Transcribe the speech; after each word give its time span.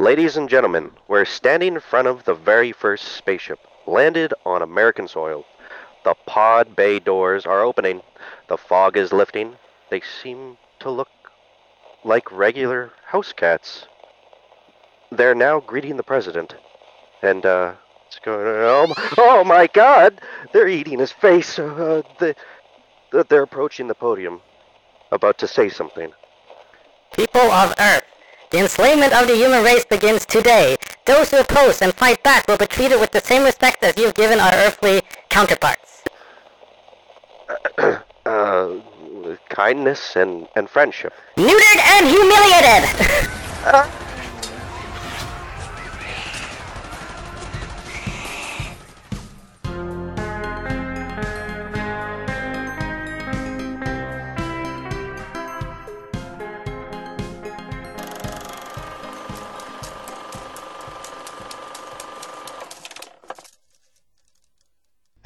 Ladies 0.00 0.36
and 0.36 0.48
gentlemen, 0.48 0.92
we're 1.08 1.24
standing 1.24 1.74
in 1.74 1.80
front 1.80 2.06
of 2.06 2.24
the 2.24 2.32
very 2.32 2.70
first 2.70 3.16
spaceship 3.16 3.58
landed 3.84 4.32
on 4.46 4.62
American 4.62 5.08
soil. 5.08 5.44
The 6.04 6.14
pod 6.24 6.76
bay 6.76 7.00
doors 7.00 7.46
are 7.46 7.62
opening. 7.62 8.02
The 8.48 8.56
fog 8.56 8.96
is 8.96 9.12
lifting. 9.12 9.56
They 9.90 10.00
seem 10.22 10.56
to 10.78 10.88
look 10.88 11.08
like 12.04 12.30
regular 12.30 12.92
house 13.06 13.32
cats. 13.32 13.88
They're 15.10 15.34
now 15.34 15.58
greeting 15.58 15.96
the 15.96 16.04
president. 16.04 16.54
And, 17.20 17.44
uh, 17.44 17.74
it's 18.06 18.20
going, 18.20 18.46
oh, 18.46 18.94
oh 19.18 19.42
my 19.42 19.66
god! 19.66 20.20
They're 20.52 20.68
eating 20.68 21.00
his 21.00 21.10
face. 21.10 21.58
Uh, 21.58 22.02
the, 22.20 22.36
the, 23.10 23.26
they're 23.28 23.42
approaching 23.42 23.88
the 23.88 23.96
podium, 23.96 24.42
about 25.10 25.38
to 25.38 25.48
say 25.48 25.68
something. 25.68 26.12
People 27.16 27.40
of 27.40 27.74
Earth, 27.80 28.04
the 28.50 28.58
enslavement 28.58 29.12
of 29.12 29.26
the 29.26 29.36
human 29.36 29.62
race 29.62 29.84
begins 29.84 30.24
today. 30.24 30.76
Those 31.04 31.30
who 31.30 31.38
oppose 31.38 31.82
and 31.82 31.92
fight 31.94 32.22
back 32.22 32.48
will 32.48 32.56
be 32.56 32.66
treated 32.66 33.00
with 33.00 33.10
the 33.10 33.20
same 33.20 33.44
respect 33.44 33.82
as 33.84 33.96
you've 33.96 34.14
given 34.14 34.40
our 34.40 34.52
earthly 34.54 35.02
counterparts. 35.28 36.04
Uh, 38.26 38.76
kindness 39.48 40.14
and, 40.14 40.46
and 40.54 40.68
friendship. 40.68 41.14
Neutered 41.38 41.80
and 41.94 42.06
humiliated! 42.06 44.04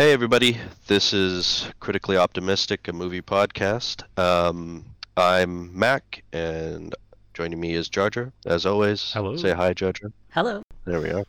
Hey, 0.03 0.13
everybody. 0.13 0.59
This 0.89 1.13
is 1.13 1.71
Critically 1.79 2.17
Optimistic, 2.17 2.89
a 2.89 2.93
movie 2.93 3.23
podcast. 3.23 4.03
Um, 4.19 4.85
I'm 5.17 5.79
Mac, 5.79 6.25
and 6.33 6.93
joining 7.35 7.61
me 7.61 7.75
is 7.75 7.89
Jar 7.89 8.11
Jar, 8.11 8.33
as 8.45 8.67
always. 8.67 9.13
Hello. 9.13 9.37
Say 9.37 9.53
hi, 9.53 9.73
Jar 9.75 9.93
Jar. 9.93 10.11
Hello. 10.31 10.61
There 10.87 11.01
we 11.01 11.13
are. 11.13 11.25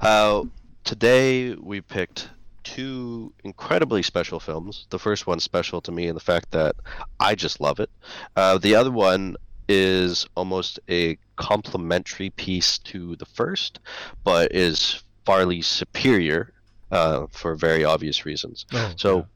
Uh, 0.00 0.44
today, 0.84 1.54
we 1.56 1.82
picked 1.82 2.30
two 2.64 3.34
incredibly 3.44 4.02
special 4.02 4.40
films. 4.40 4.86
The 4.88 4.98
first 4.98 5.26
one 5.26 5.38
special 5.38 5.82
to 5.82 5.92
me 5.92 6.06
in 6.06 6.14
the 6.14 6.22
fact 6.22 6.52
that 6.52 6.74
I 7.20 7.34
just 7.34 7.60
love 7.60 7.80
it. 7.80 7.90
Uh, 8.34 8.56
the 8.56 8.74
other 8.74 8.90
one 8.90 9.36
is 9.68 10.26
almost 10.36 10.80
a 10.88 11.18
complementary 11.36 12.30
piece 12.30 12.78
to 12.78 13.14
the 13.16 13.26
first, 13.26 13.78
but 14.24 14.52
is 14.52 15.04
farly 15.26 15.62
superior 15.62 16.54
uh, 16.92 17.26
for 17.30 17.56
very 17.56 17.84
obvious 17.84 18.24
reasons. 18.24 18.66
Oh, 18.72 18.92
So, 18.96 19.26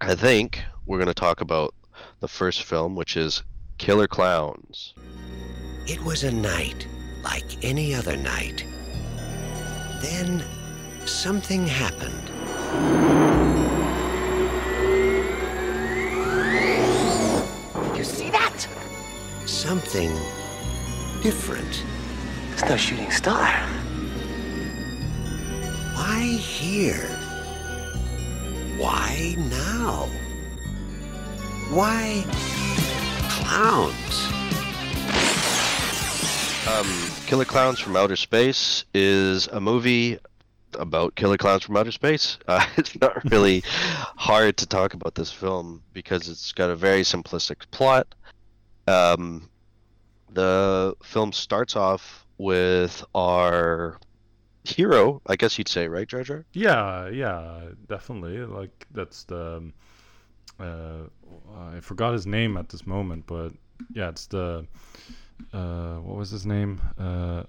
I 0.00 0.14
think 0.14 0.62
we're 0.84 0.98
going 0.98 1.08
to 1.08 1.14
talk 1.14 1.40
about 1.40 1.74
the 2.20 2.28
first 2.28 2.62
film, 2.62 2.94
which 2.94 3.16
is 3.16 3.42
Killer 3.78 4.06
Klowns. 4.06 4.92
It 5.86 6.02
was 6.04 6.22
a 6.24 6.30
night 6.32 6.86
like 7.24 7.64
any 7.64 7.94
other 7.94 8.16
night. 8.16 8.64
Then 10.02 10.44
something 11.06 11.66
happened. 11.66 12.30
You 17.96 18.04
see 18.04 18.30
that? 18.30 18.66
Something 19.46 20.10
different. 21.22 21.82
It's 22.52 22.62
no 22.64 22.76
shooting 22.76 23.10
star. 23.10 23.66
Why 25.96 26.20
here? 26.20 27.08
Why 28.76 29.34
now? 29.38 30.10
Why 31.70 32.22
clowns? 33.30 34.26
Um, 36.68 37.10
Killer 37.26 37.46
Klowns 37.46 37.78
from 37.80 37.96
Outer 37.96 38.16
Space 38.16 38.84
is 38.92 39.48
a 39.48 39.58
movie 39.58 40.18
about 40.78 41.14
killer 41.14 41.38
clowns 41.38 41.62
from 41.62 41.78
outer 41.78 41.92
space. 41.92 42.36
Uh, 42.46 42.64
it's 42.76 43.00
not 43.00 43.24
really 43.30 43.62
hard 43.66 44.58
to 44.58 44.66
talk 44.66 44.92
about 44.92 45.14
this 45.14 45.32
film 45.32 45.82
because 45.94 46.28
it's 46.28 46.52
got 46.52 46.68
a 46.68 46.76
very 46.76 47.00
simplistic 47.00 47.70
plot. 47.70 48.14
Um, 48.86 49.48
the 50.30 50.94
film 51.02 51.32
starts 51.32 51.74
off 51.74 52.26
with 52.36 53.02
our 53.14 53.98
hero, 54.66 55.20
I 55.26 55.36
guess 55.36 55.58
you'd 55.58 55.68
say, 55.68 55.88
right, 55.88 56.06
Jar 56.08 56.22
Jar? 56.22 56.44
Yeah, 56.52 57.08
yeah, 57.08 57.60
definitely. 57.88 58.38
Like 58.38 58.86
that's 58.92 59.24
the. 59.24 59.56
um, 59.58 59.72
Uh, 60.58 61.08
I 61.76 61.80
forgot 61.80 62.12
his 62.14 62.26
name 62.26 62.56
at 62.56 62.68
this 62.70 62.86
moment, 62.86 63.26
but 63.26 63.52
yeah, 63.92 64.08
it's 64.08 64.26
the. 64.26 64.66
Uh, 65.52 65.96
what 66.00 66.16
was 66.16 66.30
his 66.30 66.46
name? 66.46 66.80
Uh, 66.98 67.42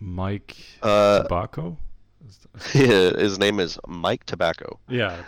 Mike 0.00 0.56
Uh, 0.82 1.22
Tobacco. 1.22 1.76
Is 2.26 2.72
his 2.72 3.38
name 3.38 3.60
is 3.60 3.78
Mike 3.86 4.24
Tobacco. 4.24 4.78
Yeah, 4.88 5.22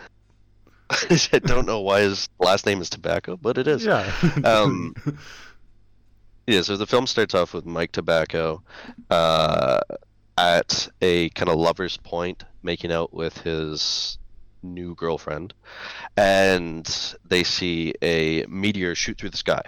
I 1.32 1.38
don't 1.44 1.66
know 1.66 1.80
why 1.82 2.00
his 2.00 2.28
last 2.38 2.64
name 2.64 2.80
is 2.80 2.88
Tobacco, 2.88 3.36
but 3.36 3.58
it 3.58 3.66
is. 3.68 3.84
yeah. 3.84 4.10
Um, 4.44 4.94
Yeah, 6.46 6.62
so 6.62 6.76
the 6.76 6.86
film 6.86 7.06
starts 7.06 7.34
off 7.34 7.52
with 7.54 7.66
Mike 7.66 7.90
Tobacco 7.92 8.62
uh, 9.10 9.80
at 10.38 10.88
a 11.00 11.30
kind 11.30 11.48
of 11.48 11.56
lover's 11.56 11.97
point, 11.97 12.44
making 12.62 12.92
out 12.92 13.12
with 13.12 13.38
his 13.38 14.19
new 14.62 14.94
girlfriend, 14.94 15.54
and 16.16 17.14
they 17.24 17.42
see 17.42 17.94
a 18.02 18.44
meteor 18.46 18.94
shoot 18.94 19.19
through 19.19 19.30
the 19.30 19.36
sky, 19.36 19.62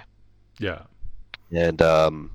yeah, 0.58 0.82
and 1.52 1.80
um, 1.82 2.30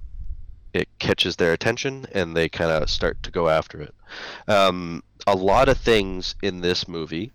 it 0.73 0.87
catches 0.99 1.35
their 1.35 1.53
attention, 1.53 2.05
and 2.13 2.35
they 2.35 2.49
kind 2.49 2.71
of 2.71 2.89
start 2.89 3.21
to 3.23 3.31
go 3.31 3.49
after 3.49 3.81
it. 3.81 3.93
Um, 4.47 5.03
a 5.27 5.35
lot 5.35 5.69
of 5.69 5.77
things 5.77 6.35
in 6.41 6.61
this 6.61 6.87
movie 6.87 7.31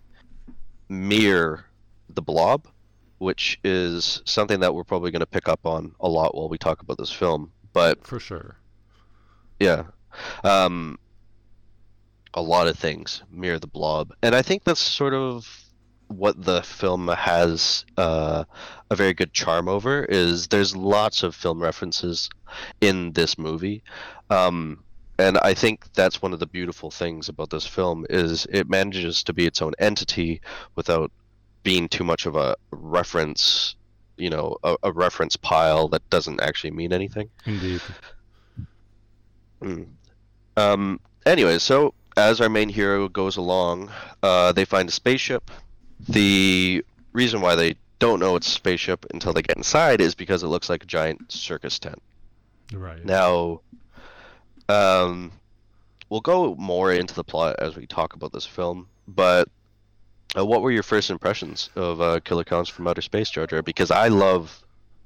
mirror 0.89 1.65
the 2.09 2.21
Blob, 2.21 2.67
which 3.19 3.59
is 3.63 4.21
something 4.25 4.59
that 4.59 4.73
we're 4.73 4.83
probably 4.83 5.11
going 5.11 5.19
to 5.21 5.25
pick 5.25 5.47
up 5.47 5.65
on 5.65 5.93
a 5.99 6.09
lot 6.09 6.35
while 6.35 6.49
we 6.49 6.57
talk 6.57 6.81
about 6.81 6.97
this 6.97 7.11
film. 7.11 7.51
But 7.71 8.05
for 8.05 8.19
sure. 8.19 8.57
yeah, 9.59 9.83
um, 10.43 10.99
a 12.33 12.41
lot 12.41 12.67
of 12.67 12.77
things 12.77 13.23
mirror 13.31 13.59
the 13.59 13.67
Blob, 13.67 14.13
and 14.21 14.35
I 14.35 14.41
think 14.41 14.63
that's 14.63 14.79
sort 14.79 15.13
of 15.13 15.65
what 16.07 16.43
the 16.43 16.63
film 16.63 17.07
has 17.07 17.85
uh, 17.97 18.43
a 18.89 18.95
very 18.95 19.13
good 19.13 19.31
charm 19.33 19.67
over. 19.67 20.05
Is 20.05 20.47
there's 20.47 20.75
lots 20.75 21.23
of 21.23 21.35
film 21.35 21.61
references 21.61 22.29
in 22.81 23.11
this 23.13 23.37
movie. 23.37 23.83
Um, 24.29 24.83
and 25.19 25.37
I 25.39 25.53
think 25.53 25.91
that's 25.93 26.21
one 26.21 26.33
of 26.33 26.39
the 26.39 26.45
beautiful 26.45 26.89
things 26.89 27.27
about 27.27 27.49
this 27.49 27.67
film 27.67 28.05
is 28.09 28.47
it 28.49 28.69
manages 28.69 29.21
to 29.23 29.33
be 29.33 29.45
its 29.45 29.61
own 29.61 29.73
entity 29.77 30.41
without 30.75 31.11
being 31.63 31.89
too 31.89 32.05
much 32.05 32.25
of 32.25 32.37
a 32.37 32.55
reference, 32.71 33.75
you 34.17 34.29
know, 34.29 34.57
a, 34.63 34.77
a 34.83 34.91
reference 34.93 35.35
pile 35.35 35.89
that 35.89 36.09
doesn't 36.09 36.41
actually 36.41 36.71
mean 36.71 36.93
anything. 36.93 37.29
Indeed. 37.45 37.81
Mm. 39.61 39.87
Um. 40.59 40.99
Anyway, 41.25 41.59
so 41.59 41.93
as 42.17 42.41
our 42.41 42.49
main 42.49 42.69
hero 42.69 43.07
goes 43.07 43.37
along, 43.37 43.91
uh, 44.23 44.51
they 44.51 44.65
find 44.65 44.89
a 44.89 44.91
spaceship. 44.91 45.51
The 46.07 46.83
reason 47.13 47.41
why 47.41 47.55
they 47.55 47.75
don't 47.99 48.19
know 48.19 48.35
it's 48.35 48.47
a 48.47 48.51
spaceship 48.51 49.05
until 49.13 49.33
they 49.33 49.41
get 49.41 49.57
inside 49.57 50.01
is 50.01 50.15
because 50.15 50.43
it 50.43 50.47
looks 50.47 50.69
like 50.69 50.83
a 50.83 50.87
giant 50.87 51.31
circus 51.31 51.77
tent. 51.79 52.01
Right. 52.73 53.03
Now, 53.03 53.61
um, 54.69 55.31
we'll 56.09 56.21
go 56.21 56.55
more 56.55 56.91
into 56.93 57.13
the 57.13 57.23
plot 57.23 57.57
as 57.59 57.75
we 57.75 57.85
talk 57.85 58.13
about 58.13 58.31
this 58.31 58.45
film. 58.45 58.87
But 59.07 59.49
uh, 60.37 60.45
what 60.45 60.61
were 60.61 60.71
your 60.71 60.83
first 60.83 61.09
impressions 61.09 61.69
of 61.75 61.99
uh, 61.99 62.19
Killer 62.21 62.43
Klowns 62.43 62.69
from 62.69 62.87
Outer 62.87 63.01
Space, 63.01 63.29
Jar 63.29 63.47
Jar? 63.47 63.61
Because 63.61 63.91
I 63.91 64.07
love 64.07 64.63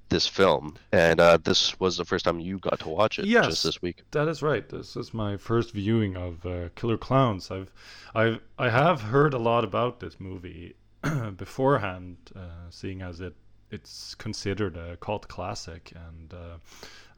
this 0.09 0.27
film, 0.27 0.75
and 0.91 1.19
uh, 1.19 1.37
this 1.43 1.79
was 1.79 1.97
the 1.97 2.05
first 2.05 2.25
time 2.25 2.39
you 2.39 2.59
got 2.59 2.79
to 2.79 2.89
watch 2.89 3.17
it 3.19 3.25
Yes. 3.25 3.45
just 3.47 3.63
this 3.63 3.81
week. 3.81 4.03
That 4.11 4.27
is 4.27 4.41
right. 4.43 4.67
This 4.67 4.95
is 4.95 5.13
my 5.13 5.37
first 5.37 5.73
viewing 5.73 6.15
of 6.15 6.45
uh, 6.45 6.69
Killer 6.75 6.97
Klowns. 6.97 7.49
I've, 7.49 7.71
I've, 8.13 8.39
I 8.59 8.69
have 8.69 9.01
heard 9.01 9.33
a 9.33 9.39
lot 9.39 9.63
about 9.63 9.99
this 9.99 10.19
movie 10.19 10.75
beforehand, 11.37 12.17
uh, 12.35 12.69
seeing 12.69 13.01
as 13.01 13.21
it, 13.21 13.33
it's 13.71 14.13
considered 14.15 14.77
a 14.77 14.97
cult 14.97 15.27
classic, 15.27 15.91
and 15.95 16.33
uh, 16.33 16.57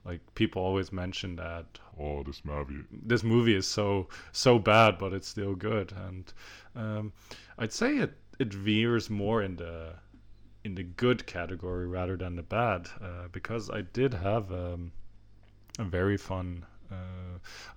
like 0.05 0.21
people 0.35 0.61
always 0.61 0.91
mention 0.93 1.35
that 1.35 1.65
oh 1.99 2.23
this 2.23 2.45
movie 2.45 2.83
this 2.91 3.23
movie 3.23 3.55
is 3.55 3.67
so 3.67 4.07
so 4.31 4.57
bad, 4.59 4.97
but 4.97 5.11
it's 5.13 5.27
still 5.27 5.55
good, 5.55 5.91
and 6.07 6.31
um, 6.75 7.11
I'd 7.57 7.73
say 7.73 7.97
it 7.97 8.13
it 8.39 8.53
veers 8.53 9.09
more 9.09 9.41
in 9.41 9.55
the 9.57 9.93
in 10.65 10.75
the 10.75 10.83
good 10.83 11.25
category 11.25 11.87
rather 11.87 12.17
than 12.17 12.35
the 12.35 12.43
bad, 12.43 12.89
uh, 13.01 13.27
because 13.31 13.69
I 13.69 13.81
did 13.81 14.13
have 14.13 14.51
um, 14.51 14.91
a 15.79 15.83
very 15.83 16.17
fun 16.17 16.65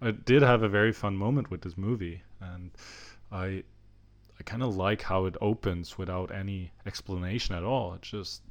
I 0.01 0.11
did 0.11 0.43
have 0.43 0.63
a 0.63 0.69
very 0.69 0.93
fun 0.93 1.17
moment 1.17 1.51
with 1.51 1.63
this 1.63 1.77
movie, 1.77 2.23
and 2.41 2.71
I 3.31 3.65
I 4.39 4.43
kind 4.45 4.63
of 4.63 4.77
like 4.77 5.03
how 5.03 5.27
it 5.27 5.37
opens 5.41 5.99
without 5.99 6.31
any 6.31 6.73
explanation 6.87 7.55
at 7.55 7.65
all. 7.65 7.95
It 7.95 8.03
just 8.03 8.43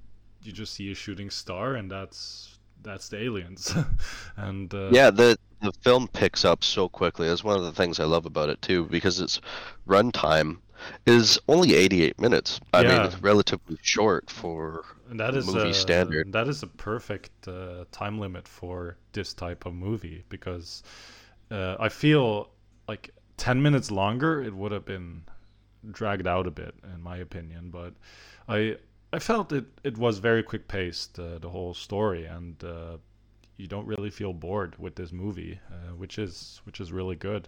you 0.42 0.52
just 0.52 0.74
see 0.74 0.92
a 0.92 0.96
shooting 0.96 1.30
star, 1.30 1.76
and 1.76 1.90
that's 1.90 2.60
that's 2.84 3.10
the 3.10 3.24
aliens. 3.24 3.74
and 4.38 4.74
uh, 4.74 4.92
Yeah, 4.92 5.10
the 5.10 5.38
the 5.62 5.72
film 5.82 6.08
picks 6.08 6.46
up 6.46 6.64
so 6.64 6.88
quickly. 6.90 7.28
That's 7.28 7.44
one 7.44 7.58
of 7.58 7.64
the 7.64 7.72
things 7.72 8.00
I 8.00 8.06
love 8.06 8.26
about 8.26 8.50
it 8.50 8.62
too, 8.62 8.86
because 8.86 9.20
its 9.20 9.42
runtime 9.88 10.60
is 11.06 11.40
only 11.48 11.76
88 11.76 12.20
minutes. 12.20 12.60
I 12.74 12.84
mean, 12.84 13.02
it's 13.02 13.22
relatively 13.22 13.78
short 13.82 14.30
for 14.30 14.84
And 15.10 15.20
that 15.20 15.36
is 15.36 15.48
movie 15.48 15.70
a, 15.70 15.74
standard. 15.74 16.32
That 16.32 16.48
is 16.48 16.64
a 16.64 16.68
perfect 16.68 17.48
uh, 17.48 17.86
time 17.92 18.20
limit 18.20 18.48
for 18.48 18.98
this 19.14 19.34
type 19.34 19.66
of 19.66 19.74
movie 19.74 20.24
because 20.30 20.84
uh, 21.52 21.76
I 21.80 21.90
feel 21.90 22.50
like 22.88 23.12
ten 23.38 23.62
minutes 23.62 23.92
longer 23.92 24.42
it 24.42 24.54
would 24.54 24.72
have 24.72 24.86
been 24.86 25.24
dragged 25.92 26.28
out 26.28 26.48
a 26.48 26.52
bit, 26.52 26.76
in 26.94 27.02
my 27.02 27.18
opinion. 27.18 27.70
But 27.70 27.94
I 28.48 28.78
I 29.14 29.20
felt 29.20 29.52
it 29.52 29.66
it 29.84 29.98
was 29.98 30.20
very 30.20 30.44
quick 30.44 30.68
paced 30.68 31.20
uh, 31.20 31.40
the 31.40 31.50
whole 31.50 31.74
story, 31.74 32.26
and 32.26 32.62
uh, 32.64 32.98
you 33.56 33.68
don't 33.68 33.88
really 33.88 34.10
feel 34.10 34.34
bored 34.34 34.78
with 34.78 34.96
this 34.96 35.12
movie, 35.12 35.60
uh, 35.72 35.96
which 35.96 36.20
is 36.20 36.62
which 36.66 36.80
is 36.80 36.92
really 36.92 37.16
good. 37.16 37.48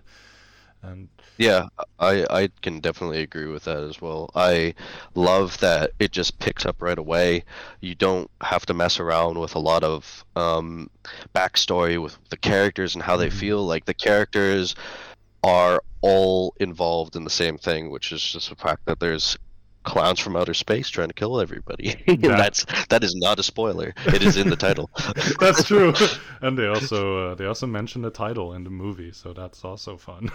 And 0.82 1.10
Yeah, 1.38 1.68
I 2.00 2.26
I 2.30 2.50
can 2.62 2.80
definitely 2.82 3.22
agree 3.22 3.48
with 3.48 3.64
that 3.64 3.78
as 3.84 4.02
well. 4.02 4.30
I 4.36 4.76
love 5.16 5.58
that 5.60 5.92
it 6.00 6.12
just 6.12 6.40
picks 6.40 6.66
up 6.66 6.82
right 6.82 6.98
away. 6.98 7.46
You 7.82 7.96
don't 7.96 8.30
have 8.42 8.66
to 8.68 8.74
mess 8.74 9.00
around 9.00 9.40
with 9.40 9.56
a 9.56 9.60
lot 9.60 9.84
of 9.84 10.26
um, 10.36 10.90
backstory 11.34 12.02
with 12.02 12.18
the 12.30 12.38
characters 12.38 12.94
and 12.96 13.04
how 13.04 13.16
they 13.18 13.30
Mhm. 13.30 13.32
feel. 13.32 13.66
Like 13.66 13.86
the 13.86 13.94
characters 13.94 14.76
are 15.44 15.84
all 16.02 16.54
involved 16.60 17.16
in 17.16 17.24
the 17.26 17.30
same 17.30 17.58
thing, 17.58 17.90
which 17.92 18.12
is 18.12 18.24
just 18.24 18.50
the 18.50 18.56
fact 18.56 18.86
that 18.86 19.00
there's 19.00 19.38
clowns 19.84 20.20
from 20.20 20.36
outer 20.36 20.54
space 20.54 20.90
trying 20.90 21.08
to 21.08 21.14
kill 21.14 21.40
everybody. 21.40 21.96
And 22.08 22.24
That's 22.24 22.66
that 22.90 23.04
is 23.04 23.16
not 23.16 23.40
a 23.40 23.44
spoiler. 23.44 23.94
It 24.06 24.22
is 24.22 24.36
in 24.36 24.50
the 24.50 24.56
title. 24.56 24.90
that's 25.40 25.64
true. 25.64 25.94
and 26.42 26.58
they 26.58 26.68
also 26.68 27.32
uh, 27.32 27.36
they 27.36 27.46
also 27.46 27.66
mention 27.68 28.02
the 28.02 28.10
title 28.10 28.54
in 28.54 28.64
the 28.64 28.70
movie, 28.70 29.12
so 29.12 29.34
that's 29.34 29.64
also 29.64 29.98
fun. 29.98 30.30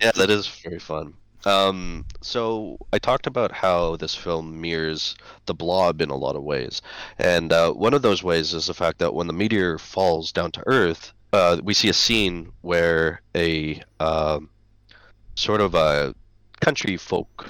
yeah, 0.00 0.12
that 0.12 0.28
is 0.30 0.46
very 0.46 0.78
fun. 0.78 1.14
Um, 1.44 2.04
so 2.20 2.76
I 2.92 2.98
talked 2.98 3.26
about 3.26 3.52
how 3.52 3.96
this 3.96 4.14
film 4.14 4.60
mirrors 4.60 5.14
the 5.46 5.54
Blob 5.54 6.02
in 6.02 6.10
a 6.10 6.16
lot 6.16 6.36
of 6.36 6.42
ways, 6.42 6.82
and 7.18 7.52
uh, 7.52 7.72
one 7.72 7.94
of 7.94 8.02
those 8.02 8.22
ways 8.22 8.52
is 8.52 8.66
the 8.66 8.74
fact 8.74 8.98
that 8.98 9.14
when 9.14 9.28
the 9.28 9.32
meteor 9.32 9.78
falls 9.78 10.32
down 10.32 10.50
to 10.52 10.62
Earth, 10.66 11.12
uh, 11.32 11.60
we 11.62 11.72
see 11.74 11.88
a 11.88 11.94
scene 11.94 12.52
where 12.62 13.22
a 13.34 13.80
um, 14.00 14.50
sort 15.36 15.60
of 15.60 15.74
a 15.74 16.14
country 16.60 16.96
folk 16.96 17.48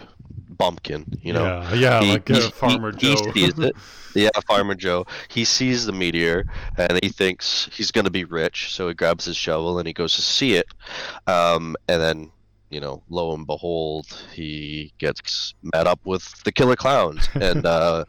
bumpkin, 0.56 1.04
you 1.22 1.32
know, 1.32 1.44
yeah, 1.44 1.74
yeah, 1.74 2.00
he- 2.00 2.10
like 2.12 2.30
uh, 2.30 2.50
Farmer 2.50 2.92
he 2.92 3.14
Joe. 3.14 3.32
sees 3.32 3.58
it. 3.58 3.76
Yeah, 4.16 4.30
Farmer 4.46 4.74
Joe. 4.74 5.04
He 5.28 5.44
sees 5.44 5.84
the 5.84 5.92
meteor 5.92 6.46
and 6.78 6.98
he 7.02 7.10
thinks 7.10 7.68
he's 7.70 7.90
going 7.90 8.06
to 8.06 8.10
be 8.10 8.24
rich, 8.24 8.72
so 8.74 8.88
he 8.88 8.94
grabs 8.94 9.26
his 9.26 9.36
shovel 9.36 9.78
and 9.78 9.86
he 9.86 9.92
goes 9.92 10.14
to 10.16 10.22
see 10.22 10.54
it. 10.54 10.64
Um, 11.26 11.76
and 11.86 12.00
then, 12.00 12.30
you 12.70 12.80
know, 12.80 13.02
lo 13.10 13.34
and 13.34 13.46
behold, 13.46 14.06
he 14.32 14.90
gets 14.96 15.52
met 15.74 15.86
up 15.86 16.00
with 16.06 16.42
the 16.44 16.52
killer 16.52 16.76
clowns. 16.76 17.28
And 17.34 17.66
uh, 17.76 18.06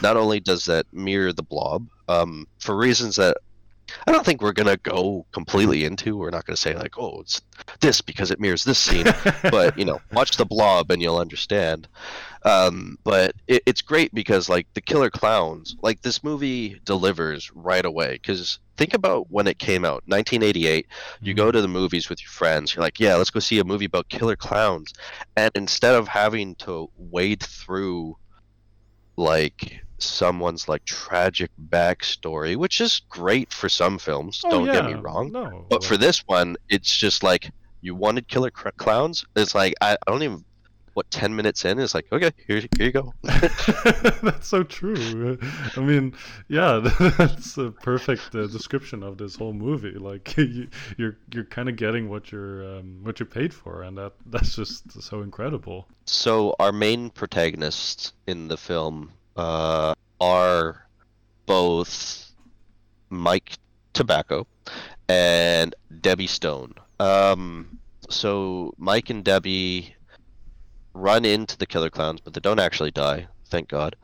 not 0.00 0.16
only 0.16 0.40
does 0.40 0.64
that 0.64 0.86
mirror 0.94 1.30
the 1.34 1.42
blob, 1.42 1.86
um, 2.08 2.46
for 2.58 2.74
reasons 2.74 3.16
that 3.16 3.36
I 4.06 4.12
don't 4.12 4.24
think 4.24 4.42
we're 4.42 4.52
going 4.52 4.68
to 4.68 4.76
go 4.76 5.26
completely 5.32 5.84
into, 5.84 6.16
we're 6.16 6.30
not 6.30 6.46
going 6.46 6.56
to 6.56 6.60
say, 6.60 6.74
like, 6.74 6.98
oh, 6.98 7.20
it's 7.20 7.42
this 7.80 8.00
because 8.00 8.30
it 8.30 8.40
mirrors 8.40 8.64
this 8.64 8.78
scene 8.78 9.06
but 9.50 9.76
you 9.78 9.84
know 9.84 10.00
watch 10.12 10.36
the 10.36 10.44
blob 10.44 10.90
and 10.90 11.02
you'll 11.02 11.18
understand. 11.18 11.88
Um, 12.42 12.98
but 13.04 13.34
it, 13.48 13.62
it's 13.66 13.82
great 13.82 14.14
because 14.14 14.48
like 14.48 14.66
the 14.74 14.80
killer 14.80 15.10
clowns 15.10 15.76
like 15.82 16.00
this 16.02 16.24
movie 16.24 16.80
delivers 16.84 17.50
right 17.54 17.84
away 17.84 18.12
because 18.12 18.58
think 18.78 18.94
about 18.94 19.30
when 19.30 19.46
it 19.46 19.58
came 19.58 19.84
out 19.84 20.02
1988 20.06 20.86
you 21.20 21.34
go 21.34 21.52
to 21.52 21.60
the 21.60 21.68
movies 21.68 22.08
with 22.08 22.22
your 22.22 22.30
friends 22.30 22.74
you're 22.74 22.82
like 22.82 22.98
yeah 22.98 23.14
let's 23.14 23.28
go 23.28 23.40
see 23.40 23.58
a 23.58 23.64
movie 23.64 23.84
about 23.84 24.08
killer 24.08 24.36
clowns 24.36 24.94
and 25.36 25.50
instead 25.54 25.94
of 25.94 26.08
having 26.08 26.54
to 26.54 26.90
wade 26.96 27.42
through 27.42 28.16
like 29.18 29.82
someone's 30.02 30.68
like 30.68 30.84
tragic 30.84 31.50
backstory 31.68 32.56
which 32.56 32.80
is 32.80 33.02
great 33.08 33.52
for 33.52 33.68
some 33.68 33.98
films 33.98 34.40
Oh, 34.44 34.50
don't 34.50 34.64
get 34.66 34.86
me 34.86 34.94
wrong 34.94 35.32
No, 35.32 35.66
but 35.68 35.84
for 35.84 35.96
this 35.96 36.26
one, 36.26 36.56
it's 36.68 36.96
just 36.96 37.22
like 37.22 37.50
you 37.80 37.94
wanted 37.94 38.28
killer 38.28 38.50
cr- 38.50 38.70
clowns. 38.76 39.24
It's 39.36 39.54
like 39.54 39.74
I, 39.80 39.92
I 39.92 40.10
don't 40.10 40.22
even 40.22 40.44
what 40.94 41.10
ten 41.10 41.34
minutes 41.34 41.64
in. 41.64 41.78
It's 41.78 41.94
like 41.94 42.06
okay, 42.12 42.30
here 42.46 42.62
here 42.76 42.86
you 42.86 42.92
go. 42.92 43.14
that's 43.22 44.48
so 44.48 44.62
true. 44.62 45.38
I 45.76 45.80
mean, 45.80 46.14
yeah, 46.48 46.78
that's 47.16 47.56
a 47.58 47.70
perfect 47.70 48.34
uh, 48.34 48.46
description 48.48 49.02
of 49.02 49.18
this 49.18 49.36
whole 49.36 49.52
movie. 49.52 49.92
Like 49.92 50.36
you, 50.38 50.68
you're 50.96 51.16
you're 51.32 51.44
kind 51.44 51.68
of 51.68 51.76
getting 51.76 52.08
what 52.08 52.32
you're 52.32 52.78
um, 52.78 53.00
what 53.02 53.20
you 53.20 53.26
paid 53.26 53.54
for, 53.54 53.82
and 53.82 53.96
that 53.98 54.12
that's 54.26 54.56
just 54.56 55.00
so 55.02 55.22
incredible. 55.22 55.86
So 56.06 56.54
our 56.58 56.72
main 56.72 57.10
protagonists 57.10 58.12
in 58.26 58.48
the 58.48 58.56
film 58.56 59.12
uh, 59.40 59.94
are 60.20 60.86
both 61.46 62.30
Mike 63.08 63.56
Tobacco 63.94 64.46
and 65.08 65.74
Debbie 66.02 66.26
Stone. 66.26 66.74
Um, 67.00 67.78
so 68.10 68.74
Mike 68.76 69.08
and 69.08 69.24
Debbie 69.24 69.94
run 70.92 71.24
into 71.24 71.56
the 71.56 71.66
killer 71.66 71.88
clowns, 71.88 72.20
but 72.20 72.34
they 72.34 72.40
don't 72.40 72.60
actually 72.60 72.90
die, 72.90 73.28
thank 73.46 73.68
God. 73.68 73.96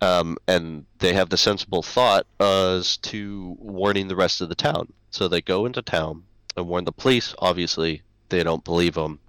Um, 0.00 0.38
and 0.46 0.86
they 1.00 1.12
have 1.12 1.28
the 1.28 1.36
sensible 1.36 1.82
thought 1.82 2.26
as 2.40 2.96
to 2.98 3.56
warning 3.58 4.08
the 4.08 4.16
rest 4.16 4.40
of 4.40 4.48
the 4.48 4.54
town. 4.54 4.92
So 5.10 5.28
they 5.28 5.42
go 5.42 5.66
into 5.66 5.82
town 5.82 6.22
and 6.56 6.66
warn 6.66 6.84
the 6.84 6.92
police. 6.92 7.34
Obviously, 7.40 8.02
they 8.30 8.42
don't 8.42 8.64
believe 8.64 8.94
them, 8.94 9.20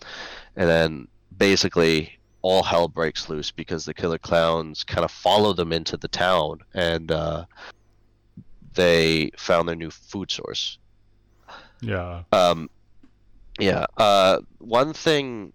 and 0.56 0.69
then 0.69 1.07
basically 1.35 2.19
all 2.41 2.63
hell 2.63 2.88
breaks 2.88 3.30
loose 3.30 3.51
because 3.51 3.86
the 3.86 3.94
killer 3.94 4.18
clowns 4.18 4.83
kind 4.83 5.03
of 5.03 5.12
follow 5.12 5.53
them 5.53 5.74
into 5.74 5.97
the 5.97 6.07
town 6.07 6.59
and 6.74 7.12
uh, 7.12 7.45
they 8.75 9.31
found 9.38 9.68
their 9.68 9.75
new 9.75 9.91
food 9.91 10.31
source. 10.31 10.77
Yeah. 11.81 12.24
Um, 12.31 12.69
yeah. 13.59 13.85
Uh, 13.97 14.40
one 14.59 14.94
thing 14.94 15.54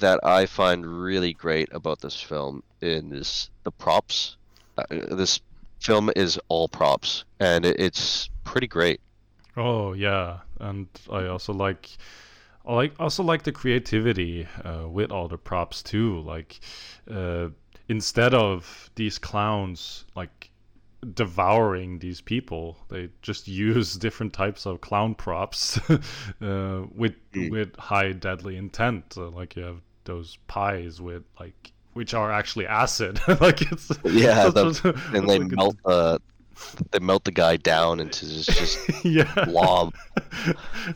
that 0.00 0.20
I 0.24 0.46
find 0.46 0.84
really 0.86 1.32
great 1.32 1.68
about 1.72 2.00
this 2.00 2.20
film 2.20 2.62
is 2.80 3.50
the 3.62 3.70
props. 3.70 4.36
Uh, 4.76 4.84
this 4.90 5.40
film 5.80 6.10
is 6.16 6.38
all 6.48 6.68
props, 6.68 7.24
and 7.38 7.64
it, 7.64 7.78
it's 7.78 8.28
pretty 8.42 8.66
great. 8.66 9.00
Oh 9.56 9.92
yeah, 9.92 10.38
and 10.58 10.88
I 11.10 11.26
also 11.26 11.52
like, 11.52 11.88
I 12.66 12.74
like 12.74 12.94
also 12.98 13.22
like 13.22 13.42
the 13.42 13.52
creativity 13.52 14.46
uh, 14.64 14.88
with 14.88 15.10
all 15.12 15.28
the 15.28 15.36
props 15.38 15.82
too. 15.82 16.20
Like, 16.20 16.60
uh, 17.10 17.48
instead 17.88 18.32
of 18.34 18.90
these 18.94 19.18
clowns 19.18 20.04
like 20.16 20.50
devouring 21.12 21.98
these 21.98 22.20
people, 22.20 22.78
they 22.88 23.10
just 23.22 23.46
use 23.68 23.94
different 23.96 24.32
types 24.32 24.66
of 24.66 24.80
clown 24.80 25.14
props 25.14 25.78
uh, 25.90 26.82
with 26.94 27.14
Mm. 27.34 27.50
with 27.50 27.76
high 27.76 28.12
deadly 28.12 28.56
intent. 28.56 29.14
Uh, 29.16 29.28
like 29.28 29.56
you 29.56 29.62
have 29.64 29.80
those 30.04 30.38
pies 30.46 31.00
with 31.00 31.24
like 31.40 31.72
which 31.94 32.14
are 32.14 32.32
actually 32.32 32.66
acid. 32.66 33.20
like 33.40 33.60
it's 33.72 33.90
Yeah, 34.04 34.48
the- 34.48 35.00
And 35.12 35.28
they 35.28 35.38
melt 35.38 35.76
the 35.84 36.20
they 36.90 36.98
melt 36.98 37.24
the 37.24 37.32
guy 37.32 37.56
down 37.56 38.00
into 38.00 38.26
just, 38.26 38.50
just 38.50 39.04
yeah. 39.04 39.44
blob. 39.46 39.94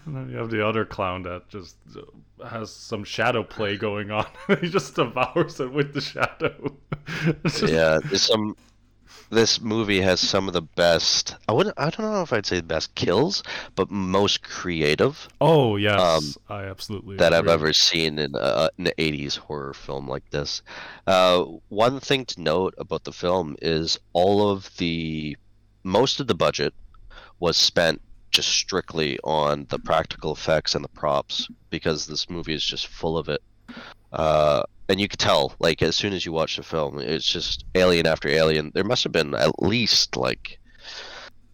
and 0.04 0.16
then 0.16 0.28
you 0.30 0.36
have 0.36 0.50
the 0.50 0.66
other 0.66 0.84
clown 0.84 1.22
that 1.24 1.48
just 1.48 1.76
uh, 1.96 2.46
has 2.48 2.70
some 2.70 3.04
shadow 3.04 3.42
play 3.42 3.76
going 3.76 4.10
on. 4.10 4.26
he 4.60 4.68
just 4.68 4.94
devours 4.94 5.60
it 5.60 5.72
with 5.72 5.94
the 5.94 6.00
shadow. 6.00 6.76
Just- 7.44 7.62
yeah, 7.68 7.98
there's 8.04 8.22
some. 8.22 8.56
This 9.30 9.60
movie 9.60 10.00
has 10.00 10.20
some 10.20 10.46
of 10.48 10.54
the 10.54 10.62
best. 10.62 11.36
I 11.48 11.52
wouldn't. 11.52 11.78
I 11.78 11.90
don't 11.90 12.10
know 12.10 12.22
if 12.22 12.32
I'd 12.32 12.46
say 12.46 12.56
the 12.56 12.62
best 12.62 12.94
kills, 12.94 13.42
but 13.74 13.90
most 13.90 14.42
creative 14.42 15.28
Oh 15.40 15.76
yes, 15.76 16.00
Um, 16.00 16.24
I 16.48 16.64
absolutely 16.64 17.16
that 17.16 17.34
I've 17.34 17.46
ever 17.48 17.74
seen 17.74 18.18
in 18.18 18.34
a, 18.34 18.70
an 18.78 18.86
80s 18.98 19.36
horror 19.36 19.74
film 19.74 20.08
like 20.08 20.30
this. 20.30 20.62
Uh, 21.06 21.44
one 21.68 22.00
thing 22.00 22.24
to 22.26 22.40
note 22.40 22.74
about 22.78 23.04
the 23.04 23.12
film 23.12 23.56
is 23.60 23.98
all 24.14 24.50
of 24.50 24.74
the 24.78 25.36
most 25.82 26.20
of 26.20 26.26
the 26.26 26.34
budget 26.34 26.74
was 27.40 27.56
spent 27.56 28.00
just 28.30 28.48
strictly 28.48 29.18
on 29.24 29.66
the 29.70 29.78
practical 29.78 30.32
effects 30.32 30.74
and 30.74 30.84
the 30.84 30.88
props 30.88 31.48
because 31.70 32.06
this 32.06 32.28
movie 32.28 32.54
is 32.54 32.64
just 32.64 32.86
full 32.86 33.16
of 33.16 33.28
it. 33.28 33.42
Uh, 34.12 34.62
and 34.88 35.00
you 35.00 35.08
could 35.08 35.18
tell, 35.18 35.54
like, 35.58 35.82
as 35.82 35.96
soon 35.96 36.12
as 36.12 36.24
you 36.24 36.32
watch 36.32 36.56
the 36.56 36.62
film, 36.62 36.98
it's 36.98 37.26
just 37.26 37.64
alien 37.74 38.06
after 38.06 38.28
alien. 38.28 38.70
There 38.74 38.84
must 38.84 39.04
have 39.04 39.12
been 39.12 39.34
at 39.34 39.62
least 39.62 40.16
like 40.16 40.58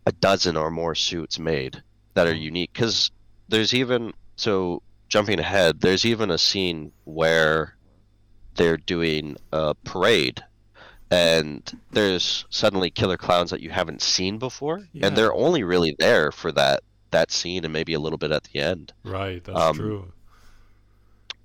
a 0.06 0.12
dozen 0.12 0.56
or 0.56 0.70
more 0.70 0.94
suits 0.94 1.38
made 1.38 1.82
that 2.14 2.26
are 2.26 2.34
unique 2.34 2.72
because 2.72 3.10
there's 3.48 3.74
even 3.74 4.12
so 4.36 4.82
jumping 5.08 5.40
ahead. 5.40 5.80
There's 5.80 6.04
even 6.04 6.30
a 6.30 6.38
scene 6.38 6.92
where 7.04 7.76
they're 8.54 8.76
doing 8.76 9.36
a 9.52 9.74
parade, 9.84 10.42
and 11.14 11.80
there's 11.92 12.44
suddenly 12.50 12.90
killer 12.90 13.16
clowns 13.16 13.50
that 13.50 13.60
you 13.60 13.70
haven't 13.70 14.02
seen 14.02 14.38
before, 14.38 14.88
Yeah. 14.92 15.06
and 15.06 15.16
they're 15.16 15.32
only 15.34 15.62
really 15.62 15.94
there 15.98 16.32
for 16.32 16.50
that 16.52 16.82
that 17.10 17.30
scene 17.30 17.62
and 17.64 17.72
maybe 17.72 17.94
a 17.94 18.00
little 18.00 18.18
bit 18.18 18.32
at 18.32 18.42
the 18.44 18.58
end. 18.58 18.92
Right, 19.04 19.42
that's 19.44 19.58
Um, 19.58 19.76
true. 19.76 20.12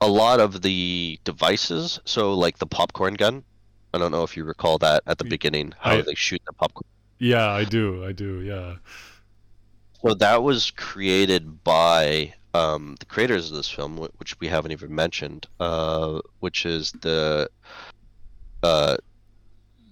a 0.02 0.08
lot 0.08 0.40
of 0.40 0.62
the 0.64 1.20
devices 1.26 2.00
so 2.06 2.34
like 2.34 2.58
the 2.58 2.66
popcorn 2.66 3.14
gun 3.16 3.44
i 3.94 3.98
don't 3.98 4.12
know 4.12 4.24
if 4.24 4.38
you 4.38 4.46
recall 4.46 4.78
that 4.78 5.04
at 5.06 5.18
the 5.18 5.26
beginning 5.26 5.74
how 5.78 5.92
I- 5.92 6.02
they 6.02 6.16
shoot 6.16 6.42
the 6.48 6.54
popcorn 6.54 6.88
Yeah, 7.20 7.50
I 7.52 7.66
do. 7.66 8.06
I 8.06 8.14
do. 8.14 8.40
Yeah. 8.42 8.76
so 10.02 10.14
that 10.16 10.42
was 10.42 10.72
created 10.72 11.64
by 11.66 12.34
um, 12.54 12.96
the 13.02 13.06
creators 13.06 13.52
of 13.52 13.58
this 13.58 13.70
film 13.70 13.98
which 14.18 14.40
we 14.40 14.48
haven't 14.48 14.72
even 14.72 14.96
mentioned 14.96 15.46
uh, 15.60 16.22
which 16.40 16.66
is 16.66 16.94
the 17.02 17.50
uh, 18.64 18.96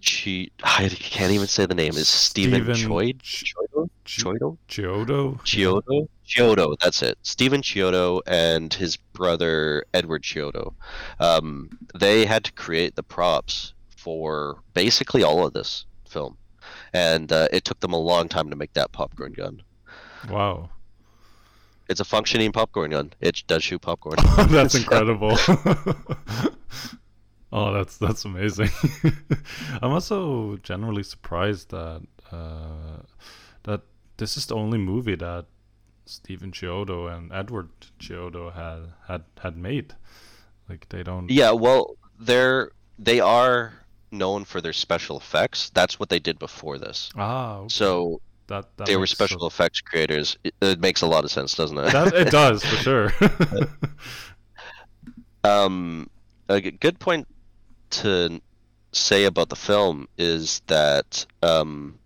Chi- 0.05 0.49
I 0.63 0.89
can't 0.89 1.31
even 1.31 1.47
say 1.47 1.65
the 1.65 1.75
name. 1.75 1.93
Is 1.93 2.07
Stephen 2.07 2.63
Stephen 2.63 2.75
Choid? 2.75 3.21
Ch- 3.21 3.53
Choido? 3.55 3.89
Choido? 4.05 4.57
Chiodo. 4.67 5.39
Chiodo? 5.41 6.07
Chiodo, 6.27 6.77
that's 6.79 7.01
it. 7.01 7.17
Stephen 7.23 7.61
Chiodo 7.61 8.21
and 8.27 8.73
his 8.73 8.97
brother 8.97 9.85
Edward 9.93 10.23
Chiodo. 10.23 10.73
Um, 11.19 11.69
they 11.97 12.25
had 12.25 12.43
to 12.45 12.51
create 12.51 12.95
the 12.95 13.03
props 13.03 13.73
for 13.95 14.59
basically 14.73 15.23
all 15.23 15.45
of 15.45 15.53
this 15.53 15.85
film. 16.07 16.37
And 16.93 17.31
uh, 17.31 17.47
it 17.51 17.65
took 17.65 17.79
them 17.79 17.93
a 17.93 17.99
long 17.99 18.27
time 18.29 18.49
to 18.49 18.55
make 18.55 18.73
that 18.73 18.91
popcorn 18.91 19.33
gun. 19.33 19.61
Wow. 20.29 20.69
It's 21.89 21.99
a 21.99 22.05
functioning 22.05 22.51
popcorn 22.51 22.91
gun. 22.91 23.13
It 23.21 23.43
does 23.47 23.63
shoot 23.63 23.81
popcorn. 23.81 24.17
that's 24.49 24.75
incredible. 24.79 25.37
oh, 27.51 27.73
that's 27.73 27.97
that's 27.97 28.25
amazing. 28.25 28.69
I'm 29.81 29.91
also 29.91 30.57
generally 30.57 31.03
surprised 31.03 31.71
that 31.71 32.03
uh, 32.31 33.01
that 33.63 33.81
this 34.17 34.37
is 34.37 34.45
the 34.47 34.55
only 34.55 34.77
movie 34.77 35.15
that 35.15 35.45
Stephen 36.05 36.51
Chiodo 36.51 37.15
and 37.15 37.31
Edward 37.31 37.69
Chiodo 37.99 38.53
had 38.53 38.93
had 39.07 39.23
had 39.41 39.57
made. 39.57 39.95
Like 40.69 40.87
they 40.89 41.03
don't. 41.03 41.29
Yeah, 41.29 41.51
well, 41.51 41.97
they're 42.19 42.71
they 42.99 43.19
are 43.19 43.73
known 44.11 44.45
for 44.45 44.61
their 44.61 44.73
special 44.73 45.17
effects. 45.17 45.69
That's 45.73 45.99
what 45.99 46.09
they 46.09 46.19
did 46.19 46.39
before 46.39 46.77
this. 46.77 47.09
Ah. 47.15 47.57
okay. 47.57 47.67
So 47.69 48.21
that, 48.47 48.65
that 48.77 48.87
they 48.87 48.95
were 48.95 49.07
special 49.07 49.41
so- 49.41 49.47
effects 49.47 49.81
creators. 49.81 50.37
It, 50.43 50.53
it 50.61 50.79
makes 50.79 51.01
a 51.01 51.07
lot 51.07 51.23
of 51.23 51.31
sense, 51.31 51.55
doesn't 51.55 51.77
it? 51.77 51.91
that 51.91 52.13
it 52.13 52.31
does 52.31 52.63
for 52.63 52.75
sure. 52.77 53.13
um, 55.43 56.09
a 56.49 56.61
good 56.61 56.99
point 56.99 57.27
to 57.91 58.41
say 58.91 59.25
about 59.25 59.49
the 59.49 59.55
film 59.55 60.07
is 60.17 60.61
that 60.67 61.25
um, 61.43 61.99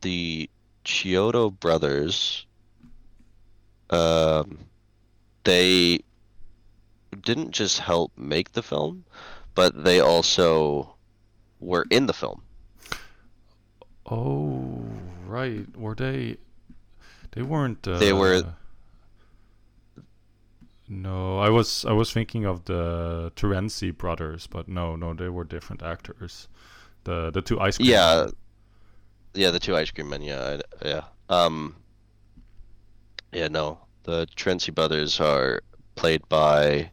the 0.00 0.48
Chiodo 0.84 1.50
brothers, 1.58 2.46
um, 3.90 4.58
they 5.44 6.00
didn't 7.22 7.50
just 7.52 7.78
help 7.80 8.12
make 8.16 8.52
the 8.52 8.62
film, 8.62 9.04
but 9.54 9.84
they 9.84 10.00
also 10.00 10.94
were 11.60 11.86
in 11.90 12.06
the 12.06 12.12
film. 12.14 12.42
oh, 14.10 14.82
right. 15.26 15.66
Were 15.76 15.94
they? 15.94 16.36
They 17.32 17.42
weren't. 17.42 17.86
Uh, 17.86 17.98
They 17.98 18.12
were- 18.12 18.54
No, 20.92 21.38
I 21.38 21.50
was 21.50 21.84
I 21.84 21.92
was 21.92 22.12
thinking 22.12 22.44
of 22.44 22.64
the 22.64 23.30
Terenzi 23.36 23.96
brothers, 23.96 24.48
but 24.48 24.66
no, 24.66 24.96
no, 24.96 25.14
they 25.14 25.28
were 25.28 25.44
different 25.44 25.84
actors. 25.84 26.48
The 27.04 27.30
the 27.30 27.40
two 27.40 27.60
ice 27.60 27.76
cream. 27.76 27.90
Yeah, 27.90 28.24
men. 28.24 28.32
yeah, 29.34 29.50
the 29.52 29.60
two 29.60 29.76
ice 29.76 29.90
cream 29.92 30.08
men. 30.08 30.20
Yeah, 30.22 30.58
I- 30.82 30.86
yeah. 30.88 31.04
Um, 31.28 31.76
yeah, 33.32 33.46
no, 33.46 33.78
the 34.02 34.26
Terenzi 34.34 34.74
brothers 34.74 35.20
are 35.20 35.62
played 35.94 36.28
by 36.28 36.90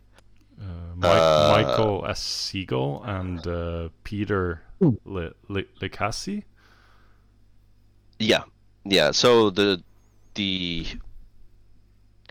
Uh, 0.62 0.94
Mike, 0.96 1.22
Uh, 1.22 1.50
Michael 1.54 2.06
S. 2.08 2.20
Siegel 2.22 3.04
and 3.04 3.46
uh, 3.48 3.90
Peter 4.04 4.62
Le, 5.06 5.32
Le, 5.50 5.64
Licassi. 5.82 6.44
Yeah, 8.20 8.44
yeah. 8.86 9.10
So 9.12 9.50
the 9.50 9.82
the 10.36 10.86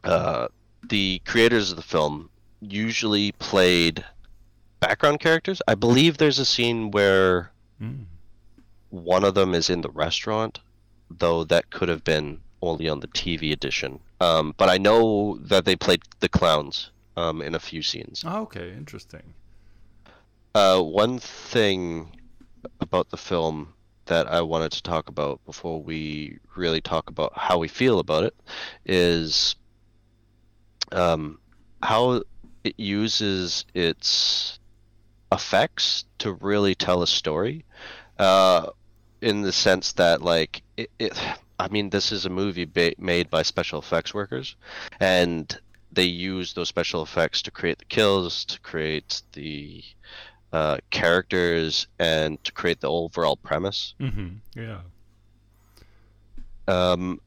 uh, 0.05 0.47
the 0.89 1.21
creators 1.25 1.71
of 1.71 1.77
the 1.77 1.83
film 1.83 2.31
usually 2.61 3.33
played 3.33 4.05
background 4.81 5.21
characters. 5.21 5.61
I 5.67 5.75
believe 5.75 6.19
there's 6.19 6.39
a 6.39 6.45
scene 6.45 6.91
where 6.91 7.53
Mm. 7.81 8.07
one 8.91 9.25
of 9.25 9.35
them 9.35 9.55
is 9.55 9.69
in 9.69 9.83
the 9.83 9.91
restaurant, 9.91 10.61
though 11.11 11.45
that 11.45 11.71
could 11.71 11.89
have 11.89 12.05
been 12.05 12.41
only 12.63 12.89
on 12.89 13.01
the 13.01 13.09
TV 13.09 13.53
edition. 13.53 14.01
Um, 14.21 14.55
but 14.57 14.71
I 14.71 14.79
know 14.79 15.39
that 15.43 15.65
they 15.67 15.77
played 15.77 16.03
the 16.21 16.29
clowns 16.29 16.91
um, 17.17 17.43
in 17.43 17.55
a 17.55 17.59
few 17.61 17.83
scenes. 17.83 18.25
Oh, 18.27 18.43
okay, 18.43 18.73
interesting. 18.73 19.35
Uh, 20.55 20.81
one 20.81 21.19
thing 21.19 22.17
about 22.81 23.11
the 23.11 23.17
film 23.19 23.75
that 24.07 24.27
I 24.27 24.41
wanted 24.41 24.73
to 24.73 24.83
talk 24.83 25.09
about 25.09 25.45
before 25.45 25.83
we 25.83 26.39
really 26.55 26.81
talk 26.81 27.11
about 27.11 27.33
how 27.37 27.59
we 27.59 27.69
feel 27.69 27.99
about 27.99 28.25
it 28.25 28.35
is 28.87 29.57
um, 30.93 31.39
how 31.83 32.23
it 32.65 32.75
uses 32.77 33.65
its 33.75 34.59
effects 35.33 36.05
to 36.19 36.33
really 36.33 36.75
tell 36.75 37.03
a 37.03 37.07
story. 37.07 37.65
Uh, 38.19 38.71
in 39.21 39.43
the 39.43 39.53
sense 39.53 39.93
that, 39.93 40.23
like, 40.23 40.63
it, 40.77 40.91
it 40.99 41.19
I 41.59 41.69
mean, 41.69 41.91
this 41.91 42.13
is 42.13 42.27
a 42.27 42.31
movie 42.31 42.65
ba- 42.65 42.95
made 42.99 43.31
by 43.31 43.43
special 43.43 43.79
effects 43.79 44.13
workers, 44.13 44.57
and 45.01 45.59
they 45.93 46.05
use 46.05 46.53
those 46.53 46.69
special 46.69 47.03
effects 47.03 47.43
to 47.43 47.51
create 47.51 47.79
the 47.79 47.87
kills, 47.87 48.45
to 48.47 48.61
create 48.61 49.23
the 49.33 49.83
uh, 50.53 50.79
characters, 50.91 51.87
and 51.99 52.43
to 52.45 52.53
create 52.53 52.81
the 52.81 52.91
overall 52.91 53.37
premise. 53.37 53.95
mm-hmm. 54.01 54.29
Yeah. 54.55 54.81
Um, 56.69 57.21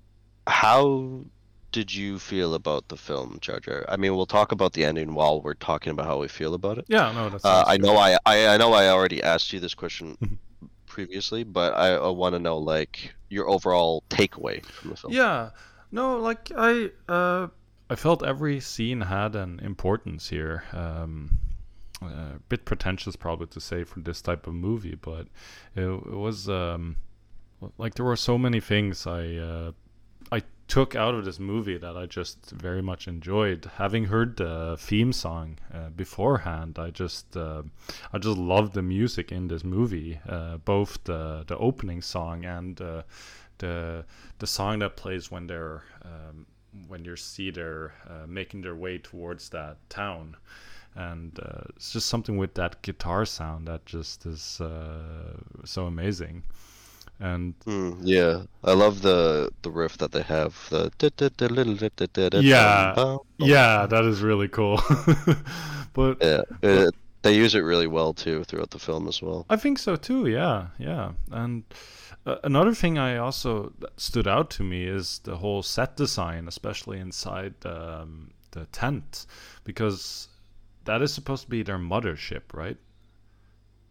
how 0.46 1.26
did 1.72 1.94
you 1.94 2.20
feel 2.20 2.54
about 2.54 2.88
the 2.88 2.98
film, 2.98 3.38
Jar 3.42 3.60
Jar? 3.60 3.86
I 3.88 3.98
mean, 3.98 4.16
we'll 4.16 4.26
talk 4.26 4.52
about 4.52 4.74
the 4.74 4.86
ending 4.86 5.14
while 5.14 5.42
we're 5.42 5.54
talking 5.54 5.92
about 5.92 6.06
how 6.06 6.20
we 6.20 6.28
feel 6.28 6.54
about 6.54 6.78
it. 6.78 6.86
Yeah, 6.88 7.12
no, 7.12 7.30
that's. 7.30 7.46
Uh, 7.46 7.64
I 7.68 7.78
know 7.78 7.98
I, 7.98 8.18
I 8.26 8.48
I 8.48 8.58
know 8.58 8.74
I 8.74 8.90
already 8.90 9.22
asked 9.22 9.54
you 9.54 9.60
this 9.60 9.74
question 9.74 10.40
previously, 10.86 11.44
but 11.44 11.74
I, 11.74 11.94
I 11.94 12.10
want 12.10 12.36
to 12.36 12.40
know 12.40 12.58
like 12.58 13.14
your 13.30 13.50
overall 13.50 14.04
takeaway 14.10 14.66
from 14.66 14.92
the 14.92 14.98
film. 14.98 15.14
Yeah, 15.14 15.52
no, 15.92 16.18
like 16.18 16.52
I, 16.56 16.92
uh, 17.08 17.48
I 17.90 17.96
felt 17.96 18.24
every 18.24 18.60
scene 18.60 19.02
had 19.02 19.36
an 19.36 19.60
importance 19.60 20.30
here. 20.30 20.64
Um, 20.74 21.38
uh, 22.02 22.36
a 22.36 22.40
bit 22.48 22.64
pretentious, 22.66 23.16
probably 23.16 23.48
to 23.48 23.60
say 23.60 23.84
for 23.84 24.00
this 24.00 24.22
type 24.22 24.48
of 24.48 24.54
movie, 24.54 24.96
but 24.96 25.28
it, 25.76 25.84
it 25.84 26.14
was 26.14 26.48
um, 26.48 26.96
like 27.78 27.96
there 27.96 28.06
were 28.06 28.16
so 28.16 28.38
many 28.38 28.60
things 28.62 29.06
I, 29.06 29.36
uh, 29.36 29.72
I 29.72 29.74
took 30.70 30.96
out 30.96 31.16
of 31.16 31.26
this 31.26 31.40
movie 31.40 31.78
that 31.78 31.98
I 31.98 32.06
just 32.06 32.52
very 32.52 32.82
much 32.82 33.08
enjoyed. 33.08 33.70
Having 33.76 34.06
heard 34.06 34.38
the 34.38 34.78
theme 34.80 35.12
song 35.12 35.58
uh, 35.74 35.90
beforehand, 35.90 36.78
I 36.78 36.92
just, 36.92 37.36
uh, 37.36 37.64
I 38.14 38.20
just 38.20 38.38
loved 38.38 38.74
the 38.74 38.84
music 38.84 39.32
in 39.32 39.48
this 39.48 39.64
movie, 39.64 40.20
uh, 40.30 40.58
both 40.58 41.04
the 41.04 41.44
the 41.46 41.58
opening 41.58 42.02
song 42.02 42.46
and. 42.46 42.80
Uh, 42.80 43.04
the 43.58 44.06
the 44.38 44.48
song 44.48 44.80
that 44.80 44.96
plays 44.96 45.30
when 45.30 45.46
they're 45.46 45.84
um, 46.06 46.46
when 46.88 47.04
you 47.04 47.18
see 47.18 47.52
they're 47.52 47.94
uh, 48.10 48.26
making 48.26 48.62
their 48.62 48.76
way 48.76 48.98
towards 48.98 49.50
that 49.50 49.76
town 49.90 50.38
and 50.96 51.38
uh, 51.42 51.64
it's 51.76 51.92
just 51.92 52.08
something 52.08 52.38
with 52.38 52.54
that 52.54 52.82
guitar 52.84 53.26
sound 53.26 53.68
that 53.68 53.86
just 53.86 54.26
is 54.26 54.62
so 55.66 55.84
amazing 55.88 56.42
and 57.20 57.54
Mm, 57.66 58.00
yeah, 58.04 58.44
I 58.64 58.74
love 58.74 59.02
the 59.02 59.50
the 59.62 59.72
riff 59.72 59.98
that 59.98 60.12
they 60.12 60.22
have. 60.24 60.68
The 60.70 60.92
Yeah, 62.34 62.96
yeah, 63.38 63.48
yeah 63.48 63.86
that 63.88 64.06
is 64.06 64.22
really 64.22 64.48
cool 64.48 64.82
but 65.94 66.18
yeah. 66.22 66.42
It, 66.62 66.96
they 67.22 67.36
use 67.36 67.54
it 67.54 67.60
really 67.62 67.88
well 67.88 68.14
too 68.14 68.44
throughout 68.46 68.70
the 68.72 68.80
film 68.80 69.08
as 69.08 69.22
well. 69.22 69.46
I 69.50 69.58
think 69.58 69.78
so 69.78 69.96
too. 69.98 70.28
Yeah, 70.28 70.68
yeah. 70.78 71.12
And 71.32 71.64
uh, 72.26 72.38
another 72.44 72.74
thing 72.74 72.98
I 72.98 73.18
also 73.18 73.74
that 73.80 74.00
stood 74.00 74.28
out 74.28 74.50
to 74.52 74.64
me 74.64 74.86
is 74.86 75.20
the 75.24 75.38
whole 75.38 75.62
set 75.62 75.98
design, 75.98 76.48
especially 76.48 77.00
inside 77.00 77.56
um, 77.66 78.32
the 78.52 78.66
tent, 78.68 79.26
because 79.66 80.30
that 80.86 81.02
is 81.02 81.14
supposed 81.14 81.44
to 81.44 81.50
be 81.50 81.62
their 81.64 81.78
mothership, 81.78 82.54
right? 82.54 82.78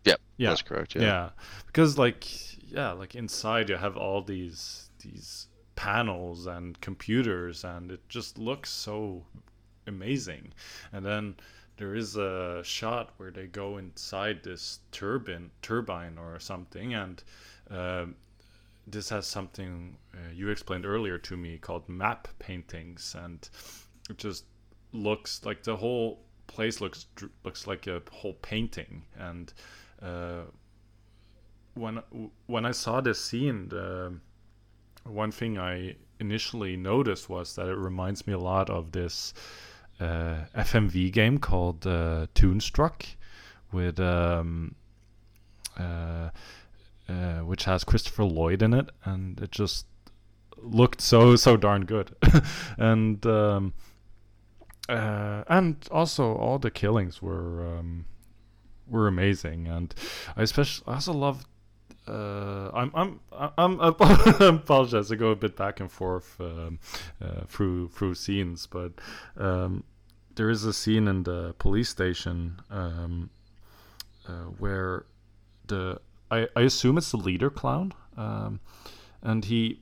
Yep, 0.04 0.20
Yeah. 0.36 0.48
that's 0.48 0.62
correct. 0.62 0.94
Yeah. 0.94 1.02
Yeah. 1.02 1.30
Because 1.66 1.98
like 1.98 2.26
yeah, 2.70 2.92
like 2.92 3.14
inside 3.14 3.68
you 3.68 3.76
have 3.76 3.96
all 3.96 4.22
these 4.22 4.90
these 5.00 5.46
panels 5.76 6.46
and 6.46 6.80
computers, 6.80 7.64
and 7.64 7.92
it 7.92 8.08
just 8.08 8.38
looks 8.38 8.70
so 8.70 9.24
amazing. 9.86 10.52
And 10.92 11.04
then 11.04 11.36
there 11.76 11.94
is 11.94 12.16
a 12.16 12.62
shot 12.64 13.10
where 13.16 13.30
they 13.30 13.46
go 13.46 13.78
inside 13.78 14.42
this 14.42 14.80
turbine, 14.90 15.50
turbine 15.62 16.18
or 16.18 16.38
something, 16.40 16.94
and 16.94 17.22
uh, 17.70 18.06
this 18.86 19.08
has 19.10 19.26
something 19.26 19.96
uh, 20.14 20.32
you 20.34 20.48
explained 20.48 20.86
earlier 20.86 21.18
to 21.18 21.36
me 21.36 21.58
called 21.58 21.88
matte 21.88 22.28
paintings, 22.38 23.14
and 23.16 23.48
it 24.10 24.18
just 24.18 24.44
looks 24.92 25.44
like 25.44 25.62
the 25.62 25.76
whole 25.76 26.20
place 26.46 26.80
looks 26.80 27.06
looks 27.44 27.66
like 27.66 27.86
a 27.86 28.02
whole 28.10 28.34
painting. 28.34 29.04
And 29.16 29.52
uh, 30.02 30.42
when 31.78 32.02
when 32.46 32.66
I 32.66 32.72
saw 32.72 33.00
this 33.00 33.24
scene, 33.24 33.68
the, 33.68 34.14
one 35.04 35.30
thing 35.30 35.58
I 35.58 35.96
initially 36.20 36.76
noticed 36.76 37.28
was 37.28 37.54
that 37.54 37.68
it 37.68 37.76
reminds 37.76 38.26
me 38.26 38.32
a 38.32 38.38
lot 38.38 38.68
of 38.70 38.92
this 38.92 39.32
uh, 40.00 40.44
FMV 40.56 41.12
game 41.12 41.38
called 41.38 41.86
uh, 41.86 42.26
Toonstruck, 42.34 43.06
with 43.72 43.98
um, 44.00 44.74
uh, 45.78 46.30
uh, 47.08 47.38
which 47.40 47.64
has 47.64 47.84
Christopher 47.84 48.24
Lloyd 48.24 48.62
in 48.62 48.74
it, 48.74 48.90
and 49.04 49.40
it 49.40 49.50
just 49.50 49.86
looked 50.56 51.00
so 51.00 51.36
so 51.36 51.56
darn 51.56 51.84
good, 51.84 52.14
and 52.78 53.24
um, 53.26 53.74
uh, 54.88 55.44
and 55.48 55.76
also 55.90 56.34
all 56.34 56.58
the 56.58 56.70
killings 56.70 57.22
were 57.22 57.78
um, 57.78 58.04
were 58.86 59.06
amazing, 59.06 59.66
and 59.66 59.94
I 60.36 60.42
especially 60.42 60.84
also 60.86 61.12
love. 61.12 61.46
Uh, 62.08 62.70
I'm 62.72 62.90
I'm 62.94 63.20
I'm 63.58 63.80
I'm 63.80 63.94
apologize. 64.40 65.12
I 65.12 65.16
go 65.16 65.28
a 65.28 65.36
bit 65.36 65.56
back 65.56 65.80
and 65.80 65.90
forth 65.90 66.40
um, 66.40 66.78
uh, 67.20 67.42
through 67.46 67.88
through 67.88 68.14
scenes, 68.14 68.66
but 68.66 68.92
um, 69.36 69.84
there 70.36 70.48
is 70.48 70.64
a 70.64 70.72
scene 70.72 71.06
in 71.06 71.24
the 71.24 71.54
police 71.58 71.90
station 71.90 72.60
um, 72.70 73.30
uh, 74.26 74.46
where 74.58 75.04
the 75.66 76.00
I, 76.30 76.48
I 76.56 76.62
assume 76.62 76.96
it's 76.96 77.10
the 77.10 77.18
leader 77.18 77.50
clown, 77.50 77.92
um, 78.16 78.60
and 79.22 79.44
he 79.44 79.80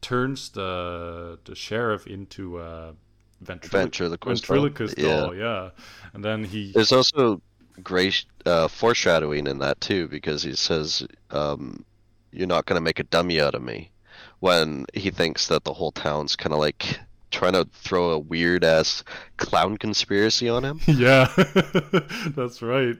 turns 0.00 0.50
the 0.50 1.38
the 1.44 1.54
sheriff 1.54 2.06
into 2.06 2.60
a 2.60 2.94
ventrilo- 3.42 3.70
Ventriloquist 3.70 4.46
ventriloquist 4.46 4.96
doll, 4.96 5.26
doll, 5.26 5.34
yeah. 5.34 5.70
And 6.12 6.24
then 6.24 6.44
he 6.44 6.72
There's 6.72 6.92
also 6.92 7.40
great 7.82 8.24
uh, 8.46 8.68
foreshadowing 8.68 9.46
in 9.46 9.58
that 9.58 9.80
too, 9.80 10.08
because 10.08 10.42
he 10.42 10.54
says, 10.54 11.06
um, 11.30 11.84
"You're 12.32 12.46
not 12.46 12.66
gonna 12.66 12.80
make 12.80 12.98
a 12.98 13.04
dummy 13.04 13.40
out 13.40 13.54
of 13.54 13.62
me," 13.62 13.90
when 14.40 14.86
he 14.94 15.10
thinks 15.10 15.48
that 15.48 15.64
the 15.64 15.74
whole 15.74 15.92
town's 15.92 16.36
kind 16.36 16.52
of 16.52 16.58
like 16.58 17.00
trying 17.30 17.52
to 17.54 17.66
throw 17.72 18.10
a 18.10 18.18
weird 18.18 18.64
ass 18.64 19.02
clown 19.36 19.76
conspiracy 19.76 20.48
on 20.48 20.64
him. 20.64 20.80
Yeah, 20.86 21.26
that's 22.36 22.62
right. 22.62 22.96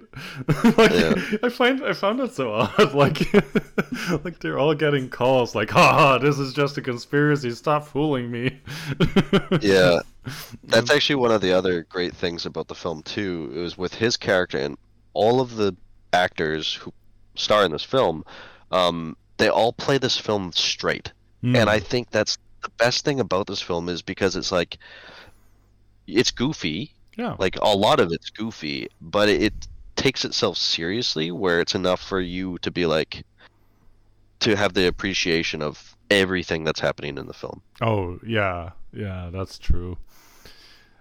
like, 0.77 0.91
Yeah. 0.91 1.15
I 1.43 1.49
find 1.49 1.85
I 1.85 1.93
found 1.93 2.19
that 2.21 2.35
so 2.35 2.53
odd. 2.53 2.95
Like, 2.95 3.21
like 4.25 4.41
they're 4.41 4.59
all 4.59 4.75
getting 4.75 5.09
calls 5.09 5.55
like, 5.55 5.71
"Ha, 5.71 6.19
this 6.19 6.39
is 6.39 6.53
just 6.53 6.77
a 6.79 6.83
conspiracy. 6.83 7.51
Stop 7.53 7.87
fooling 7.87 8.31
me." 8.31 8.61
Yeah, 9.61 10.01
that's 10.65 10.91
actually 10.91 11.17
one 11.17 11.31
of 11.31 11.41
the 11.41 11.53
other 11.53 11.83
great 11.85 12.15
things 12.15 12.47
about 12.47 12.69
the 12.69 12.75
film 12.75 13.03
too. 13.03 13.53
It 13.55 13.59
was 13.61 13.79
with 13.79 13.95
his 13.95 14.17
character 14.17 14.59
and 14.59 14.77
all 15.13 15.41
of 15.41 15.57
the 15.57 15.77
actors 16.13 16.75
who 16.75 16.93
star 17.37 17.65
in 17.65 17.73
this 17.73 17.85
film. 17.85 18.25
Um, 18.71 19.17
they 19.37 19.49
all 19.49 19.73
play 19.73 19.99
this 19.99 20.17
film 20.19 20.53
straight. 20.53 21.13
Hmm. 21.43 21.57
and 21.57 21.69
I 21.69 21.79
think 21.79 22.11
that's 22.11 22.39
the 22.65 22.71
best 22.79 23.05
thing 23.05 23.21
about 23.21 23.47
this 23.47 23.61
film 23.61 23.89
is 23.89 24.03
because 24.03 24.35
it's 24.35 24.51
like 24.51 24.79
it's 26.07 26.31
goofy, 26.31 26.93
yeah, 27.17 27.37
like 27.39 27.57
a 27.63 27.69
lot 27.69 28.01
of 28.01 28.11
it's 28.11 28.31
goofy, 28.31 28.89
but 29.01 29.29
it, 29.29 29.43
it 29.43 29.69
takes 29.95 30.25
itself 30.25 30.57
seriously 30.57 31.31
where 31.31 31.61
it's 31.61 31.75
enough 31.75 32.03
for 32.03 32.21
you 32.21 32.59
to 32.59 32.71
be 32.71 32.87
like 32.87 33.25
to 34.41 34.57
have 34.57 34.75
the 34.75 34.87
appreciation 34.87 35.63
of 35.63 35.97
everything 36.11 36.65
that's 36.65 36.81
happening 36.81 37.19
in 37.19 37.27
the 37.27 37.33
film. 37.33 37.63
Oh 37.81 38.19
yeah, 38.27 38.71
yeah, 38.93 39.31
that's 39.33 39.59
true. 39.59 39.97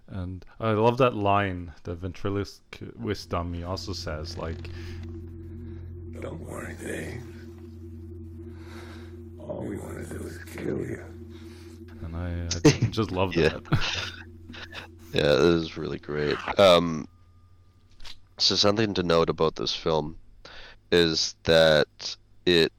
And 0.08 0.46
I 0.60 0.72
love 0.72 0.98
that 0.98 1.16
line 1.16 1.72
the 1.84 1.96
ventriloquist 1.96 3.30
dummy 3.30 3.64
also 3.64 3.94
says, 3.94 4.38
like, 4.38 4.70
Don't 6.22 6.42
worry, 6.42 6.76
Dave. 6.76 7.24
All 9.40 9.64
we 9.64 9.78
want 9.78 10.08
to 10.08 10.18
do 10.18 10.24
is 10.26 10.38
kill 10.44 10.80
you. 10.80 11.04
And 12.04 12.16
I, 12.16 12.58
I 12.58 12.60
just 12.92 13.12
love 13.12 13.36
Yeah. 13.36 13.50
that. 13.50 13.64
Yeah, 15.14 15.34
it 15.34 15.40
is 15.42 15.78
really 15.78 16.00
great. 16.00 16.38
Um, 16.60 17.08
so 18.38 18.56
something 18.56 18.94
to 18.96 19.04
note 19.04 19.30
about 19.30 19.56
this 19.56 19.74
film 19.76 20.18
is 20.92 21.36
that 21.44 22.18
it 22.46 22.72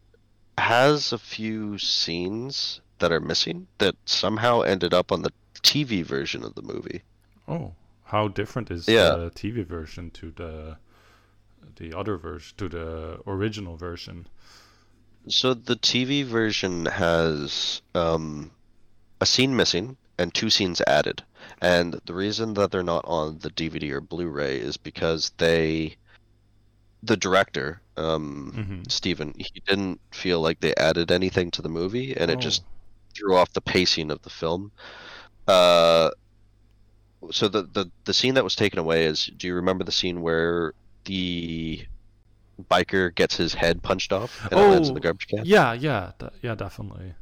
has 0.58 1.12
a 1.12 1.18
few 1.18 1.78
scenes 1.78 2.80
that 2.98 3.12
are 3.12 3.20
missing 3.20 3.68
that 3.78 3.96
somehow 4.06 4.62
ended 4.62 4.94
up 4.94 5.12
on 5.12 5.22
the 5.22 5.32
TV 5.62 6.02
version 6.02 6.44
of 6.44 6.54
the 6.54 6.62
movie. 6.62 7.02
oh, 7.48 7.72
how 8.04 8.28
different 8.28 8.70
is 8.70 8.86
Yeah. 8.86 9.10
the 9.10 9.30
TV 9.34 9.62
version 9.62 10.10
to 10.12 10.30
the 10.30 10.76
the 11.76 11.92
other 11.92 12.16
version 12.16 12.54
to 12.58 12.68
the 12.68 13.20
original 13.26 13.76
version? 13.76 14.26
So 15.28 15.54
the 15.54 15.76
TV 15.76 16.24
version 16.24 16.86
has 16.86 17.82
um, 17.94 18.50
a 19.24 19.26
scene 19.26 19.56
missing 19.56 19.96
and 20.18 20.32
two 20.32 20.50
scenes 20.50 20.80
added. 20.86 21.22
And 21.60 21.98
the 22.04 22.14
reason 22.14 22.54
that 22.54 22.70
they're 22.70 22.82
not 22.94 23.04
on 23.06 23.38
the 23.38 23.50
DVD 23.50 23.90
or 23.92 24.00
Blu-ray 24.02 24.58
is 24.58 24.76
because 24.76 25.32
they, 25.38 25.96
the 27.02 27.16
director, 27.16 27.80
um, 27.96 28.52
Mhm. 28.56 28.90
Stephen, 28.90 29.34
he 29.38 29.60
didn't 29.66 29.98
feel 30.12 30.40
like 30.40 30.60
they 30.60 30.74
added 30.76 31.10
anything 31.10 31.50
to 31.52 31.62
the 31.62 31.68
movie, 31.80 32.14
and 32.16 32.30
it 32.30 32.38
just 32.40 32.62
Oh. 32.62 32.66
threw 33.16 33.36
off 33.36 33.52
the 33.52 33.60
pacing 33.60 34.10
of 34.10 34.20
the 34.22 34.30
film. 34.30 34.72
Uh, 35.48 36.10
so 37.30 37.48
the, 37.48 37.62
the 37.62 37.90
the 38.04 38.12
scene 38.12 38.34
that 38.34 38.44
was 38.44 38.54
taken 38.54 38.78
away 38.78 39.06
is, 39.06 39.26
do 39.38 39.46
you 39.46 39.54
remember 39.54 39.84
the 39.84 39.92
scene 40.00 40.20
where 40.20 40.74
the 41.04 41.86
biker 42.70 43.14
gets 43.14 43.36
his 43.36 43.54
head 43.54 43.82
punched 43.82 44.12
off 44.12 44.32
and 44.50 44.60
it 44.60 44.68
lands 44.70 44.88
in 44.88 44.94
the 44.94 45.00
Oh, 45.00 45.02
garbage 45.02 45.26
can? 45.28 45.44
Yeah, 45.44 45.72
yeah, 45.72 46.12
yeah, 46.42 46.54
definitely. 46.54 47.14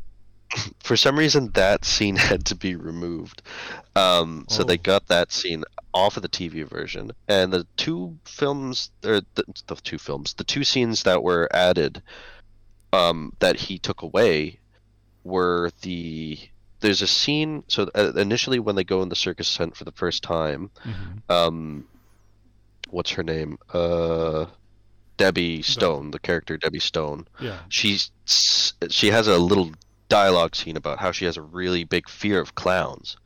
for 0.83 0.97
some 0.97 1.19
reason 1.19 1.51
that 1.55 1.85
scene 1.85 2.17
had 2.31 2.45
to 2.47 2.55
be 2.55 2.75
removed. 2.77 3.43
Um, 3.97 4.47
so 4.49 4.63
they 4.65 4.75
Oh. 4.75 4.83
got 4.83 5.07
that 5.09 5.33
scene 5.33 5.65
off 5.95 6.17
of 6.17 6.23
the 6.23 6.29
tv 6.29 6.67
version. 6.69 7.13
And 7.29 7.53
the 7.53 7.67
two 7.77 8.19
films 8.25 8.91
or 9.05 9.21
the, 9.35 9.45
the 9.67 9.75
two 9.77 9.99
films 9.99 10.35
the 10.35 10.45
two 10.45 10.65
scenes 10.65 11.03
that 11.03 11.23
were 11.23 11.49
added 11.53 12.03
um, 12.93 13.33
that 13.41 13.57
he 13.57 13.79
took 13.79 14.03
away 14.03 14.59
were 15.25 15.71
the 15.83 16.39
there's 16.81 17.01
a 17.03 17.07
scene 17.07 17.63
so 17.69 17.89
uh, 17.95 18.13
initially 18.17 18.59
when 18.59 18.75
they 18.75 18.83
go 18.85 19.03
in 19.03 19.09
the 19.09 19.15
circus 19.17 19.55
tent 19.57 19.77
for 19.77 19.85
the 19.85 19.93
first 19.93 20.23
time 20.23 20.71
hmm 20.83 20.93
um, 21.29 21.87
what's 22.91 23.11
her 23.13 23.23
name? 23.23 23.57
Uh, 23.73 24.47
debbie 25.17 25.63
stone 25.63 26.11
the 26.11 26.19
character 26.19 26.57
debbie 26.57 26.81
stone. 26.81 27.27
Yeah. 27.41 27.61
she's 27.69 28.11
she 28.89 29.09
has 29.09 29.29
a 29.29 29.39
little 29.39 29.71
dialogue 30.13 30.55
scene 30.57 30.77
about 30.77 30.99
how 30.99 31.13
she 31.13 31.25
has 31.27 31.37
a 31.37 31.43
really 31.43 31.85
big 31.85 32.09
fear 32.09 32.41
of 32.41 32.55
clowns. 32.55 33.17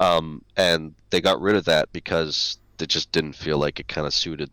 Um, 0.00 0.42
and 0.56 0.94
they 1.10 1.20
got 1.20 1.40
rid 1.40 1.56
of 1.56 1.64
that 1.66 1.92
because 1.92 2.58
it 2.78 2.88
just 2.88 3.12
didn't 3.12 3.34
feel 3.34 3.58
like 3.58 3.80
it 3.80 3.88
kind 3.88 4.06
of 4.06 4.14
suited 4.14 4.50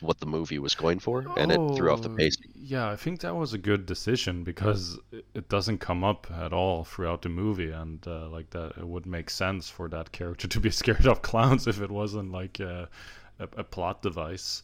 what 0.00 0.18
the 0.20 0.26
movie 0.26 0.58
was 0.58 0.74
going 0.74 0.98
for 1.00 1.26
and 1.36 1.52
it 1.52 1.62
threw 1.72 1.90
off 1.92 2.02
the 2.02 2.10
Oh, 2.10 2.14
pacing. 2.16 2.52
Yeah, 2.54 2.90
I 2.90 2.96
think 2.96 3.20
that 3.20 3.36
was 3.36 3.52
a 3.52 3.58
good 3.58 3.86
decision 3.86 4.44
because 4.44 4.98
it- 5.12 5.26
it 5.34 5.48
doesn't 5.48 5.78
come 5.78 6.04
up 6.04 6.30
at 6.30 6.52
all 6.52 6.84
throughout 6.84 7.22
the 7.22 7.28
movie, 7.28 7.70
and 7.70 8.06
uh, 8.06 8.28
like 8.28 8.50
that, 8.50 8.76
it 8.78 8.86
would 8.86 9.06
make 9.06 9.30
sense 9.30 9.70
for 9.70 9.88
that 9.90 10.12
character 10.12 10.48
to 10.48 10.60
be 10.60 10.70
scared 10.82 11.06
of 11.06 11.22
clowns 11.22 11.66
if 11.66 11.80
it 11.80 11.90
wasn't 11.90 12.32
like 12.32 12.60
a, 12.60 12.88
a, 13.38 13.44
a 13.58 13.64
plot 13.64 14.02
device. 14.02 14.62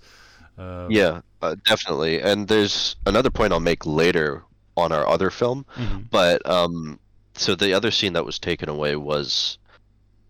Um, 0.59 0.91
yeah 0.91 1.21
uh, 1.43 1.57
definitely. 1.67 2.21
And 2.21 2.49
there's 2.49 2.97
another 3.07 3.31
point 3.31 3.53
i'll 3.53 3.61
make 3.61 3.85
later 3.87 4.45
on 4.77 4.93
our 4.93 5.07
other 5.07 5.31
film 5.31 5.65
mhm. 5.77 6.05
but 6.11 6.45
um 6.49 6.99
so 7.35 7.55
the 7.55 7.73
other 7.73 7.91
scene 7.91 8.13
that 8.13 8.25
was 8.25 8.39
taken 8.39 8.69
away 8.69 8.97
was 8.97 9.59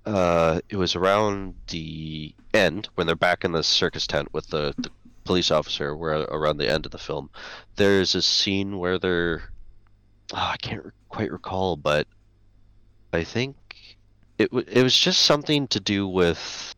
uh 0.06 0.60
it 0.68 0.76
was 0.76 0.94
around 0.96 1.54
the 1.68 2.34
end 2.52 2.88
when 2.94 3.06
they're 3.06 3.16
back 3.16 3.44
in 3.44 3.52
the 3.52 3.62
circus 3.62 4.06
tent 4.06 4.28
with 4.32 4.48
the, 4.48 4.74
the 4.78 4.90
police 5.24 5.50
officer 5.50 5.96
where 5.96 6.20
around 6.22 6.58
the 6.58 6.70
end 6.70 6.84
of 6.84 6.92
the 6.92 6.98
film 6.98 7.30
there's 7.76 8.14
a 8.14 8.22
scene 8.22 8.78
where 8.78 8.98
they're 8.98 9.50
oh, 10.34 10.50
i 10.52 10.56
can't 10.58 10.84
re- 10.84 10.90
quite 11.08 11.32
recall 11.32 11.76
but 11.76 12.06
i 13.12 13.24
think 13.24 13.56
it, 14.36 14.50
w- 14.50 14.66
it 14.70 14.82
was 14.82 14.96
just 14.96 15.20
something 15.20 15.66
to 15.68 15.80
do 15.80 16.06
with 16.06 16.74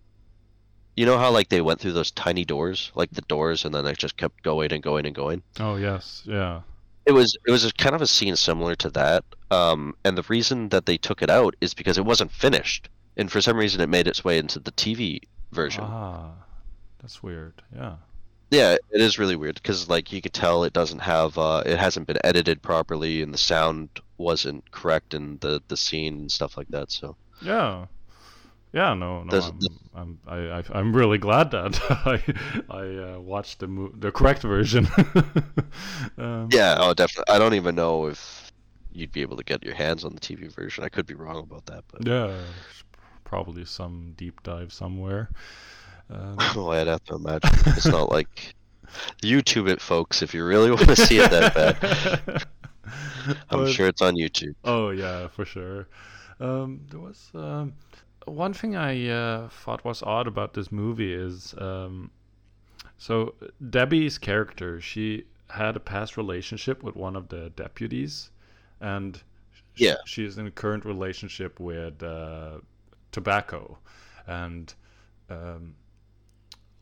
you 0.95 1.05
know 1.05 1.19
how 1.19 1.31
like 1.31 1.49
they 1.49 1.61
went 1.61 1.81
through 1.81 1.93
those 1.93 2.11
tiny 2.13 2.45
doors 2.45 2.93
like 2.95 3.11
the 3.11 3.23
doors 3.23 3.65
and 3.65 3.75
then 3.75 3.85
they 3.85 3.93
just 3.95 4.17
kept 4.17 4.43
going 4.43 4.73
and 4.73 4.83
going 4.83 5.07
and 5.07 5.15
going 5.15 5.43
Oh 5.59 5.77
yes, 5.77 6.23
yeah. 6.25 6.61
It 7.07 7.12
was 7.12 7.37
it 7.47 7.51
was 7.51 7.64
a 7.64 7.73
kind 7.73 7.95
of 7.95 8.03
a 8.03 8.07
scene 8.07 8.37
similar 8.37 8.75
to 8.77 8.90
that 8.90 9.25
Um, 9.51 9.95
and 10.05 10.16
the 10.19 10.25
reason 10.29 10.69
that 10.71 10.87
they 10.87 10.99
took 10.99 11.23
it 11.23 11.31
out 11.31 11.55
is 11.61 11.75
because 11.75 11.99
it 11.99 12.05
wasn't 12.05 12.33
finished, 12.33 12.88
and 13.16 13.31
for 13.31 13.40
some 13.40 13.57
reason 13.57 13.81
it 13.81 13.88
made 13.88 14.09
its 14.09 14.25
way 14.25 14.38
into 14.38 14.59
the 14.61 14.73
TV 14.73 15.21
version. 15.53 15.85
Ah, 15.87 16.33
that's 17.01 17.23
weird. 17.23 17.62
Yeah. 17.75 17.97
Yeah, 18.51 18.75
it 18.90 19.01
is 19.01 19.19
really 19.19 19.37
weird 19.37 19.57
because 19.57 19.88
like 19.88 20.12
you 20.12 20.21
could 20.23 20.33
tell 20.35 20.64
it 20.64 20.73
doesn't 20.73 21.01
have 21.01 21.37
uh, 21.38 21.62
it 21.66 21.79
hasn't 21.79 22.07
been 22.07 22.19
edited 22.25 22.62
properly, 22.62 23.23
and 23.23 23.33
the 23.35 23.38
sound 23.38 23.88
wasn't 24.19 24.71
correct 24.71 25.14
in 25.14 25.38
the 25.38 25.62
the 25.69 25.77
scene 25.77 26.14
and 26.21 26.33
stuff 26.33 26.57
like 26.57 26.69
that. 26.69 26.90
So 26.92 27.16
Yeah. 27.40 27.87
Yeah, 28.73 28.95
no, 28.95 29.23
no, 29.23 29.31
Does- 29.31 29.49
I'm, 29.49 29.61
I'm, 29.95 30.19
I, 30.27 30.37
I, 30.59 30.63
I'm 30.79 30.95
really 30.95 31.19
glad 31.19 31.51
that 31.53 31.81
I, 31.91 32.23
I 32.69 33.15
uh, 33.15 33.21
watched 33.21 33.61
the 33.61 33.69
mo- 33.69 33.93
the 33.95 34.13
correct 34.13 34.43
version. 34.43 34.87
um, 36.19 36.49
yeah, 36.53 36.77
oh 36.79 36.93
definitely. 36.95 37.35
I 37.35 37.39
don't 37.39 37.55
even 37.55 37.75
know 37.75 38.07
if 38.07 38.53
you'd 38.93 39.13
be 39.13 39.23
able 39.23 39.37
to 39.39 39.45
get 39.45 39.65
your 39.65 39.75
hands 39.75 40.05
on 40.05 40.15
the 40.15 40.21
TV 40.21 40.53
version. 40.53 40.85
I 40.85 40.89
could 40.89 41.07
be 41.07 41.15
wrong 41.15 41.39
about 41.39 41.65
that, 41.67 41.85
but 41.91 42.07
Yeah, 42.07 42.37
probably 43.25 43.65
some 43.65 44.13
deep 44.17 44.43
dive 44.43 44.73
somewhere. 44.73 45.31
Um, 46.11 46.37
oh, 46.57 46.71
I'd 46.71 46.87
have 46.87 47.05
to 47.05 47.15
imagine 47.15 47.51
it's 47.69 47.87
not 47.87 48.11
like 48.11 48.55
YouTube 49.23 49.69
it, 49.69 49.81
folks. 49.81 50.23
If 50.23 50.35
you 50.35 50.45
really 50.45 50.71
want 50.71 50.89
to 50.89 50.97
see 50.97 51.19
it 51.19 51.31
that 51.31 51.55
bad, 51.55 52.45
I'm 53.51 53.65
but- 53.65 53.73
sure 53.73 53.87
it's 53.89 54.03
on 54.03 54.17
YouTube. 54.17 54.55
Oh 54.65 54.91
yeah, 54.91 55.29
for 55.29 55.45
sure. 55.45 55.89
Um, 56.39 56.83
there 56.91 57.01
was 57.01 57.31
um, 57.35 57.73
one 58.27 58.53
thing 58.53 58.77
I 58.77 59.09
uh, 59.09 59.49
thought 59.49 59.85
was 59.85 60.03
odd 60.03 60.27
about 60.27 60.55
this 60.55 60.71
movie 60.73 61.12
is 61.12 61.55
um, 61.59 62.11
so 62.99 63.35
Debbie's 63.71 64.19
character 64.19 64.81
she 64.81 65.25
had 65.51 65.77
a 65.77 65.81
past 65.81 66.17
relationship 66.17 66.83
with 66.83 66.97
one 66.97 67.17
of 67.17 67.29
the 67.29 67.51
deputies, 67.51 68.31
and 68.81 69.23
Yeah. 69.77 69.97
she 70.07 70.25
is 70.25 70.39
in 70.39 70.47
a 70.47 70.51
current 70.51 70.85
relationship 70.85 71.61
with 71.61 72.03
uh, 72.03 72.59
Tobacco, 73.12 73.79
and 74.27 74.75
um, 75.31 75.75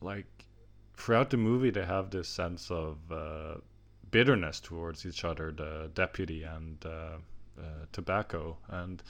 like 0.00 0.26
throughout 0.96 1.30
the 1.30 1.37
movie 1.37 1.70
they 1.70 1.85
have 1.85 2.11
this 2.11 2.28
sense 2.28 2.70
of 2.70 2.98
uh, 3.11 3.57
bitterness 4.11 4.61
towards 4.61 5.04
each 5.07 5.24
other, 5.24 5.52
the 5.52 5.90
deputy 5.94 6.42
and 6.44 6.85
uh, 6.87 7.18
uh, 7.59 7.62
Tobacco, 7.92 8.57
and 8.68 9.02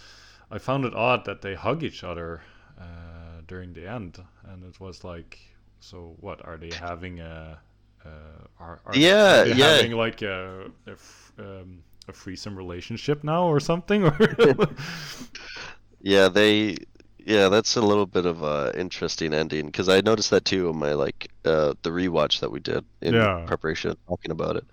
I 0.50 0.58
found 0.58 0.84
it 0.84 0.94
odd 0.94 1.24
that 1.26 1.42
they 1.42 1.54
hug 1.54 1.82
each 1.82 2.04
other 2.04 2.42
uh, 2.78 3.40
during 3.46 3.72
the 3.72 3.86
end, 3.88 4.18
and 4.44 4.64
it 4.64 4.80
was 4.80 5.04
like, 5.04 5.38
so 5.80 6.16
what 6.20 6.44
are 6.46 6.56
they 6.56 6.72
having 6.72 7.20
a? 7.20 7.58
Uh, 8.04 8.08
are, 8.60 8.80
are, 8.86 8.96
Yeah, 8.96 9.30
are 9.30 9.40
they 9.40 9.54
yeah. 9.54 9.54
having 9.54 9.92
like 9.92 10.22
a 10.22 10.70
a, 10.86 10.92
f- 10.92 11.32
um, 11.38 11.82
a 12.08 12.12
threesome 12.12 12.56
relationship 12.56 13.24
now 13.24 13.44
or 13.46 13.60
something? 13.60 14.04
Or 14.04 14.16
Yeah, 16.00 16.28
they. 16.28 16.76
Yeah, 17.26 17.48
that's 17.48 17.76
a 17.76 17.80
little 17.80 18.04
bit 18.06 18.26
of 18.26 18.42
a 18.42 18.70
interesting 18.78 19.32
ending 19.32 19.66
because 19.66 19.88
I 19.88 20.02
noticed 20.02 20.28
that 20.30 20.44
too 20.44 20.68
in 20.68 20.76
my 20.76 20.92
like 20.92 21.30
uh 21.46 21.72
the 21.82 21.88
rewatch 21.90 22.40
that 22.40 22.50
we 22.50 22.60
did 22.60 22.84
in 23.00 23.14
Yeah. 23.14 23.46
preparation 23.46 23.96
talking 24.06 24.30
about 24.30 24.56
it. 24.56 24.66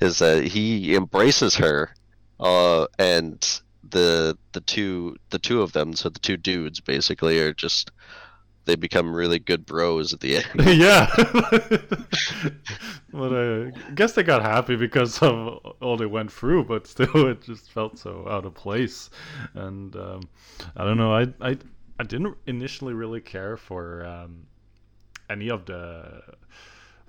Is 0.00 0.18
that 0.20 0.44
he 0.44 0.94
embraces 0.94 1.56
her, 1.56 1.94
uh, 2.40 2.86
and 2.98 3.42
the 3.90 4.36
the 4.52 4.60
two 4.60 5.16
the 5.30 5.38
two 5.38 5.62
of 5.62 5.72
them, 5.72 5.94
so 5.94 6.08
the 6.08 6.20
two 6.20 6.36
dudes 6.36 6.80
basically 6.80 7.38
are 7.40 7.52
just 7.52 7.90
they 8.66 8.76
become 8.76 9.14
really 9.14 9.38
good 9.38 9.66
bros 9.66 10.12
at 10.12 10.20
the 10.20 10.36
end. 10.36 10.46
yeah. 10.78 11.10
but 13.12 13.32
I 13.32 13.72
guess 13.94 14.12
they 14.12 14.22
got 14.22 14.42
happy 14.42 14.76
because 14.76 15.20
of 15.22 15.58
all 15.80 15.96
they 15.96 16.06
went 16.06 16.30
through, 16.30 16.64
but 16.64 16.86
still, 16.86 17.28
it 17.28 17.42
just 17.42 17.72
felt 17.72 17.98
so 17.98 18.26
out 18.28 18.44
of 18.44 18.54
place. 18.54 19.10
And 19.54 19.96
um, 19.96 20.20
I 20.76 20.84
don't 20.84 20.98
know. 20.98 21.12
I 21.12 21.26
I 21.40 21.56
I 21.98 22.04
didn't 22.04 22.36
initially 22.46 22.94
really 22.94 23.20
care 23.20 23.56
for 23.56 24.04
um, 24.04 24.46
any 25.28 25.50
of 25.50 25.66
the. 25.66 26.22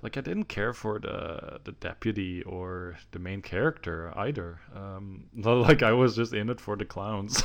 Like 0.02 0.16
I 0.16 0.20
didn't 0.20 0.44
care 0.46 0.72
for 0.74 0.98
the 0.98 1.60
the 1.64 1.72
deputy 1.72 2.42
or 2.42 2.98
the 3.12 3.18
main 3.18 3.40
character 3.42 4.12
either. 4.16 4.60
Um, 4.74 5.26
not 5.32 5.54
like 5.58 5.82
I 5.82 5.92
was 5.92 6.16
just 6.16 6.34
in 6.34 6.50
it 6.50 6.60
for 6.60 6.76
the 6.76 6.84
clowns. 6.84 7.42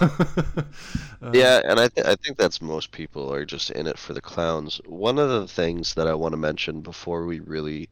Um, 1.21 1.31
Yeah, 1.33 1.61
and 1.63 1.79
I, 1.79 1.87
th- 1.89 2.05
I 2.07 2.15
think 2.15 2.37
that's 2.37 2.61
most 2.61 2.91
people 2.91 3.31
are 3.33 3.45
just 3.45 3.71
in 3.71 3.87
it 3.87 3.97
for 3.99 4.13
the 4.13 4.21
clowns. 4.21 4.79
One 4.85 5.19
of 5.19 5.29
the 5.29 5.47
things 5.47 5.93
that 5.95 6.07
I 6.07 6.13
want 6.15 6.33
to 6.33 6.37
mention 6.37 6.81
before 6.81 7.25
we 7.25 7.39
really 7.39 7.89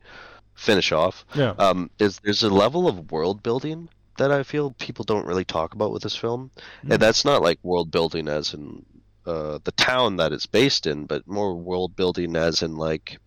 finish 0.56 0.92
off 0.92 1.26
yeah. 1.34 1.54
um, 1.60 1.90
is 2.00 2.20
there's 2.20 2.44
a 2.44 2.50
level 2.50 2.88
of 2.88 3.12
world 3.12 3.44
building 3.44 3.90
that 4.18 4.32
I 4.32 4.44
feel 4.44 4.72
people 4.74 5.06
don't 5.06 5.28
really 5.28 5.46
talk 5.46 5.74
about 5.74 5.92
with 5.92 6.04
this 6.04 6.16
film, 6.16 6.52
Mm. 6.86 6.94
and 6.94 7.02
that's 7.02 7.26
not 7.26 7.42
like 7.42 7.60
world 7.64 7.92
building 7.92 8.28
as 8.30 8.54
in 8.54 8.86
uh, 9.26 9.60
the 9.64 9.72
town 9.74 10.18
that 10.18 10.34
it's 10.34 10.46
based 10.48 10.88
in, 10.88 11.06
but 11.06 11.28
more 11.28 11.56
world 11.56 11.96
building 11.96 12.36
as 12.36 12.62
in 12.64 12.78
like 12.78 13.20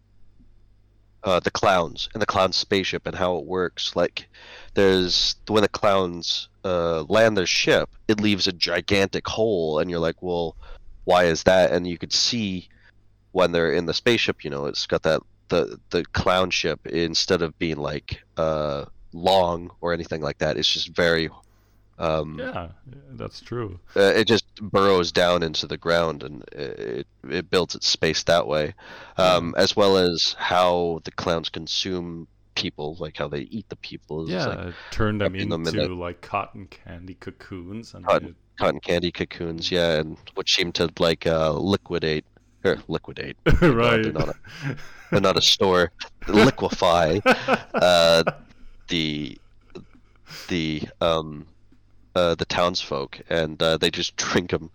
uh, 1.25 1.41
the 1.41 1.51
clowns 1.51 2.09
and 2.13 2.23
the 2.23 2.27
clown 2.27 2.53
spaceship 2.53 3.07
and 3.07 3.17
how 3.17 3.37
it 3.37 3.45
works. 3.45 3.97
Like, 3.97 4.29
there's 4.75 5.37
when 5.49 5.63
the 5.63 5.69
clowns 5.69 6.49
uh, 6.65 7.03
land 7.05 7.37
their 7.37 7.47
ship, 7.47 7.91
it 8.07 8.21
leaves 8.21 8.47
a 8.47 8.53
gigantic 8.53 9.27
hole, 9.27 9.79
and 9.79 9.91
you're 9.91 10.01
like, 10.01 10.23
well, 10.23 10.57
why 11.05 11.25
is 11.25 11.43
that? 11.45 11.73
And 11.73 11.87
you 11.87 11.99
could 11.99 12.13
see 12.13 12.69
when 13.33 13.53
they're 13.53 13.73
in 13.73 13.87
the 13.87 13.95
spaceship, 13.95 14.45
you 14.45 14.51
know, 14.51 14.67
it's 14.67 14.87
got 14.87 15.03
that 15.03 15.23
the 15.49 15.81
the 15.91 16.05
clown 16.13 16.51
ship 16.51 16.87
instead 16.87 17.41
of 17.41 17.59
being 17.59 17.79
like 17.79 18.23
uh 18.37 18.85
long 19.15 19.71
or 19.81 19.95
anything 19.95 20.21
like 20.21 20.39
that, 20.39 20.57
it's 20.57 20.71
just 20.71 20.89
very 20.89 21.31
um 21.99 22.39
yeah, 22.39 22.69
that's 23.13 23.41
true. 23.41 23.81
uh, 23.97 24.13
it 24.15 24.29
just 24.29 24.45
burrows 24.61 25.11
down 25.11 25.43
into 25.43 25.67
the 25.67 25.77
ground 25.77 26.23
and 26.23 26.45
it 26.53 27.07
it 27.31 27.51
builds 27.51 27.75
its 27.75 27.87
space 27.89 28.23
that 28.25 28.47
way 28.47 28.75
um 29.17 29.55
as 29.57 29.77
well 29.77 29.97
as 29.97 30.35
how 30.39 31.01
the 31.05 31.11
clowns 31.13 31.49
consume 31.49 32.27
people 32.55 32.97
like 32.99 33.17
how 33.17 33.29
they 33.29 33.43
eat 33.43 33.69
the 33.69 33.77
people 33.77 34.29
Yeah, 34.29 34.47
like 34.47 34.59
it 34.69 34.75
turned 34.91 35.21
them 35.21 35.33
wrapping 35.33 35.49
them 35.49 35.67
in 35.69 35.79
into 35.81 35.95
like 35.95 36.21
cotton 36.23 36.67
candy 36.67 37.15
cocoons, 37.15 37.95
and 37.95 38.05
Cotton- 38.07 38.29
it- 38.31 38.35
cotton 38.59 38.81
candy 38.81 39.13
cocoons 39.13 39.71
yeah 39.71 40.01
and 40.01 40.17
which 40.35 40.55
seem 40.57 40.73
to 40.73 40.91
like 40.99 41.27
uh 41.29 41.53
liquidate 41.53 42.25
or 42.65 42.77
liquidate 42.89 43.37
right. 43.63 44.03
they're 44.03 44.13
not 44.13 44.35
they're 45.13 45.21
not 45.21 45.37
a 45.37 45.41
store. 45.43 45.93
Liquefy 46.27 47.21
uh 47.75 48.25
the 48.89 49.39
the 50.49 50.83
um 51.01 51.47
uh 52.15 52.35
the 52.35 52.45
townsfolk 52.45 53.21
and 53.29 53.63
uh 53.63 53.77
they 53.77 53.91
just 53.91 54.17
drink 54.25 54.51
them 54.51 54.71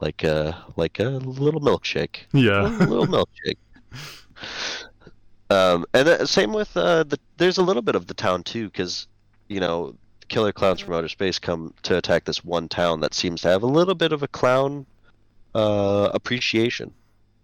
like 0.00 0.24
a 0.24 0.64
like 0.76 1.00
a 1.00 1.04
little 1.08 1.60
milkshake. 1.60 2.20
Yeah. 2.32 2.62
a 2.62 2.86
little 2.86 3.06
milkshake. 3.06 3.58
Um 5.50 5.84
and 5.94 6.08
uh, 6.08 6.26
same 6.26 6.52
with 6.52 6.76
uh 6.76 7.04
the 7.04 7.18
there's 7.36 7.58
a 7.58 7.62
little 7.62 7.82
bit 7.82 7.94
of 7.94 8.06
the 8.06 8.14
town 8.14 8.42
too 8.42 8.66
because 8.66 9.06
you 9.48 9.60
know 9.60 9.94
killer 10.28 10.52
clowns 10.52 10.80
from 10.80 10.94
outer 10.94 11.08
space 11.08 11.38
come 11.38 11.74
to 11.82 11.96
attack 11.96 12.24
this 12.24 12.44
one 12.44 12.68
town 12.68 13.00
that 13.00 13.14
seems 13.14 13.42
to 13.42 13.48
have 13.48 13.62
a 13.62 13.66
little 13.66 13.94
bit 13.94 14.12
of 14.12 14.22
a 14.22 14.28
clown 14.28 14.86
uh 15.54 16.10
appreciation. 16.14 16.92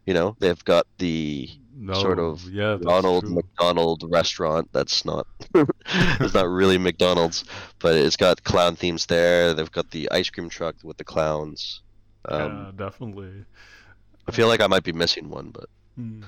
You 0.07 0.15
know 0.15 0.37
they've 0.39 0.65
got 0.65 0.87
the 0.99 1.51
no, 1.75 1.95
sort 1.95 2.19
of 2.19 2.49
yeah, 2.51 2.79
Ronald 2.81 3.25
true. 3.25 3.35
McDonald 3.35 4.05
restaurant. 4.09 4.69
That's 4.73 5.05
not 5.05 5.27
it's 5.55 6.35
not 6.35 6.49
really 6.49 6.79
McDonald's, 6.79 7.45
but 7.79 7.95
it's 7.95 8.17
got 8.17 8.43
clown 8.45 8.77
themes 8.77 9.07
there. 9.07 9.55
They've 9.55 9.71
got 9.71 9.91
the 9.91 10.11
ice 10.11 10.31
cream 10.31 10.49
truck 10.49 10.77
with 10.83 10.97
the 10.97 11.05
clowns. 11.05 11.83
Um, 12.27 12.73
yeah, 12.77 12.85
definitely. 12.87 13.45
I 14.29 14.33
feel 14.33 14.49
like 14.49 14.61
I 14.61 14.67
might 14.67 14.85
be 14.85 14.93
missing 14.93 15.29
one, 15.31 15.51
but 15.51 15.69
Mm. 16.01 16.25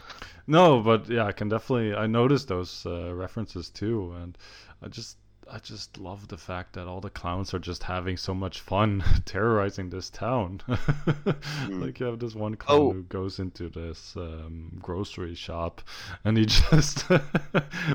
No, 0.47 0.81
but 0.81 1.09
yeah, 1.09 1.25
I 1.25 1.33
can 1.33 1.49
definitely. 1.49 1.95
I 1.95 2.07
noticed 2.07 2.49
those 2.49 2.85
uh, 2.85 3.15
references 3.15 3.71
too, 3.71 4.15
and 4.21 4.37
I 4.83 4.89
just, 4.89 5.17
I 5.51 5.59
just 5.59 5.99
love 5.99 6.29
the 6.29 6.39
fact 6.39 6.73
that 6.75 6.87
all 6.87 7.01
the 7.01 7.11
clowns 7.11 7.53
are 7.53 7.59
just 7.59 7.83
having 7.83 8.17
so 8.17 8.33
much 8.35 8.61
fun 8.61 9.05
terrorizing 9.27 9.91
this 9.91 10.09
town. 10.11 10.61
like 11.69 12.01
you 12.01 12.07
have 12.07 12.19
this 12.19 12.35
one 12.35 12.55
clown 12.57 12.79
Oh. 12.81 12.93
who 12.93 13.03
goes 13.03 13.39
into 13.39 13.69
this 13.69 14.15
um, 14.17 14.79
grocery 14.81 15.35
shop, 15.35 15.83
and 16.25 16.37
he 16.39 16.47
just 16.71 17.05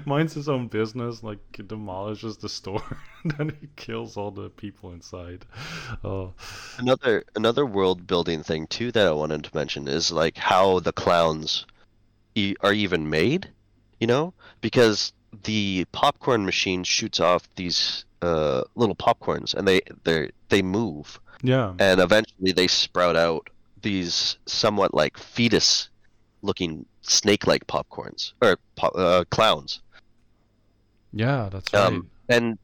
minds 0.05 0.33
his 0.33 0.47
own 0.49 0.67
business, 0.67 1.23
like 1.23 1.39
demolishes 1.67 2.37
the 2.37 2.49
store, 2.49 2.83
and 3.23 3.31
then 3.37 3.57
he 3.59 3.67
kills 3.75 4.17
all 4.17 4.31
the 4.31 4.49
people 4.49 4.91
inside. 4.91 5.45
Oh, 6.03 6.33
another 6.77 7.23
another 7.35 7.65
world 7.65 8.05
building 8.07 8.43
thing 8.43 8.67
too 8.67 8.91
that 8.91 9.07
I 9.07 9.11
wanted 9.11 9.43
to 9.45 9.55
mention 9.57 9.87
is 9.87 10.11
like 10.11 10.37
how 10.37 10.79
the 10.79 10.93
clowns 10.93 11.65
e- 12.35 12.55
are 12.61 12.73
even 12.73 13.09
made. 13.09 13.49
You 13.99 14.05
know, 14.05 14.33
because 14.61 15.11
the 15.43 15.85
popcorn 15.91 16.45
machine 16.45 16.83
shoots 16.83 17.19
off 17.19 17.47
these 17.55 18.05
uh, 18.21 18.63
little 18.75 18.95
popcorns, 18.95 19.53
and 19.53 19.67
they 19.67 19.81
they 20.03 20.29
they 20.49 20.61
move. 20.61 21.19
yeah, 21.41 21.73
and 21.79 21.99
eventually 22.01 22.51
they 22.51 22.67
sprout 22.67 23.15
out 23.15 23.49
these 23.81 24.37
somewhat 24.45 24.93
like 24.93 25.17
fetus 25.17 25.89
looking 26.41 26.85
snake 27.01 27.47
like 27.47 27.65
popcorns 27.67 28.33
or 28.41 28.57
uh, 28.95 29.23
clowns 29.29 29.81
yeah, 31.13 31.49
that's 31.51 31.73
right. 31.73 31.83
um, 31.83 32.09
and 32.29 32.57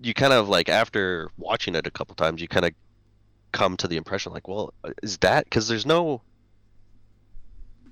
you 0.00 0.14
kind 0.14 0.32
of 0.32 0.48
like 0.48 0.68
after 0.68 1.30
watching 1.38 1.74
it 1.74 1.86
a 1.86 1.90
couple 1.90 2.14
times, 2.14 2.40
you 2.40 2.48
kind 2.48 2.66
of 2.66 2.72
come 3.52 3.76
to 3.78 3.88
the 3.88 3.96
impression 3.96 4.32
like, 4.32 4.48
well, 4.48 4.72
is 5.02 5.18
that 5.18 5.44
because 5.44 5.68
there's 5.68 5.86
no. 5.86 6.22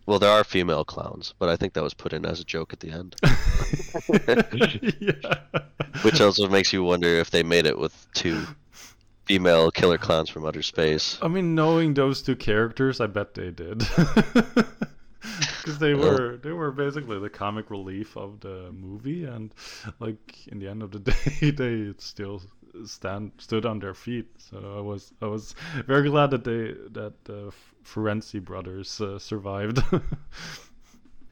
Well, 0.09 0.19
there 0.19 0.31
are 0.31 0.43
female 0.43 0.87
clowns, 0.87 1.35
but 1.39 1.51
I 1.51 1.57
think 1.57 1.75
that 1.75 1.83
was 1.83 1.93
put 1.93 2.15
in 2.15 2.25
as 2.25 2.41
a 2.41 2.45
joke 2.45 2.73
at 2.73 2.81
the 2.81 2.91
end, 2.91 3.15
yeah. 5.01 5.35
which 6.01 6.23
also 6.23 6.49
makes 6.49 6.73
you 6.73 6.83
wonder 6.83 7.09
if 7.09 7.31
they 7.31 7.43
made 7.43 7.67
it 7.67 7.79
with 7.79 8.07
two 8.15 8.47
female 9.27 9.71
killer 9.71 9.99
clowns 9.99 10.31
from 10.31 10.47
outer 10.47 10.63
space. 10.63 11.19
I 11.21 11.29
mean, 11.29 11.55
knowing 11.55 11.93
those 11.93 12.23
two 12.23 12.37
characters, 12.37 13.03
I 13.03 13.07
bet 13.07 13.35
they 13.35 13.51
did. 13.51 13.83
Because 15.59 15.79
they 15.79 15.95
were 15.95 16.39
they 16.39 16.53
were 16.53 16.71
basically 16.71 17.19
the 17.19 17.29
comic 17.29 17.71
relief 17.71 18.17
of 18.17 18.41
the 18.41 18.73
movie, 18.73 19.25
and 19.25 19.53
like 19.99 20.47
in 20.47 20.59
the 20.59 20.69
end 20.69 20.83
of 20.83 20.91
the 20.91 21.01
day, 21.13 21.51
they 21.51 21.93
still 21.99 22.41
stand 22.87 23.33
stood 23.39 23.67
on 23.67 23.79
their 23.79 23.95
feet. 23.95 24.27
So 24.39 24.77
I 24.79 24.81
was 24.81 25.13
I 25.21 25.27
was 25.27 25.55
very 25.87 26.09
glad 26.09 26.31
that 26.31 26.45
they 26.45 26.73
that 26.93 27.15
uh, 27.29 27.51
the 27.78 27.78
Terenzi 27.93 28.43
brothers 28.45 29.01
uh, 29.01 29.19
survived. 29.19 29.83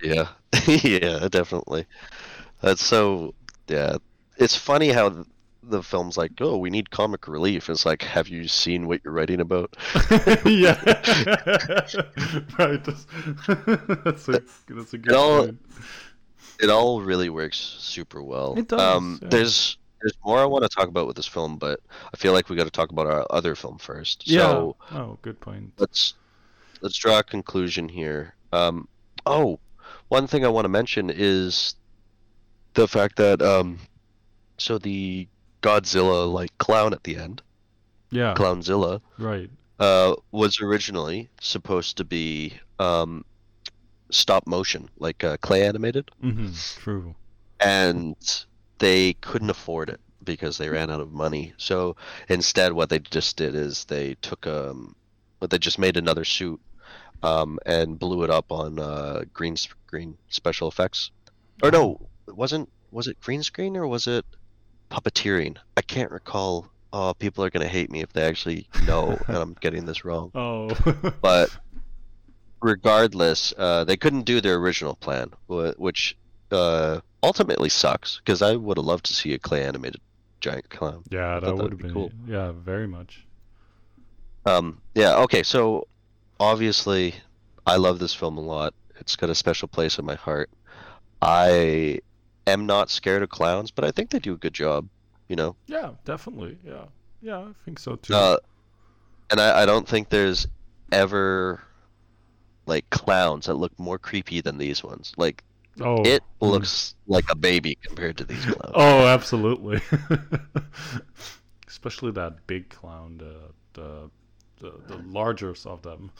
Yeah, 0.02 0.28
yeah, 0.66 1.26
definitely. 1.28 1.86
That's 2.60 2.84
so. 2.84 3.34
Yeah, 3.66 3.96
it's 4.36 4.54
funny 4.54 4.88
how 4.88 5.24
the 5.62 5.82
film's 5.82 6.16
like, 6.18 6.32
oh, 6.40 6.58
we 6.58 6.68
need 6.68 6.90
comic 6.90 7.26
relief. 7.26 7.70
It's 7.70 7.86
like, 7.86 8.02
have 8.02 8.28
you 8.28 8.46
seen 8.46 8.86
what 8.86 9.00
you're 9.02 9.14
writing 9.14 9.40
about? 9.40 9.74
yeah, 10.44 10.78
right. 12.58 12.84
That's, 12.84 13.06
that's 14.04 14.28
a 14.28 14.42
that's 14.68 14.92
a 14.92 14.98
good 14.98 15.14
all- 15.14 15.46
point. 15.46 15.60
It 16.60 16.70
all 16.70 17.00
really 17.00 17.30
works 17.30 17.56
super 17.56 18.22
well. 18.22 18.54
It 18.58 18.68
does, 18.68 18.80
Um, 18.80 19.18
yeah. 19.22 19.28
There's 19.30 19.78
there's 20.02 20.14
more 20.24 20.38
I 20.38 20.44
want 20.44 20.62
to 20.62 20.68
talk 20.68 20.88
about 20.88 21.06
with 21.06 21.16
this 21.16 21.26
film, 21.26 21.56
but 21.56 21.80
I 22.12 22.16
feel 22.18 22.34
like 22.34 22.50
we 22.50 22.56
got 22.56 22.64
to 22.64 22.70
talk 22.70 22.92
about 22.92 23.06
our 23.06 23.26
other 23.30 23.54
film 23.54 23.78
first. 23.78 24.28
Yeah. 24.28 24.40
So 24.40 24.76
oh, 24.92 25.18
good 25.22 25.40
point. 25.40 25.72
let's 25.78 26.14
let's 26.82 26.96
draw 26.98 27.18
a 27.18 27.22
conclusion 27.24 27.88
here. 27.88 28.34
Um, 28.52 28.88
oh, 29.24 29.58
one 30.08 30.26
thing 30.26 30.44
I 30.44 30.48
want 30.48 30.64
to 30.64 30.68
mention 30.70 31.10
is 31.10 31.74
the 32.74 32.86
fact 32.88 33.16
that 33.16 33.42
um, 33.42 33.78
so 34.58 34.78
the 34.78 35.28
Godzilla 35.62 36.32
like 36.32 36.56
clown 36.58 36.92
at 36.92 37.04
the 37.04 37.16
end, 37.16 37.42
Yeah. 38.10 38.34
Clownzilla, 38.34 39.00
Right. 39.18 39.50
uh, 39.80 40.14
was 40.30 40.60
originally 40.60 41.28
supposed 41.40 41.96
to 41.96 42.04
be 42.04 42.52
um, 42.78 43.24
stop 44.10 44.46
motion, 44.46 44.88
like 44.98 45.24
uh, 45.24 45.36
clay 45.38 45.66
animated, 45.66 46.10
hmm 46.20 46.48
True. 46.78 47.14
and 47.60 48.16
they 48.78 49.14
couldn't 49.14 49.50
afford 49.50 49.88
it 49.88 50.00
because 50.22 50.58
they 50.58 50.68
ran 50.68 50.90
out 50.90 51.00
of 51.00 51.12
money. 51.12 51.54
So 51.56 51.96
instead, 52.28 52.72
what 52.72 52.90
they 52.90 52.98
just 52.98 53.36
did 53.36 53.54
is 53.54 53.84
they 53.86 54.14
took 54.22 54.46
um, 54.46 54.94
but 55.40 55.50
they 55.50 55.58
just 55.58 55.78
made 55.78 55.96
another 55.96 56.24
suit 56.24 56.60
um, 57.22 57.58
and 57.66 57.98
blew 57.98 58.22
it 58.22 58.30
up 58.30 58.50
on 58.52 58.78
uh, 58.78 59.22
green 59.32 59.56
screen 59.56 60.16
special 60.28 60.68
effects. 60.68 61.10
Or 61.62 61.70
no, 61.70 62.00
it 62.28 62.36
wasn't. 62.36 62.68
Was 62.90 63.06
it 63.06 63.20
green 63.20 63.42
screen 63.42 63.76
or 63.76 63.86
was 63.86 64.06
it 64.06 64.24
puppeteering? 64.90 65.56
I 65.76 65.82
can't 65.82 66.10
recall. 66.10 66.68
Oh, 66.92 67.14
people 67.14 67.44
are 67.44 67.50
gonna 67.50 67.68
hate 67.68 67.90
me 67.90 68.00
if 68.00 68.12
they 68.12 68.22
actually 68.22 68.68
know, 68.86 69.18
and 69.28 69.36
I'm 69.36 69.56
getting 69.60 69.86
this 69.86 70.04
wrong. 70.04 70.30
Oh. 70.34 70.70
But 71.20 71.50
regardless, 72.62 73.52
uh, 73.56 73.84
they 73.84 73.96
couldn't 73.96 74.22
do 74.22 74.40
their 74.40 74.56
original 74.56 74.94
plan, 74.94 75.30
which 75.48 76.16
uh, 76.50 77.00
ultimately 77.22 77.68
sucks 77.68 78.18
because 78.18 78.40
I 78.42 78.56
would 78.56 78.76
have 78.76 78.86
loved 78.86 79.06
to 79.06 79.14
see 79.14 79.34
a 79.34 79.38
clay 79.38 79.64
animated 79.64 80.00
giant 80.40 80.68
clown. 80.70 81.02
yeah, 81.10 81.40
that 81.40 81.56
would 81.56 81.72
have 81.72 81.78
be 81.78 81.84
been 81.84 81.92
cool. 81.92 82.12
yeah, 82.26 82.52
very 82.52 82.86
much. 82.86 83.25
Um, 84.46 84.80
yeah, 84.94 85.16
okay, 85.16 85.42
so 85.42 85.86
obviously, 86.40 87.14
I 87.66 87.76
love 87.76 87.98
this 87.98 88.14
film 88.14 88.38
a 88.38 88.42
lot. 88.42 88.74
It's 89.00 89.16
got 89.16 89.28
a 89.28 89.34
special 89.34 89.68
place 89.68 89.98
in 89.98 90.04
my 90.04 90.14
heart. 90.14 90.48
I 91.20 92.00
am 92.46 92.66
not 92.66 92.88
scared 92.88 93.22
of 93.22 93.28
clowns, 93.28 93.70
but 93.70 93.84
I 93.84 93.90
think 93.90 94.10
they 94.10 94.18
do 94.18 94.32
a 94.34 94.36
good 94.36 94.54
job, 94.54 94.88
you 95.28 95.36
know? 95.36 95.56
Yeah, 95.66 95.90
definitely. 96.04 96.58
Yeah. 96.64 96.84
Yeah, 97.20 97.38
I 97.38 97.52
think 97.64 97.78
so 97.78 97.96
too. 97.96 98.14
Uh, 98.14 98.36
and 99.30 99.40
I, 99.40 99.62
I 99.62 99.66
don't 99.66 99.88
think 99.88 100.10
there's 100.10 100.46
ever 100.92 101.60
like 102.66 102.88
clowns 102.90 103.46
that 103.46 103.54
look 103.54 103.76
more 103.78 103.98
creepy 103.98 104.40
than 104.40 104.58
these 104.58 104.84
ones. 104.84 105.12
Like 105.16 105.42
oh. 105.80 106.02
it 106.04 106.22
looks 106.40 106.94
like 107.06 107.24
a 107.30 107.34
baby 107.34 107.78
compared 107.82 108.16
to 108.18 108.24
these 108.24 108.44
clowns. 108.44 108.72
Oh, 108.74 109.06
absolutely. 109.06 109.80
Especially 111.68 112.12
that 112.12 112.46
big 112.46 112.68
clown, 112.68 113.18
the 113.18 113.80
the 113.80 114.10
the, 114.58 114.72
the 114.86 114.96
largest 114.96 115.66
of 115.66 115.82
them, 115.82 116.10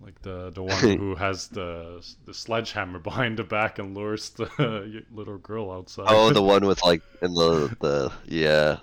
like 0.00 0.22
the 0.22 0.50
the 0.50 0.62
one 0.62 0.88
who 0.90 1.16
has 1.16 1.48
the 1.48 2.04
the 2.24 2.34
sledgehammer 2.34 2.98
behind 3.10 3.38
the 3.38 3.44
back 3.44 3.78
and 3.78 3.94
lures 3.96 4.30
the 4.30 5.04
little 5.10 5.38
girl 5.38 5.70
outside. 5.70 6.06
Oh, 6.10 6.30
the 6.30 6.42
one 6.42 6.66
with 6.66 6.82
like 6.84 7.02
in 7.22 7.32
the 7.34 7.70
the 7.80 8.12
yeah, 8.26 8.80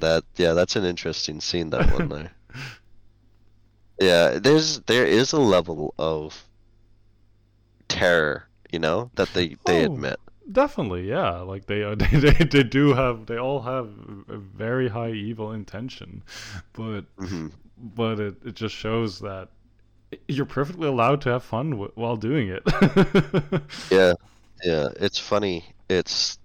that 0.00 0.24
yeah, 0.36 0.52
that's 0.54 0.74
an 0.76 0.84
interesting 0.84 1.40
scene. 1.40 1.70
That 1.70 1.86
one 1.88 2.08
there. 2.08 2.32
Yeah, 4.00 4.40
there's 4.40 4.80
there 4.80 5.06
is 5.06 5.32
a 5.32 5.38
level 5.38 5.94
of 5.96 6.48
terror, 7.88 8.48
you 8.72 8.78
know, 8.78 9.10
that 9.16 9.34
they 9.34 9.56
they 9.66 9.82
Oh. 9.82 9.84
admit. 9.84 10.18
Definitely, 10.50 11.08
yeah. 11.08 11.40
Like 11.40 11.66
they, 11.66 11.82
are, 11.82 11.94
they 11.96 12.06
they 12.18 12.44
they 12.44 12.62
do 12.64 12.94
have 12.94 13.26
they 13.26 13.38
all 13.38 13.62
have 13.62 13.88
a 14.28 14.36
very 14.36 14.88
high 14.88 15.12
evil 15.12 15.52
intention, 15.52 16.24
but 16.72 17.04
hmm 17.18 17.48
but 17.80 18.20
it, 18.20 18.36
it 18.44 18.54
just 18.54 18.74
shows 18.74 19.20
that 19.20 19.48
you're 20.28 20.46
perfectly 20.46 20.88
allowed 20.88 21.20
to 21.22 21.30
have 21.30 21.42
fun 21.42 21.70
w- 21.70 21.92
while 21.94 22.16
doing 22.16 22.48
it. 22.48 22.62
Yeah, 23.90 24.12
yeah, 24.62 24.88
it's 24.96 25.18
funny. 25.18 25.64
It's 25.88 26.38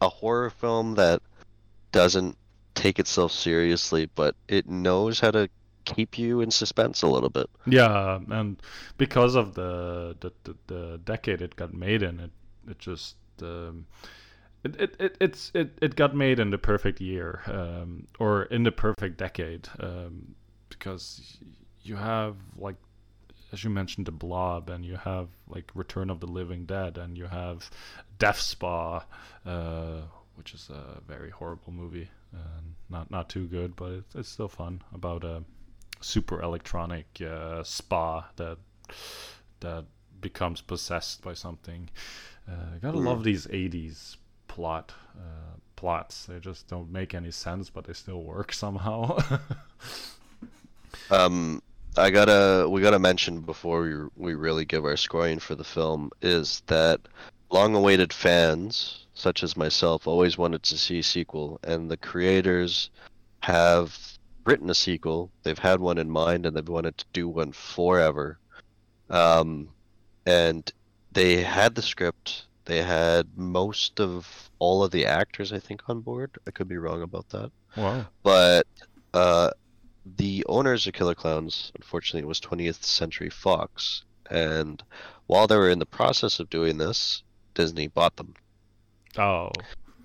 a 0.00 0.08
horror 0.08 0.50
film 0.50 0.94
that 0.96 1.22
doesn't 1.92 2.36
take 2.74 2.98
itself 2.98 3.32
seriously, 3.32 4.08
but 4.14 4.34
it 4.48 4.68
knows 4.68 5.20
how 5.20 5.30
to 5.30 5.48
keep 5.84 6.18
you 6.18 6.40
in 6.40 6.50
suspense 6.50 7.02
a 7.02 7.06
little 7.06 7.30
bit. 7.30 7.48
Yeah, 7.66 8.18
and 8.28 8.60
because 8.98 9.34
of 9.34 9.54
the 9.54 10.16
the, 10.20 10.32
the, 10.44 10.56
the 10.66 11.00
decade 11.04 11.42
it 11.42 11.56
got 11.56 11.74
made 11.74 12.02
in, 12.02 12.20
it 12.20 12.30
it 12.68 12.78
just 12.78 13.16
um, 13.42 13.86
it, 14.64 14.80
it, 14.80 14.96
it 14.98 15.16
it's 15.20 15.50
it, 15.54 15.78
it 15.80 15.96
got 15.96 16.14
made 16.14 16.38
in 16.38 16.50
the 16.50 16.58
perfect 16.58 17.00
year 17.00 17.40
um, 17.46 18.06
or 18.18 18.44
in 18.44 18.62
the 18.62 18.72
perfect 18.72 19.16
decade 19.18 19.68
um, 19.80 20.34
because 20.80 21.38
you 21.82 21.94
have 21.96 22.36
like 22.56 22.76
as 23.52 23.62
you 23.62 23.70
mentioned 23.70 24.06
the 24.06 24.12
blob 24.12 24.70
and 24.70 24.84
you 24.84 24.96
have 24.96 25.28
like 25.48 25.70
return 25.74 26.10
of 26.10 26.18
the 26.20 26.26
living 26.26 26.64
dead 26.64 26.98
and 26.98 27.16
you 27.16 27.26
have 27.26 27.70
death 28.18 28.40
spa 28.40 29.04
uh, 29.46 30.00
which 30.34 30.54
is 30.54 30.70
a 30.70 31.00
very 31.06 31.30
horrible 31.30 31.72
movie 31.72 32.08
uh, 32.34 32.60
not 32.88 33.10
not 33.10 33.28
too 33.28 33.46
good 33.46 33.76
but 33.76 33.92
it's, 33.92 34.14
it's 34.14 34.28
still 34.28 34.48
fun 34.48 34.82
about 34.92 35.22
a 35.22 35.44
super 36.00 36.40
electronic 36.42 37.06
uh, 37.22 37.62
spa 37.62 38.26
that 38.36 38.58
that 39.60 39.84
becomes 40.20 40.60
possessed 40.60 41.22
by 41.22 41.34
something. 41.34 41.88
Uh, 42.48 42.78
gotta 42.80 42.98
love 42.98 43.24
these 43.24 43.46
'80s 43.46 44.16
plot 44.48 44.92
uh, 45.16 45.56
plots. 45.76 46.26
They 46.26 46.40
just 46.40 46.68
don't 46.68 46.90
make 46.90 47.14
any 47.14 47.30
sense, 47.30 47.70
but 47.70 47.84
they 47.84 47.92
still 47.92 48.22
work 48.22 48.52
somehow. 48.64 49.18
Um, 51.10 51.62
I 51.96 52.10
gotta 52.10 52.68
we 52.68 52.80
gotta 52.80 52.98
mention 52.98 53.40
before 53.40 53.82
we 53.82 53.94
we 54.16 54.34
really 54.34 54.64
give 54.64 54.84
our 54.84 54.96
scoring 54.96 55.38
for 55.38 55.54
the 55.54 55.64
film 55.64 56.10
is 56.22 56.62
that 56.66 57.00
long-awaited 57.50 58.12
fans 58.12 59.06
such 59.14 59.42
as 59.42 59.56
myself 59.56 60.06
always 60.06 60.38
wanted 60.38 60.62
to 60.62 60.78
see 60.78 61.00
a 61.00 61.02
sequel, 61.02 61.60
and 61.62 61.90
the 61.90 61.96
creators 61.96 62.90
have 63.40 63.98
written 64.44 64.70
a 64.70 64.74
sequel. 64.74 65.30
They've 65.42 65.58
had 65.58 65.80
one 65.80 65.98
in 65.98 66.10
mind, 66.10 66.46
and 66.46 66.56
they've 66.56 66.66
wanted 66.66 66.96
to 66.98 67.04
do 67.12 67.28
one 67.28 67.52
forever. 67.52 68.38
Um, 69.10 69.68
and 70.24 70.72
they 71.12 71.42
had 71.42 71.74
the 71.74 71.82
script. 71.82 72.46
They 72.64 72.82
had 72.82 73.28
most 73.36 74.00
of 74.00 74.50
all 74.58 74.82
of 74.82 74.90
the 74.90 75.04
actors, 75.04 75.52
I 75.52 75.58
think, 75.58 75.82
on 75.88 76.00
board. 76.00 76.38
I 76.46 76.50
could 76.50 76.68
be 76.68 76.78
wrong 76.78 77.02
about 77.02 77.28
that 77.30 77.50
wow. 77.76 78.06
but 78.22 78.66
uh, 79.14 79.50
the 80.04 80.44
owners 80.48 80.86
of 80.86 80.94
Killer 80.94 81.14
Klowns, 81.14 81.70
unfortunately, 81.74 82.20
it 82.22 82.28
was 82.28 82.40
20th 82.40 82.82
Century 82.84 83.30
Fox, 83.30 84.04
and 84.30 84.82
while 85.26 85.46
they 85.46 85.56
were 85.56 85.70
in 85.70 85.78
the 85.78 85.86
process 85.86 86.40
of 86.40 86.50
doing 86.50 86.78
this, 86.78 87.22
Disney 87.54 87.86
bought 87.88 88.16
them, 88.16 88.34
Oh. 89.18 89.50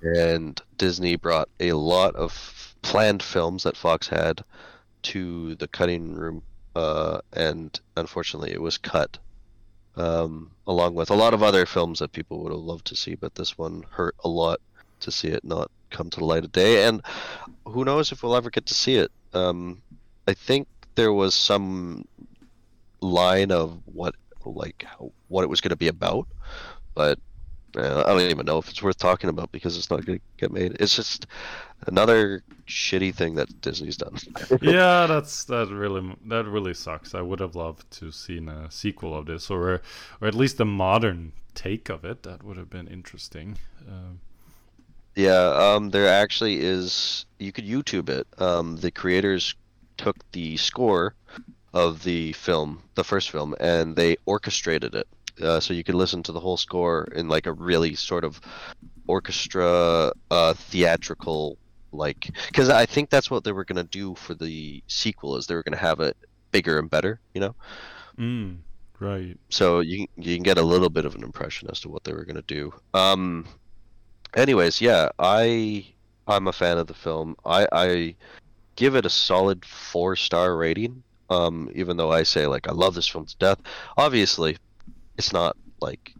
and 0.02 0.60
Disney 0.78 1.16
brought 1.16 1.50
a 1.60 1.74
lot 1.74 2.16
of 2.16 2.76
planned 2.82 3.24
films 3.24 3.64
that 3.64 3.78
Fox 3.78 4.08
had 4.08 4.44
to 5.04 5.56
the 5.56 5.68
cutting 5.68 6.14
room, 6.16 6.42
uh, 6.76 7.22
and 7.34 7.80
unfortunately, 7.96 8.52
it 8.52 8.62
was 8.62 8.78
cut. 8.78 9.18
Um, 9.98 10.52
along 10.68 10.96
with 10.96 11.10
a 11.10 11.16
lot 11.16 11.34
of 11.34 11.42
other 11.42 11.66
films 11.66 12.00
that 12.00 12.12
people 12.12 12.40
would 12.44 12.52
have 12.52 12.60
loved 12.60 12.86
to 12.88 12.98
see, 12.98 13.16
but 13.16 13.36
this 13.36 13.58
one 13.58 13.86
hurt 13.92 14.14
a 14.26 14.28
lot 14.28 14.60
to 15.00 15.10
see 15.12 15.30
it 15.30 15.46
not 15.46 15.72
come 15.90 16.10
to 16.10 16.20
the 16.20 16.26
light 16.26 16.44
of 16.44 16.52
day, 16.52 16.86
and 16.86 17.02
who 17.66 17.86
knows 17.86 18.12
if 18.12 18.22
we'll 18.22 18.36
ever 18.36 18.50
get 18.50 18.66
to 18.66 18.74
see 18.74 18.96
it. 18.96 19.10
Um, 19.34 19.82
I 20.28 20.34
think 20.34 20.68
there 20.96 21.14
was 21.14 21.36
some 21.36 22.08
line 23.02 23.52
of 23.52 23.82
what 23.86 24.16
like 24.46 24.86
what 25.28 25.44
it 25.44 25.50
was 25.50 25.62
going 25.62 25.72
to 25.72 25.76
be 25.76 25.88
about, 25.88 26.28
but 26.94 27.20
uh, 27.78 28.04
I 28.06 28.10
don't 28.10 28.22
even 28.22 28.46
know 28.46 28.58
if 28.58 28.70
it's 28.70 28.82
worth 28.82 28.98
talking 28.98 29.30
about 29.30 29.52
because 29.52 29.78
it's 29.78 29.90
not 29.90 30.06
going 30.06 30.20
to 30.20 30.26
get 30.38 30.52
made. 30.52 30.78
It's 30.80 30.96
just 30.96 31.28
another 31.88 32.44
shitty 32.68 33.14
thing 33.14 33.36
that 33.36 33.62
Disney's 33.62 33.98
done. 33.98 34.18
yeah, 34.62 35.08
that's 35.08 35.44
that 35.46 35.70
really 35.70 36.16
that 36.28 36.46
really 36.46 36.74
sucks. 36.74 37.14
I 37.16 37.22
would 37.22 37.40
have 37.40 37.56
loved 37.56 37.90
to 38.00 38.12
seen 38.12 38.50
a 38.50 38.72
sequel 38.72 39.16
of 39.16 39.26
this, 39.26 39.50
or 39.50 39.82
or 40.22 40.28
at 40.28 40.36
least 40.36 40.60
a 40.60 40.66
modern 40.66 41.34
take 41.54 41.90
of 41.90 42.06
it. 42.06 42.24
That 42.24 42.44
would 42.44 42.58
have 42.58 42.70
been 42.70 42.88
interesting. 42.88 43.58
Um, 43.88 44.22
Yeah, 45.16 45.54
um, 45.56 45.92
there 45.92 46.08
actually 46.08 46.60
is. 46.62 47.26
You 47.40 47.52
could 47.52 47.66
YouTube 47.66 48.10
it. 48.10 48.28
Um, 48.38 48.78
the 48.78 48.92
creators 48.92 49.56
took 49.98 50.18
the 50.32 50.58
score 50.58 51.16
of 51.74 52.04
the 52.04 52.32
film, 52.34 52.82
the 52.96 53.04
first 53.04 53.30
film, 53.32 53.56
and 53.60 53.96
they 53.96 54.18
orchestrated 54.26 54.96
it. 54.96 55.08
Uh, 55.42 55.60
so 55.60 55.74
you 55.74 55.84
could 55.84 55.96
listen 55.96 56.24
to 56.24 56.32
the 56.32 56.40
whole 56.40 56.56
score 56.56 57.10
in 57.14 57.28
like 57.28 57.46
a 57.46 57.52
really 57.52 57.94
sort 57.96 58.24
of 58.24 58.40
orchestra, 59.08 60.12
uh, 60.32 60.54
theatrical, 60.54 61.58
like. 61.92 62.32
Because 62.48 62.70
I 62.70 62.86
think 62.86 63.10
that's 63.10 63.30
what 63.30 63.44
they 63.44 63.52
were 63.52 63.66
gonna 63.66 63.84
do 63.84 64.16
for 64.16 64.34
the 64.34 64.82
sequel. 64.88 65.36
Is 65.36 65.48
they 65.48 65.56
were 65.56 65.64
gonna 65.64 65.76
have 65.78 66.00
it 66.00 66.16
bigger 66.52 66.80
and 66.80 66.90
better, 66.90 67.20
you 67.34 67.42
know. 67.42 67.56
mm, 68.18 68.58
right. 69.00 69.38
so 69.50 69.82
you 69.82 70.08
you 70.16 70.36
can 70.36 70.44
get 70.44 70.58
a 70.58 70.64
little 70.64 70.90
bit 70.90 71.04
of 71.04 71.16
an 71.16 71.24
impression 71.24 71.68
as 71.70 71.82
to 71.82 71.90
what 71.90 72.06
they 72.06 72.14
were 72.14 72.24
gonna 72.24 72.42
do. 72.44 72.74
Um, 72.94 73.46
anyways, 74.34 74.80
yeah, 74.80 75.10
I 75.20 75.94
I'm 76.28 76.48
a 76.48 76.54
fan 76.54 76.78
of 76.78 76.88
the 76.88 76.94
film. 76.94 77.36
I 77.46 77.68
I 77.74 78.16
give 78.76 78.96
it 78.96 79.06
a 79.06 79.10
solid 79.10 79.66
four 79.66 80.16
star 80.16 80.56
rating. 80.56 81.04
Um, 81.30 81.72
even 81.74 81.98
though 81.98 82.12
I 82.12 82.24
say 82.24 82.46
like 82.48 82.68
I 82.68 82.72
love 82.72 82.96
this 82.96 83.08
film 83.08 83.26
to 83.26 83.36
death. 83.38 83.60
Obviously, 83.98 84.58
it's 85.18 85.34
not 85.34 85.58
like 85.82 86.14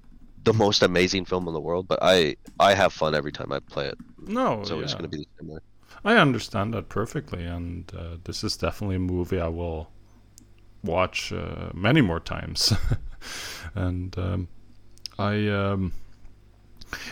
the 0.44 0.54
most 0.54 0.84
amazing 0.84 1.26
film 1.26 1.48
in 1.48 1.54
the 1.54 1.60
world, 1.62 1.88
but 1.88 2.00
I 2.02 2.36
I 2.60 2.74
have 2.76 2.94
fun 2.94 3.16
every 3.16 3.32
time 3.32 3.52
I 3.52 3.60
play 3.60 3.88
it. 3.88 3.98
No, 4.18 4.64
So 4.64 4.82
it's 4.82 4.94
yeah. 4.94 4.98
gonna 4.98 5.10
be 5.10 5.18
the 5.18 5.28
same 5.40 5.50
way. 5.50 5.60
I 6.04 6.18
understand 6.18 6.74
that 6.74 6.90
perfectly, 6.90 7.44
and 7.46 7.92
uh, 7.96 8.18
this 8.24 8.44
is 8.44 8.58
definitely 8.58 8.98
a 8.98 9.00
movie 9.00 9.40
I 9.40 9.48
will 9.48 9.90
watch 10.84 11.34
uh, 11.34 11.72
many 11.74 12.02
more 12.02 12.20
times. 12.20 12.74
and 13.76 14.18
um, 14.18 14.48
I 15.18 15.48
um, 15.50 15.94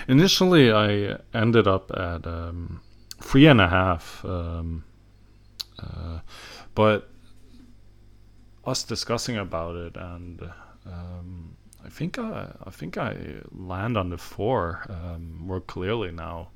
initially 0.08 0.72
I 0.72 1.18
ended 1.34 1.68
up 1.68 1.92
at 1.92 2.26
um, 2.28 2.82
three 3.22 3.48
and 3.48 3.62
a 3.62 3.68
half, 3.70 4.24
um, 4.26 4.84
uh, 5.80 6.20
but 6.76 7.10
us 8.66 8.84
discussing 8.84 9.38
about 9.38 9.76
it, 9.76 9.96
and 9.98 10.42
um, 10.86 11.56
I 11.86 11.90
think 11.90 12.18
I, 12.18 12.52
I 12.66 12.70
think 12.70 12.98
I 12.98 13.18
land 13.52 13.98
on 13.98 14.10
the 14.10 14.18
four 14.18 14.86
um, 14.90 15.38
more 15.38 15.60
clearly 15.62 16.12
now 16.12 16.50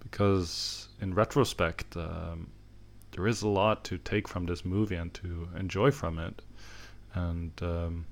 because 0.00 0.88
in 1.00 1.14
retrospect, 1.14 1.96
um, 1.96 2.48
there 3.12 3.26
is 3.26 3.42
a 3.42 3.48
lot 3.48 3.84
to 3.84 3.98
take 3.98 4.28
from 4.28 4.46
this 4.46 4.64
movie 4.64 4.96
and 4.96 5.12
to 5.14 5.48
enjoy 5.58 5.90
from 5.90 6.18
it, 6.18 6.42
and 7.14 7.52
um, 7.62 8.06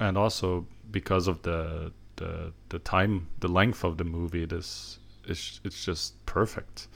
and 0.00 0.16
also 0.18 0.66
because 0.90 1.26
of 1.28 1.42
the 1.42 1.92
the 2.16 2.52
the 2.70 2.78
time, 2.78 3.28
the 3.40 3.48
length 3.48 3.84
of 3.84 3.98
the 3.98 4.04
movie, 4.04 4.44
this 4.44 4.98
is 5.26 5.60
it's 5.64 5.84
just 5.84 6.24
perfect. 6.26 6.88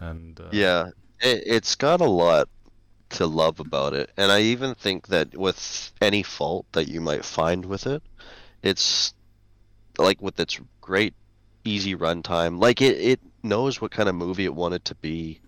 And 0.00 0.40
uh, 0.40 0.48
Yeah, 0.50 0.90
it, 1.20 1.42
it's 1.46 1.74
got 1.74 2.00
a 2.00 2.04
lot 2.04 2.48
to 3.10 3.26
love 3.26 3.60
about 3.60 3.94
it, 3.94 4.10
and 4.16 4.32
I 4.32 4.42
even 4.42 4.74
think 4.74 5.08
that 5.08 5.36
with 5.36 5.92
any 6.00 6.22
fault 6.22 6.66
that 6.72 6.88
you 6.88 7.00
might 7.00 7.24
find 7.24 7.64
with 7.66 7.86
it, 7.86 8.02
it's 8.62 9.14
like 9.98 10.22
with 10.22 10.40
its 10.40 10.60
great 10.80 11.14
easy 11.64 11.94
runtime, 11.96 12.60
like 12.60 12.80
it 12.82 12.98
it 12.98 13.20
knows 13.42 13.80
what 13.80 13.92
kind 13.92 14.08
of 14.08 14.14
movie 14.16 14.44
it 14.46 14.54
wanted 14.54 14.84
to 14.86 14.94
be, 14.96 15.40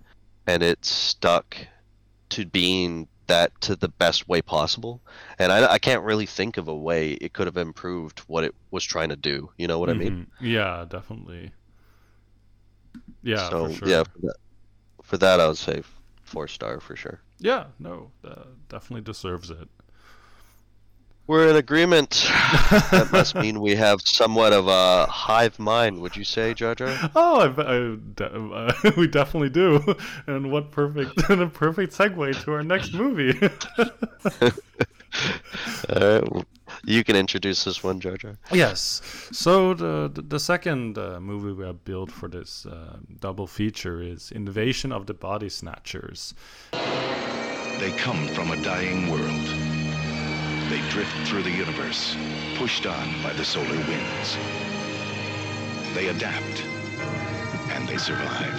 and 0.47 0.63
it 0.63 0.85
stuck 0.85 1.57
to 2.31 2.47
being 2.47 3.09
that 3.29 3.53
to 3.63 3.77
the 3.77 3.89
best 3.89 4.29
way 4.29 4.43
possible. 4.43 5.03
And 5.39 5.53
I 5.53 5.75
I 5.75 5.79
can't 5.81 6.05
really 6.05 6.27
think 6.27 6.57
of 6.59 6.69
a 6.69 6.77
way 6.77 7.13
it 7.15 7.33
could 7.35 7.47
have 7.49 7.57
improved 7.59 8.21
what 8.29 8.45
it 8.45 8.55
was 8.73 8.85
trying 8.85 9.11
to 9.11 9.17
do. 9.17 9.51
You 9.59 9.69
know 9.69 9.79
what 9.81 9.91
I 9.91 9.95
mean? 9.95 10.15
mhm. 10.15 10.27
Yeah, 10.41 10.85
definitely. 10.89 11.53
Yeah, 13.23 13.51
so 13.51 13.59
for 13.59 13.69
sure. 13.71 14.03
yeah, 14.17 14.31
for 15.13 15.19
that, 15.19 15.41
I 15.41 15.47
would 15.47 15.59
say 15.59 15.83
four 16.23 16.49
star 16.49 16.81
for 16.81 16.97
sure. 16.97 17.21
Yeah, 17.39 17.65
no, 17.79 18.11
uh, 18.25 18.45
definitely 18.71 19.03
deserves 19.03 19.51
it. 19.51 19.69
We're 21.27 21.51
in 21.51 21.57
agreement. 21.57 22.11
that 22.91 23.11
must 23.13 23.35
mean 23.35 23.61
we 23.61 23.75
have 23.75 24.01
somewhat 24.01 24.55
of 24.55 24.69
a 24.69 25.05
hive 25.05 25.59
mind, 25.59 26.01
would 26.01 26.17
you 26.17 26.25
say, 26.25 26.55
Jar 26.55 26.75
Jar? 26.75 27.11
Oh, 27.15 27.41
I, 27.41 27.49
bet- 27.49 27.67
I, 27.67 27.97
de- 28.15 28.55
uh, 28.55 28.93
we 28.97 29.07
definitely 29.07 29.51
do. 29.51 29.97
And 30.27 30.51
what 30.51 30.71
perfect, 30.71 31.13
and 31.29 31.43
a 31.43 31.47
perfect 31.47 31.93
segue 31.93 32.43
to 32.45 32.53
our 32.55 32.63
next 32.63 32.95
movie. 32.95 33.39
Alright, 35.91 36.33
well, 36.33 36.47
you 36.85 37.05
can 37.05 37.17
introduce 37.17 37.65
this 37.65 37.83
one, 37.83 38.01
Jar 38.01 38.17
Jar. 38.17 38.39
yes. 38.53 39.01
So 39.33 39.75
the 39.75 40.11
the, 40.13 40.23
the 40.23 40.41
second 40.41 40.99
uh, 40.99 41.21
movie 41.21 41.53
we 41.53 41.65
have 41.65 41.85
built 41.85 42.11
for 42.11 42.29
this 42.29 42.67
uh, 42.67 42.97
double 43.21 43.47
feature 43.47 44.03
is 44.03 44.31
Invasion 44.33 44.93
of 44.93 45.07
the 45.07 45.15
Body 45.15 45.49
Snatchers. 45.49 46.35
They 46.73 47.93
come 47.97 48.29
from 48.29 48.51
a 48.51 48.63
dying 48.63 49.11
world. 49.11 49.47
They 50.71 50.81
drift 50.91 51.15
through 51.29 51.43
the 51.43 51.51
universe, 51.51 52.17
pushed 52.57 52.87
on 52.87 53.23
by 53.23 53.33
the 53.35 53.45
solar 53.45 53.67
winds. 53.69 54.37
They 55.95 56.09
adapt, 56.09 56.65
and 57.73 57.89
they 57.89 57.99
survive. 57.99 58.59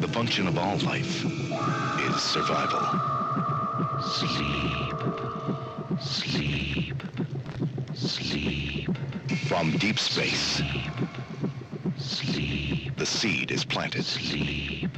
The 0.00 0.08
function 0.08 0.46
of 0.48 0.58
all 0.58 0.78
life 0.78 1.24
is 1.24 2.16
survival. 2.22 2.84
Sleep. 4.02 5.29
Sleep. 6.00 7.02
Sleep. 7.94 8.88
From 9.46 9.72
deep 9.78 9.98
space. 9.98 10.40
Sleep. 10.40 10.92
Sleep. 11.98 12.96
The 12.96 13.06
seed 13.06 13.50
is 13.50 13.64
planted. 13.64 14.04
Sleep. 14.04 14.96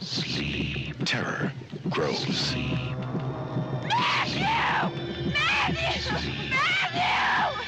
Sleep. 0.00 0.96
Terror 1.04 1.52
grows. 1.90 2.20
Sleep. 2.20 2.96
Matthew! 3.84 4.42
Matthew! 5.32 6.50
Matthew! 6.50 7.62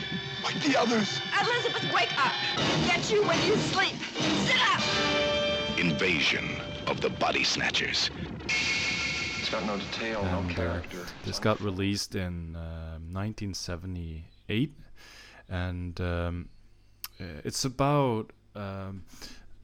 Like 0.44 0.62
the 0.62 0.76
others. 0.78 1.20
Elizabeth, 1.40 1.92
wake 1.92 2.16
up! 2.24 2.32
Get 2.86 3.10
you 3.10 3.22
when 3.24 3.42
you 3.46 3.56
sleep. 3.56 3.96
Sit 4.46 4.60
up! 4.72 5.78
Invasion 5.78 6.60
of 6.86 7.00
the 7.00 7.10
Body 7.10 7.44
Snatchers. 7.44 8.10
It's 9.48 9.54
got 9.54 9.66
no 9.66 9.78
detail, 9.78 10.22
no 10.24 10.40
And, 10.40 10.50
uh, 10.50 10.54
character. 10.54 11.06
This 11.24 11.38
got 11.38 11.58
released 11.62 12.14
in 12.14 12.54
um 12.54 13.14
1978, 13.14 14.74
and 15.48 15.98
um, 16.02 16.50
uh, 17.18 17.24
it's 17.44 17.64
about 17.64 18.34
um, 18.54 19.04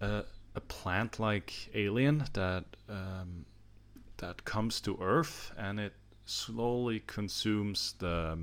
a, 0.00 0.24
a 0.54 0.60
plant-like 0.62 1.68
alien 1.74 2.24
that 2.32 2.64
um, 2.88 3.44
that 4.16 4.46
comes 4.46 4.80
to 4.80 4.96
Earth, 5.02 5.52
and 5.58 5.78
it 5.78 5.92
slowly 6.24 7.00
consumes 7.06 7.94
the 7.98 8.38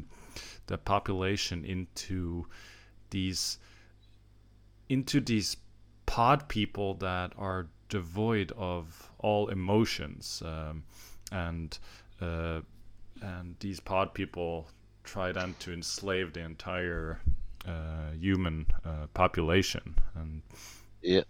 the 0.67 0.77
population 0.77 1.65
into 1.65 2.45
these 3.09 3.57
into 4.89 5.19
these 5.19 5.57
pod 6.05 6.47
people 6.47 6.93
that 6.93 7.33
are 7.35 7.67
devoid 7.89 8.51
of 8.55 9.09
all 9.17 9.47
emotions 9.47 10.43
um, 10.45 10.83
and 11.31 11.77
uh, 12.21 12.61
and 13.21 13.55
these 13.59 13.79
pod 13.79 14.13
people 14.13 14.67
try 15.03 15.31
then 15.31 15.55
to 15.59 15.73
enslave 15.73 16.33
the 16.33 16.41
entire 16.41 17.19
uh, 17.67 18.11
human 18.19 18.65
uh, 18.85 19.07
population 19.13 19.95
and 20.15 20.41
Yeah. 21.01 21.23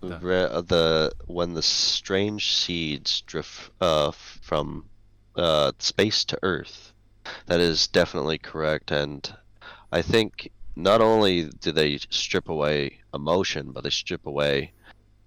The- 0.00 0.18
Re- 0.18 0.42
uh, 0.42 0.60
the 0.60 1.12
when 1.26 1.54
the 1.54 1.62
strange 1.62 2.54
seeds 2.54 3.22
drift 3.22 3.70
uh, 3.80 4.10
from 4.10 4.84
uh, 5.36 5.72
space 5.78 6.24
to 6.26 6.38
Earth, 6.42 6.92
that 7.46 7.60
is 7.60 7.86
definitely 7.86 8.38
correct. 8.38 8.90
And 8.90 9.34
I 9.90 10.02
think 10.02 10.50
not 10.76 11.00
only 11.00 11.44
do 11.44 11.72
they 11.72 11.98
strip 12.10 12.48
away 12.48 13.00
emotion, 13.14 13.72
but 13.72 13.84
they 13.84 13.90
strip 13.90 14.26
away 14.26 14.72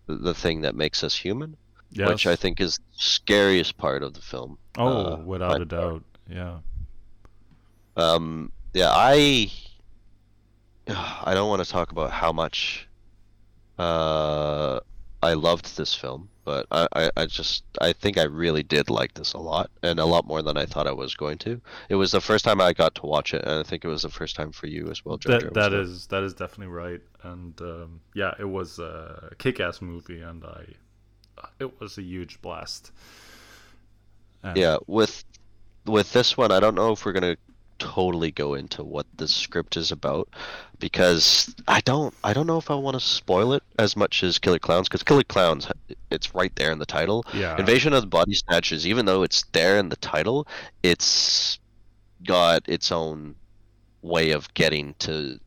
the 0.05 0.34
thing 0.34 0.61
that 0.61 0.76
makes 0.76 1.03
us 1.03 1.15
human, 1.15 1.57
which 1.95 2.27
I 2.27 2.35
think 2.35 2.59
is 2.59 2.77
the 2.77 2.83
scariest 2.93 3.77
part 3.77 4.03
of 4.03 4.13
the 4.13 4.21
film. 4.21 4.57
oh 4.77 5.13
uh, 5.13 5.17
without 5.17 5.61
a 5.61 5.65
doubt 5.65 6.03
yeah 6.29 6.57
Um, 7.95 8.51
yeah, 8.73 8.91
I 8.93 9.51
I 10.89 11.33
don't 11.33 11.49
want 11.49 11.63
to 11.63 11.69
talk 11.69 11.91
about 11.91 12.11
how 12.11 12.31
much 12.31 12.88
uh, 13.79 14.79
I 15.23 15.33
loved 15.33 15.77
this 15.77 15.93
film, 15.95 16.29
but 16.45 16.67
I, 16.71 16.88
I, 16.95 17.11
I 17.17 17.25
just 17.25 17.63
I 17.81 17.93
think 17.93 18.17
I 18.17 18.23
really 18.23 18.63
did 18.63 18.89
like 18.89 19.13
this 19.15 19.33
a 19.33 19.39
lot, 19.39 19.69
and 19.83 19.99
a 19.99 20.05
lot 20.05 20.25
more 20.27 20.41
than 20.41 20.57
I 20.57 20.65
thought 20.65 20.88
I 20.88 20.91
was 20.91 21.15
going 21.15 21.38
to. 21.39 21.59
It 21.89 21.95
was 21.95 22.11
the 22.11 22.21
first 22.21 22.45
time 22.45 22.61
I 22.61 22.73
got 22.73 22.95
to 22.95 23.05
watch 23.05 23.33
it, 23.33 23.43
and 23.43 23.59
I 23.59 23.63
think 23.63 23.83
it 23.83 23.88
was 23.88 24.03
the 24.03 24.09
first 24.09 24.35
time 24.35 24.51
for 24.51 24.67
you 24.67 24.89
as 24.91 25.03
well, 25.03 25.17
Jojo. 25.17 25.41
That 25.41 25.53
that 25.53 25.73
is 25.73 26.07
that 26.07 26.23
is 26.23 26.33
definitely 26.33 26.73
right, 26.73 27.01
and 27.23 27.59
um, 27.61 28.01
yeah, 28.13 28.33
it 28.39 28.45
was 28.49 28.79
a 28.79 29.31
kick-ass 29.39 29.81
movie, 29.81 30.21
and 30.21 30.43
I 30.43 30.65
it 31.59 31.79
was 31.79 31.97
a 31.97 32.01
huge 32.03 32.41
blast. 32.41 32.91
And- 34.43 34.57
Yeah, 34.57 34.77
with 34.88 35.23
with 35.85 36.11
this 36.13 36.35
one, 36.38 36.51
I 36.51 36.59
don't 36.59 36.75
know 36.75 36.91
if 36.91 37.05
we're 37.05 37.13
gonna 37.13 37.38
totally 37.79 38.31
go 38.31 38.55
into 38.55 38.83
what 38.83 39.05
the 39.17 39.27
script 39.27 39.77
is 39.77 39.91
about 39.91 40.27
because 40.79 41.53
I 41.67 41.79
don't 41.81 42.13
I 42.23 42.33
don't 42.33 42.47
know 42.47 42.57
if 42.57 42.71
I 42.71 42.75
want 42.75 42.95
to 42.95 42.99
spoil 42.99 43.53
it 43.53 43.61
as 43.77 43.95
much 43.95 44.23
as 44.23 44.39
Killer 44.39 44.57
Klowns 44.59 44.85
because 44.85 45.03
Killer 45.03 45.23
Klowns 45.23 45.71
it's 46.09 46.33
right 46.33 46.53
there 46.55 46.71
in 46.71 46.79
the 46.79 46.85
title. 46.88 47.23
yeah, 47.33 47.55
Invasion 47.57 47.93
of 47.93 48.01
the 48.01 48.07
Body 48.07 48.33
Snatchers, 48.33 48.88
even 48.88 49.05
though 49.05 49.21
it's 49.23 49.43
there 49.51 49.77
in 49.77 49.89
the 49.89 49.95
title, 49.97 50.47
it's 50.83 51.59
got 52.25 52.67
its 52.67 52.91
own 52.91 53.35
way 54.01 54.31
of 54.31 54.51
getting 54.55 54.95
to 54.99 55.39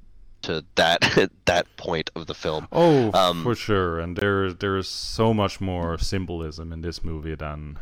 to 0.43 0.65
that 0.75 1.31
that 1.45 1.67
point 1.77 2.11
of 2.15 2.27
the 2.27 2.35
film. 2.35 2.69
Oh, 2.73 3.11
Um, 3.13 3.43
for 3.43 3.55
sure. 3.55 3.99
And 3.99 4.17
there 4.17 4.53
there 4.53 4.77
is 4.77 4.89
so 4.89 5.33
much 5.35 5.61
more 5.61 5.99
symbolism 5.99 6.73
in 6.73 6.81
this 6.83 7.03
movie 7.05 7.35
than 7.35 7.79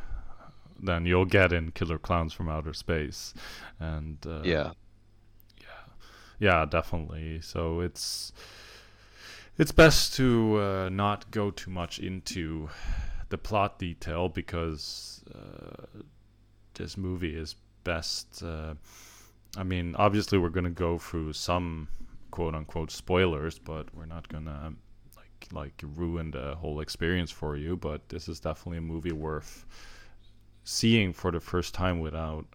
than 0.80 1.06
you'll 1.06 1.24
get 1.24 1.52
in 1.52 1.72
Killer 1.72 1.98
Klowns 1.98 2.32
from 2.32 2.48
Outer 2.48 2.72
Space. 2.72 3.34
And 3.80 4.18
uh, 4.26 4.42
Yeah. 4.44 4.72
yeah, 6.38 6.64
definitely. 6.64 7.40
So 7.40 7.80
it's 7.80 8.32
it's 9.56 9.72
best 9.72 10.14
to 10.16 10.58
uh, 10.60 10.88
not 10.88 11.30
go 11.30 11.50
too 11.50 11.70
much 11.70 11.98
into 11.98 12.68
the 13.28 13.38
plot 13.38 13.78
detail 13.78 14.28
because 14.28 15.24
uh, 15.34 15.86
this 16.74 16.96
movie 16.96 17.34
is 17.36 17.56
best. 17.82 18.42
Uh, 18.42 18.74
I 19.56 19.64
mean, 19.64 19.96
obviously, 19.96 20.38
we're 20.38 20.50
gonna 20.50 20.70
go 20.70 20.98
through 20.98 21.32
some 21.32 21.88
quote 22.30 22.54
unquote 22.54 22.90
spoilers, 22.90 23.58
but 23.58 23.94
we're 23.94 24.06
not 24.06 24.28
gonna 24.28 24.74
like 25.16 25.48
like 25.52 25.82
ruin 25.96 26.30
the 26.30 26.54
whole 26.56 26.80
experience 26.80 27.30
for 27.30 27.56
you. 27.56 27.76
But 27.76 28.08
this 28.08 28.28
is 28.28 28.40
definitely 28.40 28.78
a 28.78 28.82
movie 28.82 29.12
worth 29.12 29.66
seeing 30.64 31.12
for 31.12 31.30
the 31.32 31.40
first 31.40 31.74
time 31.74 32.00
without 32.00 32.46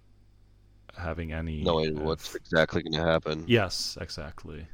having 0.98 1.34
any 1.34 1.64
Knowing 1.64 1.98
uh, 1.98 2.04
what's 2.04 2.36
exactly 2.36 2.84
going 2.84 2.94
to 2.94 3.02
happen. 3.02 3.44
Yes, 3.48 3.98
exactly. 4.00 4.68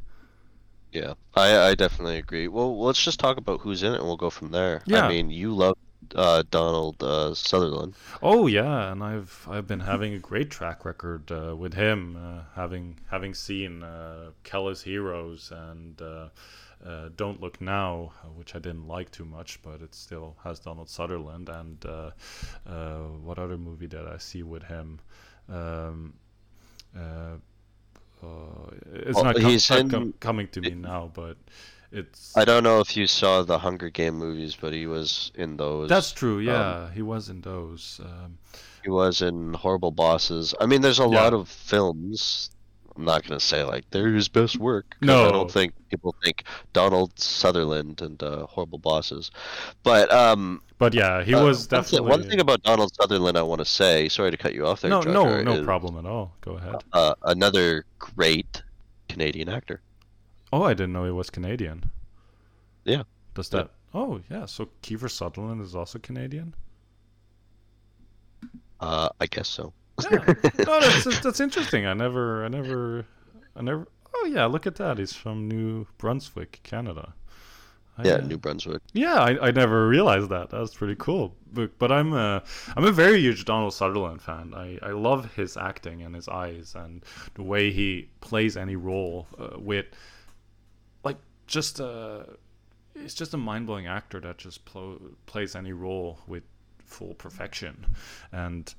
Yeah, 0.92 1.14
I, 1.36 1.70
I 1.70 1.76
definitely 1.76 2.18
agree. 2.18 2.48
Well, 2.48 2.80
let's 2.80 3.04
just 3.04 3.20
talk 3.20 3.38
about 3.38 3.62
who's 3.62 3.84
in 3.84 3.94
it, 3.94 3.98
and 3.98 4.06
we'll 4.06 4.18
go 4.18 4.30
from 4.30 4.52
there. 4.52 4.82
Yeah. 4.86 5.06
I 5.06 5.10
mean, 5.10 5.30
you 5.30 5.54
love 5.54 5.78
uh, 6.16 6.44
Donald 6.50 7.02
uh, 7.04 7.34
Sutherland. 7.34 7.94
Oh 8.22 8.48
yeah, 8.48 8.92
and 8.92 9.04
I've 9.04 9.48
I've 9.50 9.68
been 9.68 9.82
having 9.82 10.14
a 10.14 10.20
great 10.20 10.50
track 10.50 10.86
record 10.86 11.32
uh, 11.32 11.56
with 11.56 11.74
him, 11.74 12.16
uh, 12.18 12.42
having 12.56 13.00
having 13.10 13.34
seen 13.34 13.84
uh, 13.84 14.32
Kelly's 14.44 14.82
Heroes 14.82 15.52
and 15.52 16.02
uh, 16.02 16.30
uh, 16.86 17.10
Don't 17.16 17.42
Look 17.42 17.60
Now, 17.62 18.14
which 18.36 18.56
I 18.56 18.60
didn't 18.60 18.88
like 18.88 19.12
too 19.12 19.26
much, 19.26 19.62
but 19.62 19.82
it 19.82 19.94
still 19.94 20.36
has 20.44 20.60
Donald 20.60 20.90
Sutherland. 20.90 21.50
And 21.50 21.86
uh, 21.86 22.12
uh, 22.68 22.98
what 23.24 23.38
other 23.40 23.58
movie 23.58 23.88
did 23.88 24.08
I 24.08 24.18
see 24.18 24.44
with 24.44 24.64
him? 24.64 25.00
Um, 25.50 26.14
uh, 26.98 27.38
uh, 28.22 28.28
it's 28.94 29.16
Well, 29.16 29.26
not, 29.26 29.36
com- 29.36 29.54
not 29.54 29.92
com- 29.92 30.14
coming 30.20 30.48
to 30.50 30.62
me 30.62 30.72
now, 30.72 31.12
but 31.14 31.38
it's 31.92 32.36
I 32.38 32.46
don't 32.46 32.64
know 32.64 32.80
if 32.80 32.96
you 32.96 33.08
saw 33.08 33.42
the 33.44 33.60
Hunger 33.60 33.90
Game 33.90 34.16
movies, 34.16 34.56
but 34.60 34.74
he 34.74 34.86
was 34.88 35.32
in 35.36 35.58
those. 35.58 35.90
that's 35.90 36.12
true. 36.12 36.38
um, 36.38 36.44
Yeah, 36.44 36.92
he 36.92 37.02
was 37.02 37.30
in 37.30 37.42
those. 37.42 38.00
Um, 38.04 38.38
He 38.84 38.90
was 38.90 39.22
in 39.22 39.54
Horrible 39.54 39.92
Bosses. 39.92 40.56
I 40.60 40.66
mean, 40.66 40.82
there's 40.82 41.00
a 41.00 41.04
Yeah. 41.04 41.22
lot 41.24 41.34
of 41.34 41.50
films. 41.50 42.52
I'm 42.96 43.06
not 43.06 43.24
gonna 43.24 43.40
say 43.40 43.64
like 43.64 43.86
they're 43.92 44.14
his 44.14 44.28
best 44.28 44.58
work. 44.58 44.96
No. 45.02 45.28
I 45.28 45.32
don't 45.32 45.50
think 45.50 45.74
people 45.90 46.14
think 46.24 46.44
Donald 46.74 47.18
Sutherland 47.18 48.02
and 48.02 48.22
uh, 48.22 48.46
Horrible 48.46 48.78
Bosses. 48.80 49.32
But 49.84 50.12
um, 50.12 50.62
but 50.78 50.94
yeah, 50.94 51.24
he 51.24 51.34
uh, 51.34 51.44
was 51.44 51.66
definitely 51.68 52.10
one 52.10 52.24
thing 52.24 52.40
about 52.42 52.62
Donald 52.64 52.94
Sutherland 52.96 53.38
I 53.38 53.42
want 53.44 53.60
to 53.60 53.66
say. 53.66 54.10
Sorry 54.10 54.32
to 54.32 54.38
cut 54.38 54.54
you 54.54 54.66
off 54.66 54.82
there. 54.82 54.90
no, 54.90 55.02
no, 55.02 55.42
no 55.42 55.54
is, 55.54 55.66
problem 55.66 55.98
at 55.98 56.06
all. 56.06 56.34
Go 56.42 56.54
ahead. 56.58 56.76
Uh, 56.92 57.14
another 57.24 57.86
great 58.00 58.64
Canadian 59.08 59.48
actor. 59.50 59.82
Oh, 60.52 60.64
I 60.64 60.74
didn't 60.74 60.94
know 60.94 61.06
he 61.06 61.12
was 61.12 61.30
Canadian. 61.30 61.92
Yeah. 62.86 63.04
Does 63.36 63.52
Yeah. 63.54 63.64
that? 63.64 63.72
Oh, 63.94 64.22
yeah. 64.30 64.46
So 64.46 64.70
Kiefer 64.82 65.10
Sutherland 65.10 65.62
is 65.62 65.76
also 65.76 66.00
Canadian. 66.00 66.54
Uh, 68.80 69.10
I 69.20 69.26
guess 69.26 69.48
so. 69.48 69.74
Yeah. 70.10 70.18
no, 70.66 70.80
that's 70.80 71.20
that's 71.20 71.40
interesting. 71.42 71.86
I 71.86 71.94
never, 71.94 72.46
I 72.46 72.48
never, 72.48 73.06
I 73.56 73.62
never. 73.62 73.88
Oh 74.16 74.26
yeah, 74.26 74.46
look 74.46 74.66
at 74.66 74.76
that. 74.76 74.98
He's 74.98 75.14
from 75.14 75.48
New 75.48 75.86
Brunswick, 75.98 76.62
Canada. 76.64 77.14
I, 77.98 78.08
Yeah, 78.08 78.14
uh, 78.14 78.22
New 78.22 78.38
Brunswick. 78.38 78.82
Yeah, 78.94 79.16
I, 79.16 79.48
I 79.48 79.52
never 79.52 79.88
realized 79.90 80.30
that. 80.30 80.50
That's 80.50 80.74
pretty 80.74 80.96
cool. 80.96 81.36
But 81.52 81.78
but 81.78 81.92
I'm 81.92 82.14
a 82.14 82.42
I'm 82.78 82.86
a 82.86 82.92
very 82.94 83.20
huge 83.20 83.44
Donald 83.44 83.74
Sutherland 83.74 84.22
fan. 84.22 84.54
I, 84.56 84.80
I 84.82 84.92
love 84.92 85.34
his 85.36 85.58
acting 85.58 86.02
and 86.04 86.16
his 86.16 86.30
eyes 86.30 86.74
and 86.76 87.04
the 87.34 87.44
way 87.44 87.70
he 87.72 88.08
plays 88.22 88.56
any 88.56 88.78
role 88.78 89.28
uh, 89.38 89.60
with 89.60 89.88
just 91.50 91.82
uh 91.82 92.24
he's 92.94 93.14
just 93.14 93.34
a 93.34 93.38
mind 93.38 93.66
blowing 93.66 93.88
actor 93.88 94.20
that 94.22 94.38
just 94.38 94.66
plo- 94.66 95.14
plays 95.26 95.56
any 95.56 95.74
role 95.74 96.20
with 96.28 96.44
full 96.86 97.14
perfection 97.16 97.86
and. 98.32 98.74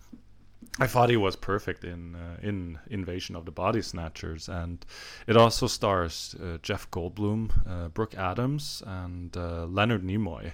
I 0.79 0.87
thought 0.87 1.09
he 1.09 1.17
was 1.17 1.37
perfect 1.37 1.85
in 1.85 2.15
uh, 2.15 2.37
in 2.43 2.79
Invasion 2.91 3.35
of 3.35 3.47
the 3.47 3.51
Body 3.51 3.81
Snatchers, 3.81 4.47
and 4.47 4.85
it 5.27 5.35
also 5.35 5.67
stars 5.67 6.35
uh, 6.39 6.59
Jeff 6.63 6.91
Goldblum, 6.91 7.51
uh, 7.67 7.89
Brooke 7.89 8.15
Adams, 8.15 8.83
and 8.87 9.35
uh, 9.39 9.65
Leonard 9.65 10.03
Nimoy, 10.03 10.53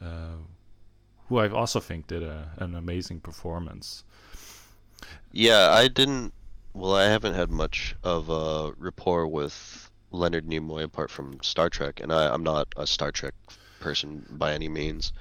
uh, 0.00 0.36
who 1.26 1.38
I 1.38 1.48
also 1.48 1.80
think 1.80 2.06
did 2.06 2.22
a, 2.22 2.52
an 2.58 2.76
amazing 2.76 3.20
performance. 3.20 4.04
Yeah, 5.32 5.70
I 5.72 5.88
didn't. 5.88 6.32
Well, 6.72 6.94
I 6.94 7.06
haven't 7.06 7.34
had 7.34 7.50
much 7.50 7.96
of 8.04 8.30
a 8.30 8.70
rapport 8.78 9.26
with 9.26 9.89
Leonard 10.10 10.46
Nimoy 10.46 10.82
apart 10.84 11.10
from 11.10 11.38
Star 11.42 11.68
Trek, 11.68 12.00
and 12.00 12.12
I, 12.12 12.32
I'm 12.32 12.42
not 12.42 12.68
a 12.76 12.86
Star 12.86 13.12
Trek 13.12 13.34
person 13.80 14.26
by 14.30 14.52
any 14.52 14.68
means. 14.68 15.12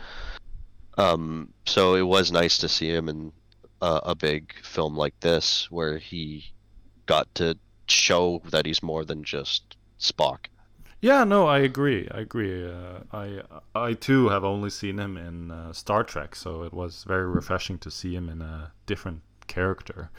Um, 0.98 1.54
so 1.66 1.96
it 1.96 2.02
was 2.02 2.32
nice 2.32 2.58
to 2.60 2.70
see 2.70 2.90
him 2.90 3.08
in 3.08 3.32
uh, 3.82 4.02
a 4.04 4.16
big 4.16 4.54
film 4.64 4.98
like 4.98 5.20
this, 5.20 5.70
where 5.72 5.98
he 5.98 6.52
got 7.06 7.34
to 7.36 7.58
show 7.88 8.42
that 8.50 8.66
he's 8.66 8.84
more 8.84 9.06
than 9.06 9.24
just 9.24 9.78
Spock. 10.00 10.48
Yeah, 11.02 11.24
no, 11.24 11.48
I 11.48 11.60
agree. 11.60 12.10
I 12.12 12.20
agree. 12.22 12.70
Uh, 12.70 13.00
I 13.14 13.42
I 13.74 13.94
too 13.94 14.30
have 14.30 14.44
only 14.44 14.70
seen 14.70 15.00
him 15.00 15.16
in 15.16 15.50
uh, 15.50 15.72
Star 15.72 16.04
Trek, 16.04 16.36
so 16.36 16.64
it 16.64 16.74
was 16.74 17.06
very 17.06 17.26
refreshing 17.26 17.78
to 17.80 17.92
see 17.92 18.14
him 18.14 18.28
in 18.28 18.42
a 18.42 18.74
different 18.86 19.22
character. 19.48 20.12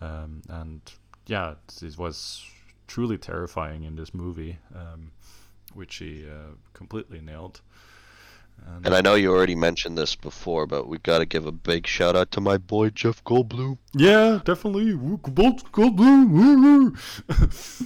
Um, 0.00 0.42
and 0.48 0.80
yeah, 1.26 1.54
it 1.82 1.98
was 1.98 2.46
truly 2.90 3.16
terrifying 3.16 3.84
in 3.84 3.94
this 3.94 4.12
movie, 4.12 4.58
um, 4.74 5.12
which 5.74 5.96
he 5.96 6.26
uh, 6.28 6.54
completely 6.72 7.20
nailed. 7.20 7.60
And 8.84 8.94
I 8.94 9.00
know 9.00 9.14
you 9.14 9.32
already 9.32 9.54
mentioned 9.54 9.96
this 9.96 10.16
before, 10.16 10.66
but 10.66 10.86
we 10.86 10.98
got 10.98 11.20
to 11.20 11.26
give 11.26 11.46
a 11.46 11.52
big 11.52 11.86
shout 11.86 12.14
out 12.14 12.30
to 12.32 12.40
my 12.42 12.58
boy 12.58 12.90
Jeff 12.90 13.24
Goldblum. 13.24 13.78
yeah, 13.94 14.40
definitely. 14.44 14.92
Bolt 14.94 15.72
Goldblum. 15.72 16.98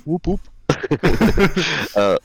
Whoop 0.04 0.26
whoop. 0.26 0.40
uh, 1.96 2.18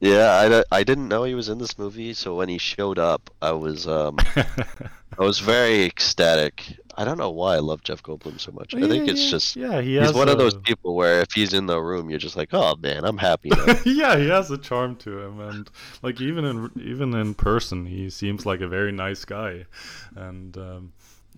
yeah, 0.00 0.64
I, 0.72 0.78
I 0.78 0.82
didn't 0.82 1.08
know 1.08 1.22
he 1.22 1.34
was 1.34 1.48
in 1.48 1.58
this 1.58 1.78
movie, 1.78 2.14
so 2.14 2.34
when 2.34 2.48
he 2.48 2.58
showed 2.58 2.98
up, 2.98 3.30
I 3.40 3.52
was 3.52 3.86
um 3.86 4.16
I 4.36 5.22
was 5.22 5.38
very 5.38 5.84
ecstatic. 5.84 6.78
I 6.96 7.04
don't 7.04 7.18
know 7.18 7.30
why 7.30 7.56
I 7.56 7.58
love 7.58 7.82
Jeff 7.82 8.02
Goldblum 8.02 8.38
so 8.38 8.52
much. 8.52 8.74
I 8.74 8.86
think 8.88 9.08
it's 9.08 9.30
just 9.30 9.56
yeah, 9.56 9.80
he 9.80 9.98
he's 9.98 10.12
one 10.12 10.28
of 10.28 10.38
those 10.38 10.54
people 10.54 10.94
where 10.94 11.20
if 11.20 11.32
he's 11.32 11.52
in 11.52 11.66
the 11.66 11.80
room, 11.80 12.10
you're 12.10 12.18
just 12.18 12.36
like, 12.36 12.50
oh 12.52 12.76
man, 12.76 13.04
I'm 13.04 13.18
happy 13.18 13.50
yeah, 13.84 14.16
he 14.16 14.28
has 14.28 14.50
a 14.50 14.58
charm 14.58 14.96
to 14.96 15.20
him, 15.20 15.40
and 15.40 15.70
like 16.02 16.20
even 16.20 16.44
in 16.44 16.70
even 16.76 17.14
in 17.14 17.34
person, 17.34 17.86
he 17.86 18.10
seems 18.10 18.46
like 18.46 18.60
a 18.60 18.68
very 18.68 18.92
nice 18.92 19.24
guy, 19.24 19.66
and 20.14 20.56
um, 20.56 20.92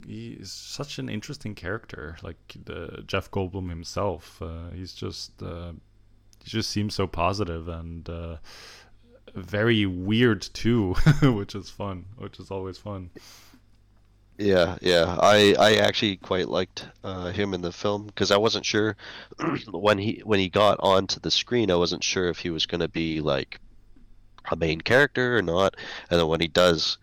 he 0.07 0.33
is 0.33 0.53
such 0.53 0.99
an 0.99 1.09
interesting 1.09 1.55
character. 1.55 2.17
Like 2.23 2.57
the 2.65 3.03
Jeff 3.07 3.31
Goldblum 3.31 3.69
himself, 3.69 4.41
uh, 4.43 4.71
he's 4.75 4.93
just 4.93 5.43
uh, 5.43 5.73
he 6.45 6.51
just 6.51 6.71
seems 6.71 6.95
so 6.95 7.07
positive 7.07 7.69
and 7.69 8.09
uh, 8.09 8.37
very 9.35 9.87
weird 9.87 10.43
too, 10.43 10.95
which 11.23 11.55
is 11.55 11.71
fun, 11.71 12.07
which 12.17 12.39
is 12.39 12.51
always 12.51 12.79
fun. 12.79 13.11
Yeah, 14.39 14.77
yeah. 14.83 15.17
I 15.21 15.55
I 15.59 15.75
actually 15.77 16.17
quite 16.17 16.49
liked 16.49 16.87
uh, 17.03 17.33
him 17.33 17.55
in 17.55 17.63
the 17.63 17.73
film 17.73 18.07
because 18.07 18.31
I 18.31 18.37
wasn't 18.37 18.67
sure 18.67 18.97
when 19.71 19.99
he 19.99 20.21
when 20.25 20.39
he 20.39 20.49
got 20.49 20.79
onto 20.81 21.21
the 21.21 21.31
screen, 21.31 21.71
I 21.71 21.77
wasn't 21.77 22.05
sure 22.05 22.29
if 22.29 22.39
he 22.39 22.51
was 22.51 22.67
going 22.67 22.81
to 22.81 22.89
be 22.89 23.21
like 23.21 23.61
a 24.51 24.57
main 24.57 24.81
character 24.81 25.39
or 25.39 25.43
not. 25.43 25.77
And 26.11 26.21
then 26.21 26.29
when 26.29 26.41
he 26.41 26.49
does, 26.49 26.99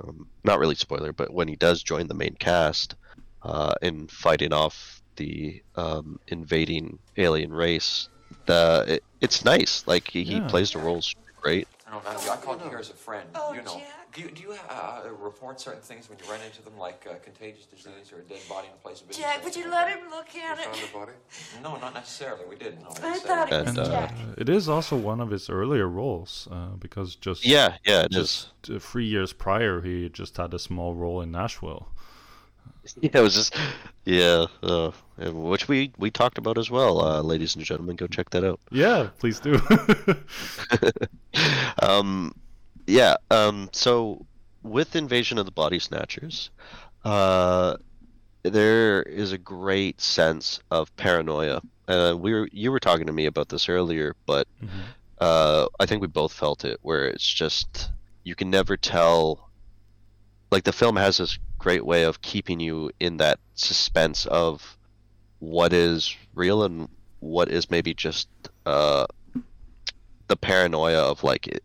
um, 0.00 0.26
not 0.44 0.58
really 0.58 0.74
spoiler, 0.74 1.12
but 1.12 1.32
when 1.32 1.48
he 1.48 1.56
does 1.56 1.82
join 1.82 2.08
the 2.08 2.14
main 2.14 2.34
cast 2.34 2.96
uh, 3.42 3.74
in 3.80 4.08
fighting 4.08 4.52
off 4.52 5.02
the 5.16 5.62
um, 5.76 6.18
invading 6.28 6.98
alien 7.16 7.52
race, 7.52 8.08
the 8.46 8.84
it, 8.88 9.04
it's 9.20 9.44
nice. 9.44 9.86
Like 9.86 10.08
he, 10.08 10.24
he 10.24 10.40
plays 10.40 10.72
the 10.72 10.80
roles 10.80 11.14
great. 11.40 11.68
I 11.86 11.92
don't 11.92 12.04
know. 12.04 12.32
I 12.32 12.36
called 12.36 12.60
you 12.62 12.68
here 12.70 12.78
as 12.78 12.90
a 12.90 12.94
friend. 12.94 13.28
Oh, 13.36 13.52
you 13.52 13.62
know. 13.62 13.78
Jack. 13.78 14.01
Do 14.12 14.20
you, 14.20 14.30
do 14.30 14.42
you 14.42 14.54
uh, 14.68 15.02
report 15.18 15.58
certain 15.58 15.80
things 15.80 16.10
when 16.10 16.18
you 16.18 16.30
run 16.30 16.40
into 16.42 16.60
them, 16.62 16.76
like 16.76 17.06
uh, 17.10 17.14
contagious 17.24 17.64
disease 17.64 18.12
or 18.12 18.18
a 18.18 18.22
dead 18.22 18.40
body 18.46 18.66
in 18.68 18.74
a 18.74 18.76
place 18.76 19.00
of 19.00 19.08
business? 19.08 19.24
Jack, 19.26 19.42
would 19.42 19.56
you 19.56 19.70
let 19.70 19.88
him 19.88 20.10
look 20.10 20.28
at 20.36 20.58
You 20.58 20.62
it? 20.62 20.66
found 20.66 20.76
the 20.76 20.92
body? 20.92 21.12
No, 21.62 21.76
not 21.76 21.94
necessarily. 21.94 22.44
We 22.46 22.56
didn't. 22.56 22.82
No, 22.82 22.90
I 23.02 23.18
thought 23.18 23.50
it 23.50 23.64
was 23.64 23.68
And, 23.68 23.78
uh, 23.78 23.88
Jack. 23.90 24.14
It 24.36 24.48
is 24.50 24.68
also 24.68 24.96
one 24.96 25.20
of 25.22 25.30
his 25.30 25.48
earlier 25.48 25.88
roles 25.88 26.46
uh, 26.50 26.70
because 26.78 27.14
just 27.14 27.46
Yeah, 27.46 27.76
yeah, 27.86 28.02
it 28.02 28.12
is. 28.14 28.48
just 28.60 28.70
uh, 28.70 28.78
three 28.78 29.06
years 29.06 29.32
prior 29.32 29.80
he 29.80 30.10
just 30.10 30.36
had 30.36 30.52
a 30.52 30.58
small 30.58 30.94
role 30.94 31.22
in 31.22 31.30
Nashville. 31.30 31.88
Yeah, 33.00 33.10
it 33.14 33.20
was 33.20 33.34
just 33.34 33.56
yeah, 34.04 34.46
uh, 34.62 34.90
which 35.18 35.68
we 35.68 35.92
we 35.98 36.10
talked 36.10 36.36
about 36.36 36.58
as 36.58 36.68
well, 36.68 37.00
uh, 37.00 37.22
ladies 37.22 37.54
and 37.54 37.64
gentlemen. 37.64 37.94
Go 37.94 38.08
check 38.08 38.30
that 38.30 38.44
out. 38.44 38.58
Yeah, 38.72 39.10
please 39.20 39.38
do. 39.38 39.60
um, 41.82 42.34
yeah. 42.86 43.16
Um, 43.30 43.68
so 43.72 44.26
with 44.62 44.96
Invasion 44.96 45.38
of 45.38 45.44
the 45.46 45.52
Body 45.52 45.78
Snatchers, 45.78 46.50
uh, 47.04 47.76
there 48.42 49.02
is 49.02 49.32
a 49.32 49.38
great 49.38 50.00
sense 50.00 50.60
of 50.70 50.94
paranoia. 50.96 51.60
Uh, 51.88 52.14
we 52.18 52.32
were 52.32 52.48
you 52.52 52.70
were 52.70 52.80
talking 52.80 53.06
to 53.06 53.12
me 53.12 53.26
about 53.26 53.48
this 53.48 53.68
earlier, 53.68 54.14
but 54.26 54.46
Mhm. 54.62 54.68
uh, 55.20 55.66
I 55.80 55.86
think 55.86 56.00
we 56.00 56.08
both 56.08 56.32
felt 56.32 56.64
it, 56.64 56.78
where 56.82 57.06
it's 57.06 57.26
just 57.26 57.90
you 58.24 58.34
can 58.34 58.50
never 58.50 58.76
tell. 58.76 59.48
Like 60.50 60.64
the 60.64 60.72
film 60.72 60.96
has 60.96 61.16
this 61.16 61.38
great 61.58 61.84
way 61.86 62.02
of 62.04 62.20
keeping 62.20 62.60
you 62.60 62.90
in 63.00 63.16
that 63.18 63.40
suspense 63.54 64.26
of 64.26 64.76
what 65.38 65.72
is 65.72 66.14
real 66.34 66.62
and 66.62 66.88
what 67.20 67.48
is 67.48 67.70
maybe 67.70 67.94
just 67.94 68.28
uh, 68.66 69.06
the 70.28 70.36
paranoia 70.36 70.98
of 71.02 71.24
like, 71.24 71.60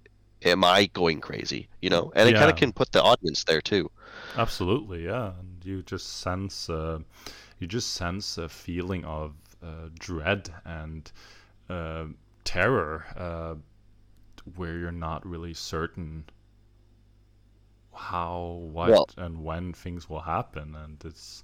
am 0.48 0.64
I 0.64 0.88
going 0.88 1.22
crazy? 1.22 1.70
You 1.82 1.90
know, 1.90 2.12
and 2.16 2.30
it 2.30 2.34
kind 2.36 2.50
of 2.50 2.56
can 2.56 2.72
put 2.72 2.92
the 2.92 3.02
audience 3.04 3.44
there 3.44 3.62
too. 3.62 3.90
Absolutely, 4.36 5.06
yeah. 5.06 5.34
And 5.40 5.64
you 5.64 5.84
just 5.84 6.20
sense, 6.22 6.70
uh, 6.70 7.00
you 7.60 7.68
just 7.68 7.94
sense 7.94 8.38
a 8.38 8.50
feeling 8.50 9.06
of 9.06 9.34
uh, 9.64 9.90
dread 10.00 10.50
and 10.66 11.12
uh, 11.70 12.06
terror, 12.44 13.06
uh, 13.16 13.56
where 14.56 14.78
you're 14.78 14.92
not 14.92 15.26
really 15.26 15.54
certain 15.54 16.24
how, 17.94 18.62
what, 18.72 18.90
Well- 18.90 19.10
and 19.18 19.44
when 19.44 19.74
things 19.74 20.10
will 20.10 20.22
happen, 20.22 20.76
and 20.76 21.04
it's 21.04 21.44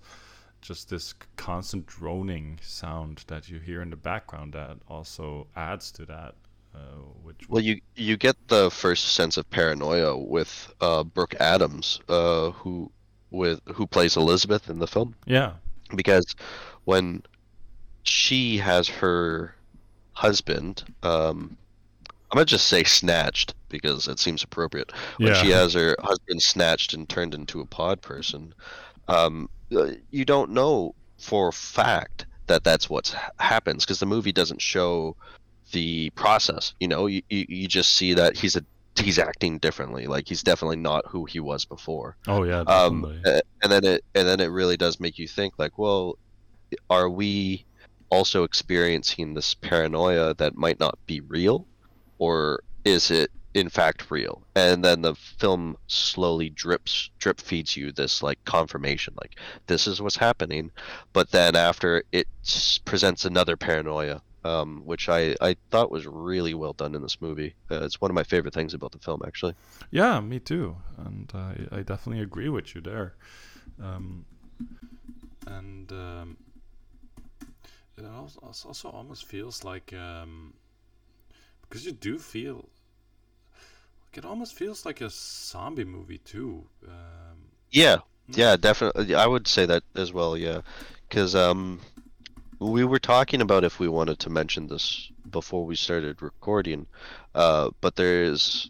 just 0.61 0.89
this 0.89 1.13
constant 1.35 1.85
droning 1.87 2.59
sound 2.61 3.23
that 3.27 3.49
you 3.49 3.59
hear 3.59 3.81
in 3.81 3.89
the 3.89 3.97
background 3.97 4.53
that 4.53 4.77
also 4.87 5.47
adds 5.55 5.91
to 5.91 6.05
that. 6.05 6.35
Uh, 6.73 6.79
which 7.23 7.47
Well, 7.49 7.61
you 7.61 7.81
you 7.95 8.17
get 8.17 8.35
the 8.47 8.69
first 8.71 9.13
sense 9.13 9.37
of 9.37 9.49
paranoia 9.49 10.17
with 10.17 10.73
uh, 10.81 11.03
Brooke 11.03 11.35
Adams, 11.39 11.99
uh, 12.09 12.51
who 12.51 12.91
with 13.31 13.61
who 13.73 13.87
plays 13.87 14.15
Elizabeth 14.15 14.69
in 14.69 14.79
the 14.79 14.87
film, 14.87 15.15
yeah, 15.25 15.53
because 15.95 16.35
when 16.85 17.23
she 18.03 18.57
has 18.57 18.87
her 18.87 19.55
husband, 20.13 20.83
um, 21.03 21.57
I'm 22.31 22.37
gonna 22.37 22.45
just 22.45 22.67
say 22.67 22.83
snatched 22.83 23.53
because 23.69 24.07
it 24.07 24.19
seems 24.19 24.43
appropriate. 24.43 24.91
When 25.17 25.33
she 25.35 25.49
has 25.51 25.73
her 25.73 25.95
husband 25.99 26.41
snatched 26.41 26.93
and 26.93 27.07
turned 27.07 27.33
into 27.33 27.61
a 27.61 27.65
pod 27.65 28.01
person, 28.01 28.53
um, 29.07 29.49
uh, 29.75 29.91
you 30.11 30.25
don't 30.25 30.51
know 30.51 30.95
for 31.17 31.49
a 31.49 31.53
fact 31.53 32.25
that 32.47 32.63
that's 32.63 32.89
what 32.89 33.15
happens 33.39 33.85
because 33.85 33.99
the 33.99 34.05
movie 34.05 34.31
doesn't 34.31 34.61
show 34.61 35.15
the 35.73 36.09
process. 36.11 36.73
You 36.79 36.87
know, 36.87 37.05
you, 37.07 37.21
you, 37.29 37.45
you 37.49 37.67
just 37.67 37.93
see 37.93 38.13
that 38.13 38.37
he's 38.37 38.55
a 38.55 38.63
he's 38.95 39.19
acting 39.19 39.57
differently. 39.57 40.07
Like 40.07 40.27
he's 40.29 40.41
definitely 40.43 40.77
not 40.77 41.05
who 41.07 41.25
he 41.25 41.39
was 41.41 41.65
before. 41.65 42.15
oh 42.27 42.43
yeah, 42.43 42.61
Um, 42.61 43.01
definitely. 43.01 43.21
a- 43.25 43.41
and 43.63 43.71
then 43.71 43.83
it 43.85 44.05
and 44.15 44.27
then 44.27 44.39
it 44.39 44.47
really 44.51 44.77
does 44.77 44.99
make 44.99 45.19
you 45.19 45.27
think 45.27 45.55
like, 45.57 45.77
well, 45.77 46.17
are 46.89 47.09
we 47.09 47.65
also 48.09 48.43
experiencing 48.43 49.33
this 49.33 49.53
paranoia 49.55 50.33
that 50.35 50.55
might 50.55 50.79
not 50.79 50.97
be 51.07 51.19
real, 51.21 51.65
or 52.19 52.61
is 52.85 53.09
it 53.11 53.31
in 53.55 53.69
fact 53.69 54.09
real? 54.11 54.43
And 54.55 54.83
then 54.85 55.01
the 55.01 55.15
film 55.15 55.77
slowly 55.87 56.49
drips 56.49 57.09
drip 57.17 57.41
feeds 57.41 57.75
you 57.75 57.91
this 57.91 58.21
like 58.21 58.37
confirmation, 58.45 59.15
like 59.19 59.35
this 59.67 59.87
is 59.87 60.01
what's 60.01 60.17
happening, 60.17 60.69
but 61.13 61.31
then 61.31 61.55
after 61.55 62.03
it 62.11 62.27
presents 62.85 63.25
another 63.25 63.57
paranoia. 63.57 64.21
Um, 64.45 64.81
which 64.85 65.07
I, 65.07 65.35
I 65.39 65.55
thought 65.71 65.89
was 65.89 66.05
really 66.05 66.53
well 66.53 66.73
done 66.73 66.95
in 66.95 67.01
this 67.01 67.21
movie. 67.21 67.55
Uh, 67.71 67.85
it's 67.85 68.01
one 68.01 68.11
of 68.11 68.15
my 68.15 68.23
favorite 68.23 68.53
things 68.53 68.73
about 68.73 68.91
the 68.91 68.99
film, 68.99 69.21
actually. 69.25 69.55
Yeah, 69.89 70.19
me 70.19 70.39
too, 70.39 70.75
and 70.97 71.31
I, 71.33 71.77
I 71.77 71.81
definitely 71.81 72.21
agree 72.21 72.49
with 72.49 72.75
you 72.75 72.81
there. 72.81 73.13
Um, 73.81 74.25
and 75.47 75.91
um, 75.91 76.37
it 77.97 78.05
also, 78.05 78.39
also- 78.67 78.89
almost 78.89 79.25
feels 79.25 79.63
like 79.63 79.93
um, 79.93 80.53
because 81.61 81.85
you 81.85 81.91
do 81.91 82.19
feel 82.19 82.69
like 84.05 84.17
it 84.17 84.25
almost 84.25 84.53
feels 84.53 84.85
like 84.85 85.01
a 85.01 85.09
zombie 85.09 85.83
movie 85.85 86.19
too. 86.19 86.65
Um, 86.87 87.37
Yeah, 87.71 87.97
yeah, 88.27 88.55
definitely. 88.55 89.15
I 89.15 89.25
would 89.25 89.47
say 89.47 89.65
that 89.65 89.83
as 89.95 90.13
well. 90.13 90.37
Yeah, 90.37 90.61
because 91.09 91.35
um, 91.35 91.79
we 92.71 92.83
were 92.85 92.99
talking 92.99 93.41
about 93.41 93.63
if 93.63 93.79
we 93.79 93.87
wanted 93.87 94.19
to 94.19 94.29
mention 94.29 94.67
this 94.67 95.11
before 95.29 95.65
we 95.65 95.75
started 95.75 96.21
recording, 96.21 96.87
uh, 97.35 97.69
but 97.81 97.95
there 97.95 98.23
is, 98.23 98.69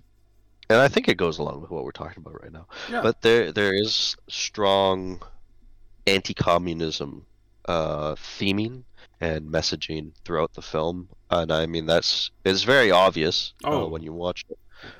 and 0.69 0.79
I 0.79 0.87
think 0.87 1.07
it 1.07 1.17
goes 1.17 1.37
along 1.39 1.61
with 1.61 1.71
what 1.71 1.83
we're 1.83 1.91
talking 1.91 2.23
about 2.25 2.41
right 2.41 2.51
now. 2.51 2.67
Yeah. 2.89 3.01
But 3.01 3.21
there 3.21 3.51
there 3.51 3.73
is 3.73 4.15
strong 4.29 5.21
anti-communism 6.07 7.25
uh, 7.67 8.15
theming 8.15 8.83
and 9.21 9.47
messaging 9.49 10.11
throughout 10.25 10.53
the 10.53 10.61
film, 10.61 11.09
and 11.29 11.51
I 11.51 11.65
mean 11.65 11.85
that's 11.85 12.31
it's 12.43 12.63
very 12.63 12.91
obvious 12.91 13.53
Oh. 13.63 13.83
uh, 13.85 13.87
when 13.87 14.01
you 14.03 14.13
watch 14.13 14.45
it. 14.49 14.57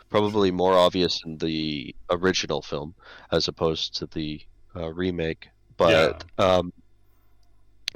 Probably 0.10 0.52
more 0.52 0.78
obvious 0.78 1.22
in 1.26 1.38
the 1.39 1.94
original 2.10 2.62
film 2.62 2.94
as 3.32 3.48
opposed 3.48 3.96
to 3.98 4.06
the 4.06 4.41
uh, 4.76 4.94
remake, 4.94 5.50
but 5.76 6.24
um, 6.38 6.72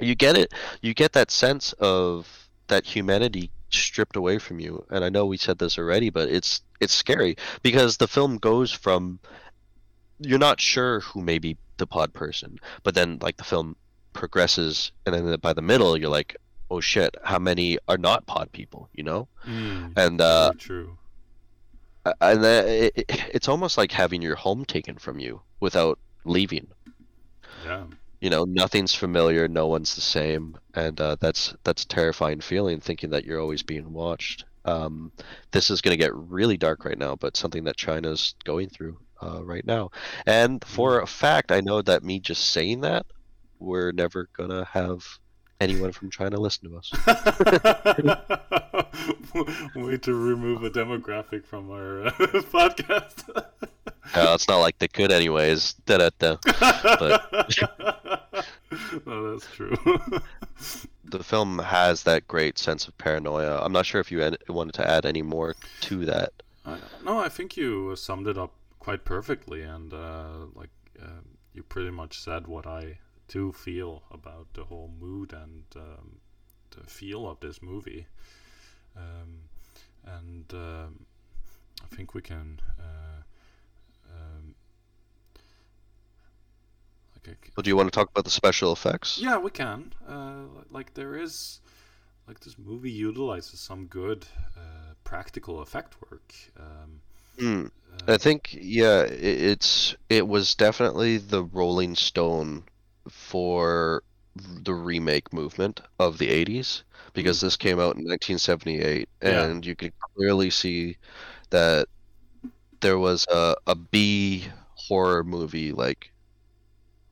you 0.00 0.14
get 0.14 0.36
it. 0.36 0.52
You 0.82 0.94
get 0.94 1.12
that 1.12 1.30
sense 1.30 1.72
of 1.74 2.48
that 2.68 2.86
humanity 2.86 3.50
stripped 3.70 4.16
away 4.16 4.38
from 4.38 4.60
you, 4.60 4.84
and 4.90 5.04
I 5.04 5.08
know 5.08 5.26
we 5.26 5.36
said 5.36 5.58
this 5.58 5.78
already, 5.78 6.10
but 6.10 6.28
it's 6.28 6.62
it's 6.80 6.94
scary 6.94 7.36
because 7.62 7.96
the 7.96 8.08
film 8.08 8.38
goes 8.38 8.72
from 8.72 9.18
you're 10.20 10.38
not 10.38 10.60
sure 10.60 11.00
who 11.00 11.22
may 11.22 11.38
be 11.38 11.56
the 11.76 11.86
pod 11.86 12.12
person, 12.12 12.58
but 12.82 12.94
then 12.94 13.18
like 13.20 13.36
the 13.36 13.44
film 13.44 13.76
progresses, 14.12 14.92
and 15.06 15.14
then 15.14 15.38
by 15.40 15.52
the 15.52 15.62
middle 15.62 15.96
you're 15.96 16.10
like, 16.10 16.36
oh 16.70 16.80
shit, 16.80 17.16
how 17.22 17.38
many 17.38 17.78
are 17.88 17.98
not 17.98 18.26
pod 18.26 18.50
people? 18.52 18.88
You 18.92 19.04
know, 19.04 19.28
mm, 19.46 19.92
and 19.96 20.20
uh, 20.20 20.52
true. 20.58 20.96
and 22.20 22.42
then 22.42 22.68
it, 22.68 22.92
it, 22.96 23.24
it's 23.34 23.48
almost 23.48 23.78
like 23.78 23.92
having 23.92 24.22
your 24.22 24.36
home 24.36 24.64
taken 24.64 24.96
from 24.96 25.18
you 25.18 25.42
without 25.60 25.98
leaving. 26.24 26.68
Yeah. 27.64 27.84
You 28.20 28.30
know, 28.30 28.44
nothing's 28.44 28.94
familiar, 28.94 29.48
no 29.48 29.66
one's 29.68 29.94
the 29.94 30.00
same, 30.00 30.56
and 30.74 31.00
uh, 31.00 31.16
that's 31.20 31.54
that's 31.64 31.84
a 31.84 31.88
terrifying 31.88 32.40
feeling, 32.40 32.80
thinking 32.80 33.10
that 33.10 33.24
you're 33.24 33.40
always 33.40 33.62
being 33.62 33.92
watched. 33.92 34.44
Um, 34.64 35.12
this 35.52 35.70
is 35.70 35.80
going 35.80 35.92
to 35.96 36.04
get 36.04 36.14
really 36.14 36.56
dark 36.56 36.84
right 36.84 36.98
now, 36.98 37.16
but 37.16 37.36
something 37.36 37.64
that 37.64 37.76
China's 37.76 38.34
going 38.44 38.68
through 38.70 38.98
uh, 39.22 39.42
right 39.44 39.64
now. 39.64 39.90
And 40.26 40.62
for 40.64 41.00
a 41.00 41.06
fact, 41.06 41.52
I 41.52 41.60
know 41.60 41.80
that 41.82 42.02
me 42.04 42.20
just 42.20 42.50
saying 42.50 42.80
that, 42.82 43.06
we're 43.58 43.92
never 43.92 44.28
gonna 44.36 44.64
have 44.66 45.04
anyone 45.60 45.92
from 45.92 46.10
China 46.10 46.38
listen 46.38 46.70
to 46.70 46.76
us. 46.76 46.92
Way 49.74 49.98
to 49.98 50.14
remove 50.14 50.64
a 50.64 50.70
demographic 50.70 51.44
from 51.44 51.70
our 51.70 52.06
uh, 52.06 52.10
podcast. 52.12 53.44
Uh, 54.14 54.32
it's 54.34 54.48
not 54.48 54.56
like 54.56 54.78
they 54.78 54.88
could, 54.88 55.12
anyways. 55.12 55.74
Da-da-da. 55.84 56.38
no, 59.04 59.32
that's 59.32 59.46
true. 59.52 59.76
the 61.04 61.22
film 61.22 61.58
has 61.58 62.04
that 62.04 62.26
great 62.26 62.56
sense 62.56 62.88
of 62.88 62.96
paranoia. 62.96 63.60
I'm 63.62 63.70
not 63.70 63.84
sure 63.84 64.00
if 64.00 64.10
you 64.10 64.34
wanted 64.48 64.72
to 64.74 64.90
add 64.90 65.04
any 65.04 65.20
more 65.20 65.56
to 65.82 66.06
that. 66.06 66.32
I, 66.64 66.78
no, 67.04 67.18
I 67.18 67.28
think 67.28 67.58
you 67.58 67.94
summed 67.96 68.28
it 68.28 68.38
up 68.38 68.54
quite 68.78 69.04
perfectly, 69.04 69.60
and 69.60 69.92
uh, 69.92 70.46
like 70.54 70.70
uh, 70.98 71.20
you 71.52 71.62
pretty 71.62 71.90
much 71.90 72.18
said 72.18 72.46
what 72.46 72.66
I 72.66 73.00
do 73.28 73.52
feel 73.52 74.02
about 74.10 74.52
the 74.54 74.64
whole 74.64 74.90
mood 75.00 75.32
and 75.32 75.64
um, 75.76 76.20
the 76.70 76.84
feel 76.86 77.28
of 77.28 77.40
this 77.40 77.62
movie. 77.62 78.06
Um, 78.96 79.48
and 80.04 80.44
um, 80.54 81.06
I 81.82 81.94
think 81.94 82.14
we 82.14 82.22
can. 82.22 82.60
Uh, 82.78 83.22
um, 84.10 84.54
like 87.14 87.28
I 87.28 87.46
c- 87.46 87.52
Well, 87.56 87.62
do 87.62 87.68
you 87.70 87.76
want 87.76 87.88
to 87.92 87.96
talk 87.96 88.08
about 88.10 88.24
the 88.24 88.30
special 88.30 88.72
effects? 88.72 89.18
yeah, 89.22 89.38
we 89.38 89.50
can. 89.50 89.92
Uh, 90.06 90.44
like 90.70 90.94
there 90.94 91.16
is, 91.16 91.60
like 92.26 92.40
this 92.40 92.58
movie 92.58 92.90
utilizes 92.90 93.60
some 93.60 93.86
good 93.86 94.26
uh, 94.56 94.94
practical 95.04 95.60
effect 95.60 95.96
work. 96.10 96.34
Uh, 96.58 98.08
I 98.08 98.16
think 98.16 98.56
yeah, 98.60 99.02
i 99.02 99.12
it's 99.12 99.94
it 100.08 100.26
was 100.26 100.54
definitely 100.56 101.16
the 101.18 101.44
Rolling 101.44 101.94
Stone 101.94 102.64
for 103.10 104.02
the 104.36 104.74
remake 104.74 105.32
movement 105.32 105.80
of 105.98 106.18
the 106.18 106.28
80s 106.30 106.84
because 107.14 107.40
this 107.40 107.56
came 107.56 107.80
out 107.80 107.96
in 107.96 108.04
1978 108.04 109.08
Yeah. 109.24 109.50
and 109.50 109.66
you 109.66 109.74
could 109.76 109.92
clearly 110.16 110.50
see 110.50 110.96
that 111.50 111.88
there 112.80 112.98
was 112.98 113.26
a 113.30 113.56
a 113.66 113.74
B 113.76 114.46
horror 114.74 115.24
movie 115.24 115.72
like 115.72 116.12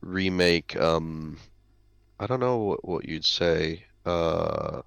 remake 0.01 0.75
um 0.75 1.37
I 2.19 2.27
don't 2.27 2.39
know 2.39 2.57
what, 2.59 2.87
what 2.87 3.05
you'd 3.09 3.25
say 3.25 3.85
uh 4.05 4.81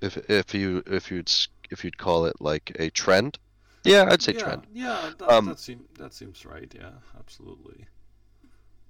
if 0.00 0.16
if 0.30 0.54
you 0.54 0.82
if 0.86 1.10
you'd 1.10 1.30
if 1.70 1.84
you'd 1.84 1.98
call 1.98 2.26
it 2.26 2.36
like 2.40 2.72
a 2.78 2.90
trend 2.90 3.38
yeah 3.84 4.06
I'd 4.10 4.22
say 4.22 4.32
yeah, 4.32 4.38
trend 4.42 4.66
Yeah, 4.72 5.10
that, 5.18 5.28
Um, 5.30 5.46
that 5.46 5.58
seems 5.58 5.82
that 5.98 6.12
seems 6.12 6.44
right. 6.44 6.72
Yeah, 6.74 6.92
absolutely. 7.18 7.86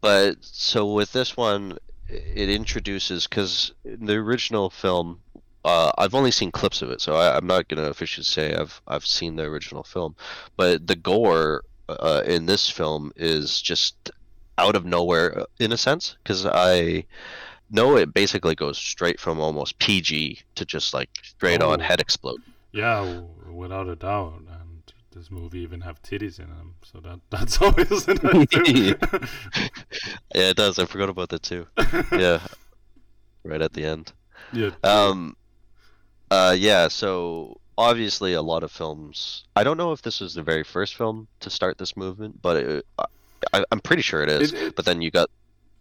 But 0.00 0.36
so 0.40 0.92
with 0.92 1.12
this 1.12 1.36
one, 1.36 1.78
it 2.08 2.48
introduces 2.48 3.26
because 3.26 3.72
the 3.84 4.14
original 4.14 4.70
film, 4.70 5.20
uh, 5.64 5.92
I've 5.98 6.14
only 6.14 6.30
seen 6.30 6.50
clips 6.50 6.82
of 6.82 6.90
it, 6.90 7.00
so 7.00 7.14
I, 7.16 7.36
I'm 7.36 7.46
not 7.46 7.68
gonna 7.68 7.84
officially 7.88 8.24
say 8.24 8.54
I've 8.54 8.80
I've 8.86 9.06
seen 9.06 9.36
the 9.36 9.44
original 9.44 9.82
film. 9.82 10.16
But 10.56 10.86
the 10.86 10.96
gore 10.96 11.62
uh, 11.88 12.22
in 12.26 12.46
this 12.46 12.68
film 12.68 13.12
is 13.16 13.60
just 13.60 14.10
out 14.58 14.76
of 14.76 14.84
nowhere 14.84 15.40
uh, 15.40 15.44
in 15.58 15.72
a 15.72 15.76
sense, 15.76 16.16
because 16.22 16.46
I 16.46 17.04
know 17.70 17.96
it 17.96 18.12
basically 18.12 18.54
goes 18.54 18.78
straight 18.78 19.20
from 19.20 19.38
almost 19.38 19.78
PG 19.78 20.40
to 20.56 20.64
just 20.64 20.92
like 20.94 21.10
straight 21.22 21.62
on 21.62 21.80
Oh. 21.80 21.84
head 21.84 22.00
explode. 22.00 22.40
Yeah, 22.72 23.20
without 23.50 23.88
a 23.88 23.96
doubt. 23.96 24.42
This 25.12 25.30
movie 25.30 25.58
even 25.60 25.80
have 25.80 26.00
titties 26.02 26.38
in 26.38 26.48
them, 26.48 26.74
so 26.82 27.00
that 27.00 27.18
that's 27.30 27.60
always 27.60 28.06
an. 28.08 28.18
Yeah, 30.34 30.50
it 30.50 30.56
does. 30.56 30.78
I 30.78 30.84
forgot 30.84 31.08
about 31.08 31.28
that 31.30 31.42
too. 31.42 31.66
Yeah, 32.12 32.40
right 33.44 33.60
at 33.60 33.72
the 33.72 33.84
end. 33.84 34.12
yeah. 34.52 34.70
Um, 34.84 35.36
uh, 36.30 36.54
yeah. 36.56 36.86
So 36.88 37.60
obviously, 37.76 38.34
a 38.34 38.42
lot 38.42 38.62
of 38.62 38.70
films. 38.70 39.44
I 39.56 39.64
don't 39.64 39.76
know 39.76 39.90
if 39.92 40.02
this 40.02 40.20
was 40.20 40.34
the 40.34 40.42
very 40.42 40.62
first 40.62 40.94
film 40.96 41.26
to 41.40 41.50
start 41.50 41.78
this 41.78 41.96
movement, 41.96 42.40
but 42.40 42.56
it, 42.58 42.86
I, 43.52 43.64
I'm 43.72 43.80
pretty 43.80 44.02
sure 44.02 44.22
it 44.22 44.28
is. 44.28 44.52
It- 44.52 44.76
but 44.76 44.84
then 44.84 45.02
you 45.02 45.10
got 45.10 45.28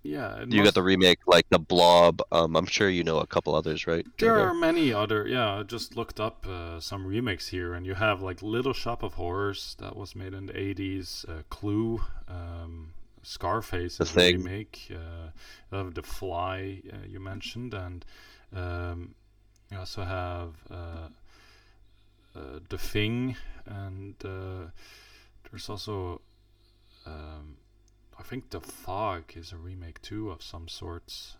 yeah. 0.04 0.40
you 0.40 0.58
must- 0.58 0.64
got 0.64 0.74
the 0.74 0.84
remake, 0.84 1.20
like 1.28 1.50
the 1.50 1.60
Blob. 1.60 2.22
Um, 2.32 2.56
I'm 2.56 2.66
sure 2.66 2.90
you 2.90 3.04
know 3.04 3.20
a 3.20 3.28
couple 3.28 3.56
others, 3.56 3.88
right? 3.88 4.06
There 4.18 4.40
are 4.40 4.54
many 4.54 4.94
other. 4.94 5.28
Yeah, 5.28 5.60
I 5.60 5.64
just 5.64 5.96
looked 5.96 6.20
up 6.20 6.46
uh, 6.48 6.80
some 6.80 7.06
remakes 7.06 7.48
here, 7.50 7.74
and 7.74 7.86
you 7.86 7.96
have 7.96 8.22
like 8.22 8.42
Little 8.42 8.74
Shop 8.74 9.04
of 9.04 9.16
Horrors 9.16 9.76
that 9.80 9.96
was 9.96 10.16
made 10.16 10.34
in 10.34 10.46
the 10.48 10.54
'80s. 10.54 11.28
Uh, 11.28 11.44
Clue, 11.50 12.02
um, 12.28 12.94
Scarface 13.24 13.98
The 13.98 14.04
is 14.06 14.16
a 14.16 14.34
remake. 14.34 14.92
Uh, 14.92 15.76
of 15.76 15.96
The 15.96 16.04
Fly 16.04 16.82
uh, 16.92 17.06
you 17.08 17.20
mentioned, 17.20 17.74
and 17.74 18.06
um, 18.56 19.16
you 19.72 19.78
also 19.78 20.04
have 20.04 20.56
uh, 20.72 21.10
uh, 22.36 22.60
The 22.70 22.78
Thing, 22.78 23.36
and 23.66 24.16
uh, 24.24 24.72
there's 25.50 25.70
also. 25.70 26.22
Um, 27.06 27.58
I 28.20 28.24
think 28.24 28.50
The 28.50 28.60
Fog 28.60 29.32
is 29.36 29.54
a 29.54 29.58
remake 29.58 30.02
too 30.02 30.30
of 30.30 30.44
some 30.44 30.68
sorts. 30.68 31.38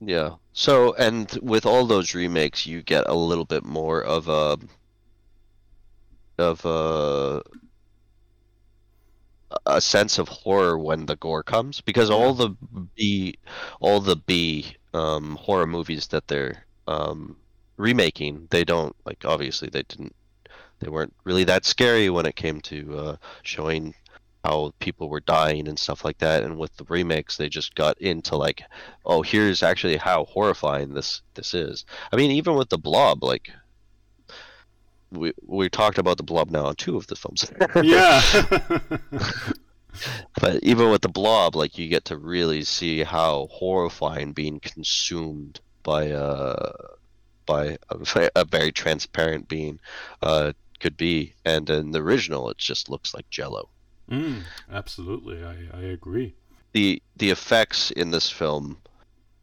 Yeah. 0.00 0.36
So, 0.52 0.94
and 0.94 1.30
with 1.42 1.66
all 1.66 1.86
those 1.86 2.14
remakes, 2.14 2.66
you 2.66 2.82
get 2.82 3.06
a 3.06 3.14
little 3.14 3.44
bit 3.44 3.64
more 3.64 4.02
of 4.02 4.28
a 4.28 4.58
of 6.38 6.64
a 6.64 7.42
a 9.64 9.80
sense 9.80 10.18
of 10.18 10.28
horror 10.28 10.78
when 10.78 11.06
the 11.06 11.16
gore 11.16 11.42
comes 11.42 11.80
because 11.80 12.10
all 12.10 12.34
the 12.34 12.50
B 12.96 13.38
all 13.80 14.00
the 14.00 14.16
B 14.16 14.76
um 14.92 15.36
horror 15.36 15.66
movies 15.66 16.08
that 16.08 16.28
they're 16.28 16.66
um 16.88 17.36
remaking, 17.76 18.48
they 18.50 18.64
don't 18.64 18.96
like 19.04 19.24
obviously 19.24 19.68
they 19.68 19.82
didn't 19.82 20.14
they 20.80 20.88
weren't 20.88 21.14
really 21.24 21.44
that 21.44 21.64
scary 21.64 22.10
when 22.10 22.26
it 22.26 22.36
came 22.36 22.60
to 22.62 22.98
uh 22.98 23.16
showing 23.42 23.94
how 24.46 24.72
people 24.78 25.08
were 25.08 25.20
dying 25.20 25.66
and 25.66 25.78
stuff 25.78 26.04
like 26.04 26.18
that 26.18 26.44
and 26.44 26.56
with 26.56 26.74
the 26.76 26.84
remakes 26.84 27.36
they 27.36 27.48
just 27.48 27.74
got 27.74 28.00
into 28.00 28.36
like 28.36 28.62
oh 29.04 29.22
here's 29.22 29.62
actually 29.62 29.96
how 29.96 30.24
horrifying 30.26 30.94
this 30.94 31.22
this 31.34 31.52
is. 31.52 31.84
I 32.12 32.16
mean 32.16 32.30
even 32.30 32.54
with 32.54 32.68
the 32.68 32.78
blob 32.78 33.24
like 33.24 33.50
we 35.10 35.32
we 35.44 35.68
talked 35.68 35.98
about 35.98 36.16
the 36.16 36.22
blob 36.22 36.50
now 36.50 36.66
on 36.66 36.76
two 36.76 36.96
of 36.96 37.06
the 37.08 37.16
films. 37.16 37.50
Yeah. 37.82 38.22
but 40.40 40.62
even 40.62 40.90
with 40.90 41.02
the 41.02 41.08
blob 41.08 41.56
like 41.56 41.76
you 41.76 41.88
get 41.88 42.04
to 42.06 42.16
really 42.16 42.62
see 42.62 43.02
how 43.02 43.48
horrifying 43.50 44.32
being 44.32 44.60
consumed 44.60 45.60
by 45.82 46.12
uh 46.12 46.72
by 47.46 47.78
a, 47.90 48.30
a 48.36 48.44
very 48.44 48.70
transparent 48.70 49.48
being 49.48 49.80
uh 50.22 50.52
could 50.78 50.96
be. 50.96 51.34
And 51.44 51.68
in 51.68 51.90
the 51.90 52.02
original 52.02 52.50
it 52.50 52.58
just 52.58 52.88
looks 52.88 53.12
like 53.12 53.28
jello 53.30 53.70
Mm, 54.10 54.42
absolutely, 54.70 55.42
I, 55.44 55.56
I 55.72 55.82
agree. 55.82 56.34
the 56.72 57.02
the 57.16 57.30
effects 57.30 57.90
in 57.90 58.10
this 58.10 58.30
film 58.30 58.76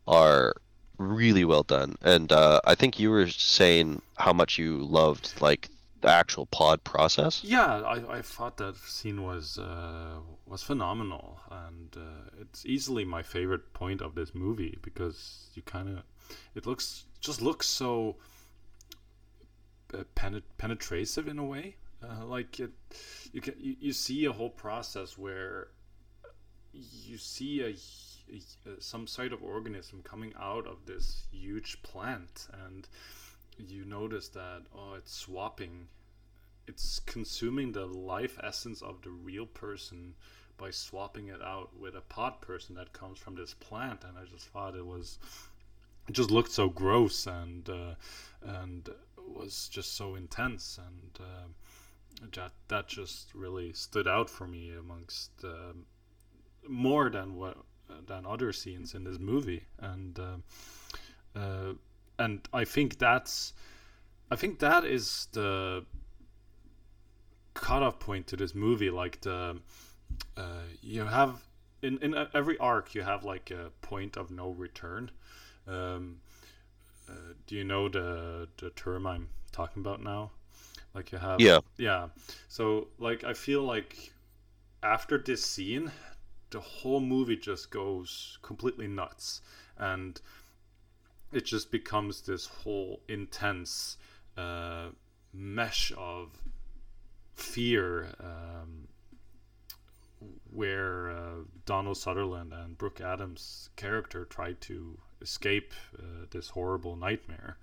are 0.08 0.54
really 0.98 1.44
well 1.44 1.64
done 1.64 1.96
and 2.02 2.32
uh, 2.32 2.60
i 2.66 2.76
think 2.76 3.00
you 3.00 3.10
were 3.10 3.28
saying 3.28 4.02
how 4.18 4.32
much 4.32 4.60
you 4.60 4.78
loved 5.02 5.34
like 5.42 5.70
the 6.02 6.10
actual 6.10 6.46
pod 6.46 6.84
process 6.84 7.42
Yeah, 7.44 7.82
I, 7.96 8.18
I 8.18 8.22
thought 8.22 8.58
that 8.58 8.76
scene 8.78 9.24
was 9.24 9.58
uh, 9.58 10.20
was 10.46 10.62
phenomenal, 10.62 11.40
and 11.50 11.96
uh, 11.96 12.42
it's 12.42 12.66
easily 12.66 13.06
my 13.06 13.24
favorite 13.24 13.74
point 13.74 14.02
of 14.02 14.14
this 14.14 14.36
movie 14.36 14.78
because 14.82 15.50
you 15.56 15.62
kind 15.64 15.88
of 15.90 16.04
it 16.56 16.66
looks 16.66 17.06
just 17.22 17.42
looks 17.42 17.68
so 17.68 18.18
uh, 19.94 20.04
penet- 20.16 20.44
penetrative 20.58 21.28
in 21.28 21.40
a 21.40 21.44
way. 21.46 21.76
Uh, 22.04 22.26
like 22.26 22.60
it, 22.60 22.72
you 23.32 23.42
can 23.42 23.54
you, 23.58 23.76
you 23.80 23.94
see 23.94 24.26
a 24.26 24.32
whole 24.32 24.50
process 24.50 25.18
where 25.18 25.68
you 26.74 27.18
see 27.18 27.62
a, 27.62 27.76
a 28.70 28.82
some 28.82 29.08
sort 29.08 29.32
of 29.32 29.44
organism 29.44 30.02
coming 30.04 30.34
out 30.40 30.68
of 30.68 30.86
this 30.86 31.28
huge 31.32 31.82
plant, 31.84 32.48
and 32.66 32.88
you 33.58 33.86
notice 33.86 34.30
that 34.30 34.64
oh, 34.76 34.96
it's 34.98 35.14
swapping 35.14 35.88
it's 36.68 37.00
consuming 37.00 37.72
the 37.72 37.86
life 37.86 38.40
essence 38.42 38.82
of 38.82 39.02
the 39.02 39.10
real 39.10 39.46
person 39.46 40.14
by 40.58 40.70
swapping 40.72 41.28
it 41.28 41.42
out 41.42 41.70
with 41.78 41.96
a 41.96 42.02
pod 42.02 42.40
person 42.42 42.76
that 42.76 42.94
comes 42.94 43.20
from 43.20 43.36
this 43.36 43.54
plant 43.56 44.04
and 44.08 44.18
i 44.18 44.24
just 44.24 44.48
thought 44.48 44.76
it 44.76 44.86
was 44.86 45.20
it 46.08 46.14
just 46.14 46.32
looked 46.32 46.52
so 46.52 46.70
gross 46.70 47.28
and 47.28 47.70
uh, 47.70 47.96
and 48.42 48.90
was 49.18 49.70
just 49.72 49.96
so 49.96 50.16
intense 50.16 50.78
and 50.78 51.26
uh, 51.26 51.48
that 52.36 52.52
that 52.68 52.88
just 52.88 53.34
really 53.34 53.74
stood 53.74 54.08
out 54.08 54.30
for 54.30 54.48
me 54.48 54.72
amongst 54.78 55.32
um 55.44 55.86
more 56.68 57.10
than 57.10 57.36
what 57.36 57.58
than 58.08 58.26
other 58.26 58.52
scenes 58.54 58.96
in 58.96 59.04
this 59.04 59.20
movie. 59.20 59.64
And 59.80 60.20
uh, 60.20 61.40
uh, 61.40 61.74
and 62.20 62.48
i 62.54 62.64
think 62.64 63.00
that's 63.00 63.54
i 64.30 64.36
think 64.36 64.60
that 64.60 64.86
is 64.86 65.28
the 65.32 65.84
cutoff 67.54 68.00
point 68.00 68.28
to 68.28 68.36
this 68.36 68.54
movie. 68.56 68.90
Like 68.90 69.22
the 69.22 69.60
uh, 70.38 70.68
you 70.82 71.06
have 71.06 71.42
in 71.82 71.98
in 72.00 72.16
every 72.34 72.58
arc 72.58 72.96
you 72.96 73.02
have 73.02 73.24
like 73.24 73.52
a 73.52 73.72
point 73.82 74.18
of 74.18 74.32
no 74.32 74.50
return. 74.50 75.12
Um, 75.68 76.20
uh, 77.10 77.34
do 77.48 77.56
you 77.56 77.64
know 77.64 77.90
the 77.90 78.48
the 78.58 78.70
term 78.72 79.06
i'm 79.06 79.30
talking 79.52 79.82
about 79.82 80.02
now 80.02 80.32
like 80.94 81.12
you 81.12 81.18
have 81.18 81.40
Yeah. 81.40 81.60
yeah 81.78 82.08
so 82.48 82.88
like 83.00 83.24
i 83.24 83.34
feel 83.34 83.64
like 83.64 84.12
after 84.84 85.18
this 85.18 85.44
scene 85.46 85.92
the 86.52 86.60
whole 86.60 87.00
movie 87.00 87.38
just 87.38 87.72
goes 87.72 88.38
completely 88.42 88.88
nuts 88.88 89.42
and 89.78 90.22
it 91.32 91.46
just 91.46 91.72
becomes 91.72 92.22
this 92.22 92.46
whole 92.46 93.02
intense 93.08 93.98
uh, 94.38 94.90
mesh 95.34 95.92
of 95.98 96.42
fear 97.34 98.14
um, 98.20 98.88
where 100.52 101.12
uh, 101.12 101.32
Donald 101.66 101.98
Sutherland 101.98 102.54
and 102.54 102.78
Brooke 102.78 103.02
Adams' 103.02 103.70
character 103.76 104.26
try 104.26 104.54
to 104.54 104.98
escape 105.22 105.74
uh, 105.98 106.26
this 106.32 106.50
horrible 106.50 106.96
nightmare, 106.96 107.58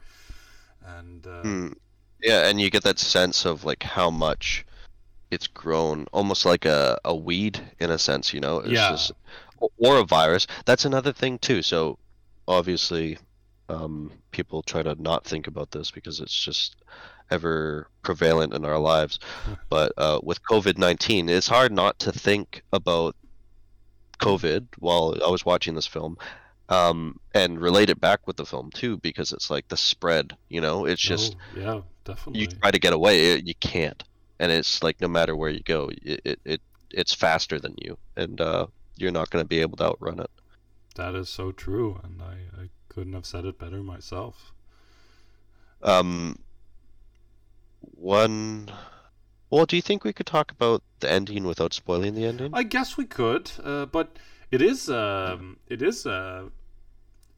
and 0.85 1.27
uh, 1.27 1.43
Hmm. 1.43 1.73
Yeah, 2.23 2.49
and 2.49 2.61
you 2.61 2.71
get 2.71 2.83
that 2.85 2.99
sense 2.99 3.45
of 3.45 3.65
like 3.65 3.83
how 3.83 4.11
much 4.11 4.65
it's 5.31 5.47
grown, 5.47 6.07
almost 6.13 6.45
like 6.45 6.65
a, 6.65 6.99
a 7.05 7.15
weed 7.15 7.61
in 7.79 7.91
a 7.91 7.99
sense, 7.99 8.35
you 8.35 8.41
know? 8.41 8.59
It's 8.61 8.73
Yeah. 8.73 8.91
just 8.91 9.13
or 9.79 9.99
a 9.99 10.05
virus. 10.05 10.47
That's 10.65 10.85
another 10.85 11.13
thing 11.13 11.39
too. 11.39 11.63
So 11.63 11.99
obviously 12.49 13.19
um, 13.69 14.11
people 14.33 14.63
try 14.63 14.83
to 14.83 15.01
not 15.01 15.25
think 15.25 15.47
about 15.47 15.71
this 15.71 15.91
because 15.91 16.21
it's 16.21 16.35
just 16.35 16.77
ever 17.31 17.89
prevalent 18.03 18.55
in 18.55 18.65
our 18.65 18.79
lives. 18.79 19.19
but 19.69 19.93
uh, 19.97 20.21
with 20.23 20.43
COVID 20.45 20.79
19, 20.79 21.29
it's 21.29 21.47
hard 21.49 21.73
not 21.73 21.99
to 22.01 22.13
think 22.13 22.63
about 22.73 23.15
COVID 24.19 24.67
while 24.79 25.17
I 25.25 25.31
was 25.31 25.45
watching 25.45 25.75
this 25.75 25.87
film 25.87 26.19
um, 26.71 27.19
and 27.35 27.61
relate 27.61 27.91
it 27.91 28.01
back 28.01 28.27
with 28.27 28.37
the 28.37 28.47
film 28.47 28.71
too 28.71 28.97
because 28.99 29.33
it's 29.33 29.51
like 29.51 29.69
the 29.69 29.77
spread, 29.77 30.37
you 30.49 30.61
know? 30.61 30.87
It's 30.87 31.03
just 31.03 31.37
Oh, 31.57 31.59
yeah, 31.61 31.81
definitely. 32.05 32.41
you 32.43 32.47
try 32.47 32.71
to 32.71 32.79
get 32.79 32.93
away, 32.93 33.37
you 33.39 33.55
can't. 33.57 34.03
And 34.39 34.51
it's 34.51 34.83
like 34.83 35.01
no 35.01 35.09
matter 35.09 35.37
where 35.37 35.51
you 35.51 35.61
go, 35.61 35.91
it, 36.03 36.21
it, 36.25 36.41
it 36.45 36.61
it's 36.93 37.13
faster 37.15 37.61
than 37.61 37.75
you, 37.79 37.99
and 38.17 38.41
uh, 38.41 38.67
you're 38.97 39.13
not 39.13 39.31
going 39.31 39.45
to 39.45 39.49
be 39.49 39.61
able 39.61 39.77
to 39.77 39.85
outrun 39.85 40.19
it. 40.19 40.31
That 40.97 41.15
is 41.15 41.29
so 41.29 41.53
true, 41.53 42.01
and 42.03 42.23
I, 42.23 42.63
I 42.63 42.69
couldn't 42.89 43.13
have 43.13 43.27
said 43.27 43.45
it 43.45 43.59
better 43.59 43.83
myself. 43.83 44.53
Um, 45.83 46.39
one. 47.81 48.71
Well, 49.51 49.67
do 49.67 49.77
you 49.77 49.83
think 49.83 50.05
we 50.05 50.13
could 50.13 50.27
talk 50.27 50.51
about 50.53 50.83
the 51.01 51.11
ending 51.11 51.45
without 51.45 51.73
spoiling 51.75 52.15
the 52.15 52.25
ending? 52.25 52.51
I 52.55 52.63
guess 52.63 52.97
we 52.97 53.05
could, 53.05 53.51
uh, 53.63 53.87
but 53.87 54.17
it 54.51 54.63
is 54.63 54.89
um, 54.89 55.59
it 55.67 55.83
is 55.83 56.07
a, 56.07 56.51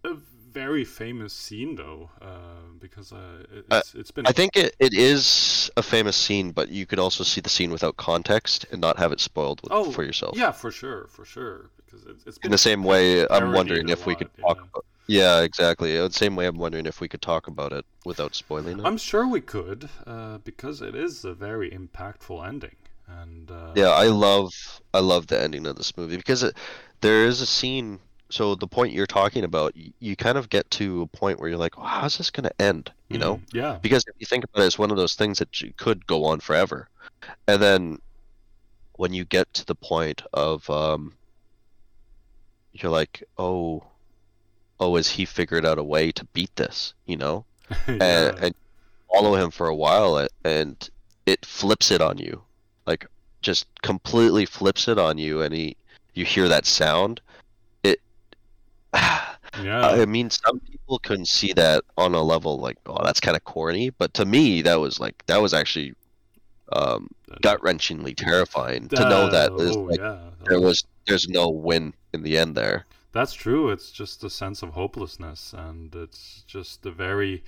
a 0.05 0.15
very 0.53 0.85
famous 0.85 1.33
scene 1.33 1.77
though, 1.77 2.11
uh, 2.21 2.63
because 2.79 3.13
uh, 3.13 3.45
it- 3.53 3.67
Uh, 3.73 3.83
it's, 3.83 3.95
it's 3.95 4.11
been. 4.11 4.27
I 4.27 4.31
think 4.33 4.57
it, 4.57 4.77
it 4.79 4.95
is 4.95 5.69
a 5.77 5.83
famous 5.83 6.17
scene, 6.17 6.53
but 6.53 6.69
you 6.69 6.87
could 6.87 7.01
also 7.01 7.25
see 7.25 7.41
the 7.41 7.49
scene 7.51 7.73
without 7.73 7.97
context 7.97 8.65
and 8.71 8.81
not 8.81 8.99
have 8.99 9.11
it 9.11 9.19
spoiled 9.21 9.61
with, 9.65 9.73
oh, 9.73 9.85
for 9.85 10.05
yourself. 10.05 10.39
Yeah, 10.39 10.53
for 10.53 10.71
sure, 10.71 11.07
for 11.09 11.25
sure, 11.25 11.71
because 11.77 12.05
it's, 12.07 12.25
it's 12.27 12.39
been 12.39 12.43
In 12.45 12.51
the 12.53 12.59
same 12.59 12.85
way, 12.85 13.27
I'm 13.29 13.51
wondering 13.53 13.89
if 13.89 14.07
we 14.07 14.15
lot, 14.15 14.17
could 14.17 14.31
yeah. 14.39 14.47
talk 14.47 14.61
about. 14.73 14.85
Yeah, 15.09 15.41
exactly. 15.43 15.97
The 15.97 16.11
same 16.13 16.37
way 16.37 16.47
I'm 16.47 16.57
wondering 16.59 16.87
if 16.87 17.01
we 17.01 17.09
could 17.09 17.23
talk 17.23 17.47
about 17.49 17.73
it 17.73 17.85
without 18.05 18.35
spoiling 18.37 18.79
it. 18.81 18.89
I'm 18.89 18.97
sure 18.99 19.27
we 19.27 19.41
could, 19.41 19.89
uh, 20.07 20.39
because 20.39 20.81
it 20.83 20.95
is 20.95 21.25
a 21.25 21.35
very 21.35 21.71
impactful 21.71 22.47
ending, 22.47 22.77
and 23.07 23.51
uh, 23.51 23.75
Yeah, 23.75 23.91
I 23.91 24.07
love 24.09 24.51
I 24.95 25.01
love 25.01 25.27
the 25.27 25.41
ending 25.41 25.67
of 25.67 25.77
this 25.77 25.97
movie 25.97 26.17
because 26.17 26.43
it, 26.43 26.57
there 27.01 27.25
is 27.27 27.41
a 27.41 27.47
scene. 27.47 28.01
So 28.33 28.55
the 28.55 28.67
point 28.67 28.95
you're 28.95 29.07
talking 29.07 29.45
about, 29.45 29.77
you, 29.77 29.93
you 30.01 30.17
kind 30.17 30.39
of 30.39 30.49
get 30.49 30.71
to 30.73 31.03
a 31.03 31.07
point 31.07 31.39
where 31.39 31.51
you're 31.51 31.59
like, 31.59 31.77
well, 31.77 31.87
how's 31.87 32.17
this 32.17 32.31
going 32.31 32.45
to 32.45 32.63
end? 32.63 32.91
You 33.11 33.19
know? 33.19 33.37
mhm, 33.37 33.53
yeah, 33.53 33.79
Because 33.83 34.05
if 34.09 34.15
you 34.19 34.25
think 34.25 34.45
about 34.45 34.63
it, 34.63 34.67
it's 34.67 34.79
one 34.79 34.91
of 34.91 34.97
those 34.97 35.15
things 35.15 35.39
that 35.39 35.61
you 35.61 35.75
could 35.77 36.07
go 36.07 36.25
on 36.25 36.41
forever, 36.41 36.89
and 37.47 37.61
then 37.61 37.99
when 38.97 39.13
you 39.13 39.27
get 39.27 39.53
to 39.53 39.67
the 39.67 39.75
point 39.75 40.23
of, 40.33 40.69
um, 40.71 41.13
you're 42.73 42.91
like, 42.91 43.23
oh, 43.37 43.85
oh, 44.81 44.97
has 44.97 45.11
he 45.11 45.27
figured 45.27 45.67
out 45.67 45.79
a 45.79 45.85
way 45.85 46.11
to 46.13 46.25
beat 46.33 46.57
this? 46.57 46.95
You 47.05 47.19
know? 47.19 47.45
yeah. 47.87 47.95
and, 48.01 48.39
and 48.39 48.55
follow 49.13 49.35
him 49.35 49.51
for 49.51 49.69
a 49.69 49.77
while 49.77 50.27
and 50.45 50.89
it 51.27 51.45
flips 51.45 51.91
it 51.91 52.01
on 52.01 52.17
you 52.17 52.43
like 52.87 53.07
just 53.43 53.67
completely 53.83 54.47
flips 54.47 54.89
it 54.89 54.99
on 54.99 55.19
you 55.19 55.43
and 55.43 55.55
he 55.55 55.77
you 56.15 56.25
hear 56.25 56.49
that 56.49 56.65
sound 56.65 57.21
yeah. 59.63 59.89
i 59.89 60.05
mean 60.05 60.31
some 60.31 60.61
people 60.61 60.99
couldn't 60.99 61.29
see 61.29 61.53
that 61.53 61.83
on 61.97 62.15
a 62.15 62.23
level 62.23 62.59
like 62.59 62.79
oh 62.87 63.03
that's 63.05 63.21
kind 63.21 63.37
of 63.37 63.45
corny 63.45 63.91
but 63.91 64.13
to 64.15 64.25
me 64.25 64.63
that 64.63 64.81
was 64.81 65.01
like 65.01 65.25
that 65.27 65.41
was 65.41 65.55
actually 65.55 65.95
um 66.73 67.09
gut-wrenchingly 67.43 68.15
terrifying 68.17 68.89
to 68.89 69.01
know 69.09 69.31
that 69.31 69.51
oh, 69.51 69.83
like, 69.83 69.99
yeah. 69.99 70.19
there 70.47 70.61
was 70.61 70.85
there's 71.07 71.29
no 71.29 71.49
win 71.49 71.93
in 72.13 72.23
the 72.23 72.39
end 72.39 72.55
there 72.55 72.87
That's 73.13 73.35
true. 73.35 73.69
It's 73.69 73.93
just 73.93 74.25
a 74.25 74.31
sense 74.31 74.63
of 74.63 74.71
hopelessness, 74.71 75.53
and 75.53 75.95
it's 75.95 76.45
just 76.47 76.87
a 76.87 76.91
very 76.91 77.45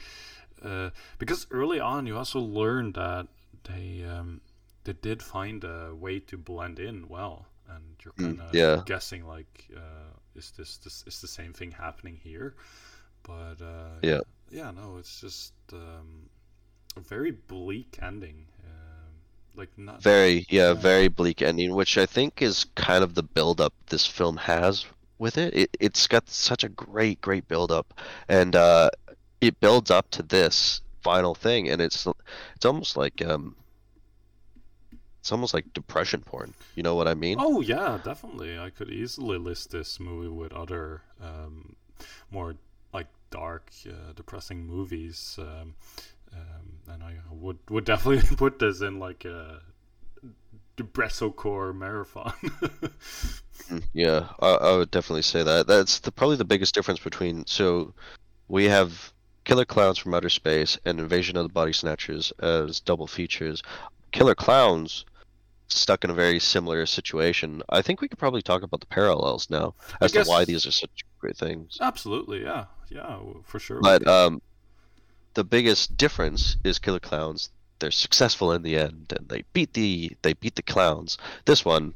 uh, 0.63 0.91
because 1.19 1.47
early 1.51 1.81
on 1.81 2.07
you 2.07 2.17
also 2.17 2.39
learned 2.39 2.95
that 2.95 3.29
they 3.65 4.05
um, 4.05 4.43
they 4.85 4.93
did 4.93 5.23
find 5.23 5.65
a 5.65 5.95
way 5.95 6.21
to 6.21 6.37
blend 6.37 6.79
in 6.79 7.09
well, 7.09 7.47
and 7.69 7.85
you're 8.05 8.15
Mm, 8.19 8.37
kind 8.37 8.41
of 8.41 8.53
yeah. 8.53 8.85
guessing 8.85 9.27
like, 9.27 9.69
uh, 9.77 10.13
is 10.35 10.51
this 10.53 10.77
this 10.79 11.05
is 11.07 11.21
the 11.21 11.29
same 11.29 11.53
thing 11.53 11.73
happening 11.73 12.17
here? 12.23 12.55
But 13.23 13.61
uh, 13.63 14.01
Yeah. 14.03 14.21
yeah, 14.51 14.71
no, 14.71 14.97
it's 14.99 15.21
just 15.21 15.55
um, 15.73 16.29
a 16.97 17.01
very 17.01 17.33
bleak 17.33 17.99
ending. 18.03 18.47
Um 18.65 19.15
like 19.57 19.79
not 19.79 20.03
very 20.03 20.47
yeah, 20.49 20.73
Yeah. 20.73 20.75
very 20.75 21.09
bleak 21.09 21.43
ending 21.43 21.75
which 21.75 21.97
i 21.99 22.07
think 22.07 22.43
is 22.43 22.65
kind 22.77 23.03
of 23.05 23.15
the 23.15 23.23
build 23.23 23.61
up 23.61 23.75
this 23.89 24.07
film 24.07 24.37
has 24.37 24.87
with 25.19 25.39
it, 25.39 25.55
it 25.55 25.77
it's 25.81 26.07
got 26.07 26.29
such 26.29 26.65
a 26.65 26.69
great 26.69 27.21
great 27.21 27.47
build 27.49 27.71
up 27.73 27.95
and 28.29 28.55
uh 28.57 28.91
it 29.41 29.61
builds 29.61 29.91
up 29.91 30.11
to 30.11 30.23
this 30.23 30.83
final 31.03 31.35
thing 31.35 31.69
and 31.69 31.81
it's 31.83 32.07
it's 32.57 32.65
almost 32.67 32.97
like 32.97 33.23
um 33.27 33.57
it's 35.25 35.33
almost 35.33 35.55
like 35.55 35.65
depression 35.73 36.21
porn 36.21 36.53
you 36.75 36.83
know 36.83 36.95
what 36.95 37.09
i 37.09 37.15
mean 37.15 37.39
Oh 37.41 37.63
yeah, 37.63 37.99
definitely. 38.05 38.59
I 38.59 38.69
could 38.69 38.91
easily 38.91 39.39
list 39.39 39.71
this 39.71 39.99
movie 39.99 40.29
with 40.29 40.53
other 40.53 41.01
um, 41.23 41.77
more 42.31 42.57
like 42.93 43.07
dark, 43.31 43.71
uh, 43.89 44.13
depressing 44.15 44.67
movies, 44.67 45.39
um, 45.39 45.75
um, 46.31 46.93
and 46.93 47.03
I 47.03 47.15
would 47.31 47.59
would 47.71 47.87
definitely 47.87 48.37
put 48.37 48.59
this 48.59 48.83
in 48.83 48.99
like 48.99 49.25
a 49.25 49.63
depressocore 50.77 51.75
marathon. 51.75 52.35
Mm, 53.71 53.83
yeah 53.95 54.29
I, 54.41 54.49
I 54.49 54.77
would 54.77 54.91
definitely 54.91 55.23
say 55.23 55.43
that 55.43 55.67
that's 55.67 56.01
the 56.01 56.13
probably 56.13 56.37
the 56.37 56.45
biggest 56.45 56.75
difference 56.75 57.01
between 57.01 57.47
so 57.47 57.95
we 58.49 58.65
have 58.65 59.11
killer 59.45 59.65
klowns 59.65 59.97
from 59.97 60.13
outer 60.13 60.29
space 60.29 60.77
and 60.85 61.01
invasion 61.01 61.39
of 61.39 61.45
the 61.45 61.53
body 61.53 61.73
snatchers 61.73 62.31
as 62.41 62.81
double 62.81 63.07
features 63.07 63.63
killer 64.13 64.35
klowns 64.35 65.07
stuck 65.69 66.05
in 66.05 66.11
a 66.11 66.15
very 66.15 66.39
similar 66.39 66.87
situation. 66.87 67.63
I 67.69 67.83
think 67.83 68.01
we 68.01 68.09
could 68.09 68.19
probably 68.19 68.43
talk 68.43 68.63
about 68.63 68.81
the 68.81 68.87
parallels 68.87 69.49
now 69.51 69.75
as 70.01 70.13
guess- 70.13 70.27
to 70.27 70.31
why 70.31 70.45
these 70.45 70.67
are 70.67 70.71
such 70.73 71.05
great 71.19 71.37
things. 71.37 71.79
Absolutely, 71.81 72.43
yeah, 72.43 72.67
yeah, 72.91 73.19
for 73.45 73.59
sure. 73.59 73.81
but 73.81 74.07
um 74.07 74.41
the 75.35 75.45
biggest 75.45 75.97
difference 75.97 76.57
is 76.65 76.79
killer 76.79 77.01
klowns. 77.01 77.51
They're 77.81 77.91
successful 77.91 78.53
in 78.53 78.63
the 78.63 78.77
end 78.77 79.13
and 79.19 79.29
they 79.29 79.43
beat 79.53 79.73
the 79.73 80.13
they 80.23 80.35
beat 80.35 80.55
the 80.55 80.63
clowns. 80.63 81.19
This 81.45 81.65
one 81.65 81.95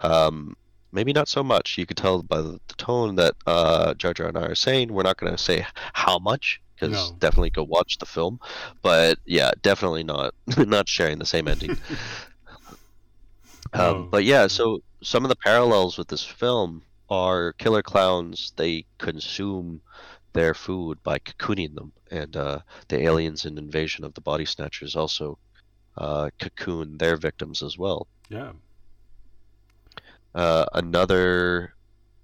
um 0.00 0.56
maybe 0.90 1.12
not 1.12 1.28
so 1.28 1.42
much. 1.42 1.78
You 1.78 1.86
could 1.86 1.96
tell 1.96 2.22
by 2.22 2.40
the, 2.40 2.58
the 2.68 2.74
tone 2.76 3.14
that 3.16 3.34
uh 3.46 3.94
jar 3.94 4.12
jar 4.14 4.28
and 4.28 4.36
i 4.38 4.42
are 4.42 4.54
saying. 4.54 4.92
We're 4.92 5.04
not 5.04 5.16
going 5.16 5.32
to 5.32 5.38
say 5.38 5.64
how 5.92 6.18
much 6.18 6.60
because 6.74 7.10
No. 7.12 7.16
definitely 7.20 7.50
go 7.50 7.62
watch 7.62 7.98
the 7.98 8.06
film. 8.06 8.40
But 8.82 9.18
yeah 9.26 9.52
definitely 9.62 10.02
not 10.02 10.34
not 10.56 10.88
sharing 10.88 11.18
the 11.18 11.26
same 11.26 11.46
ending 11.46 11.76
Um, 13.74 14.08
but 14.10 14.24
yeah, 14.24 14.46
so 14.48 14.82
some 15.02 15.24
of 15.24 15.28
the 15.28 15.36
parallels 15.36 15.98
with 15.98 16.08
this 16.08 16.24
film 16.24 16.82
are 17.08 17.52
killer 17.54 17.82
klowns. 17.82 18.52
They 18.56 18.84
consume 18.98 19.80
their 20.32 20.54
food 20.54 21.02
by 21.02 21.18
cocooning 21.18 21.74
them, 21.74 21.92
and 22.10 22.36
uh, 22.36 22.60
the 22.88 23.02
aliens 23.02 23.44
in 23.44 23.58
Invasion 23.58 24.04
of 24.04 24.14
the 24.14 24.20
Body 24.20 24.44
Snatchers 24.46 24.96
also 24.96 25.38
uh, 25.98 26.30
cocoon 26.38 26.98
their 26.98 27.16
victims 27.16 27.62
as 27.62 27.76
well. 27.78 28.06
yeah, 28.28 28.52
Uh, 30.34 30.64
another 30.74 31.74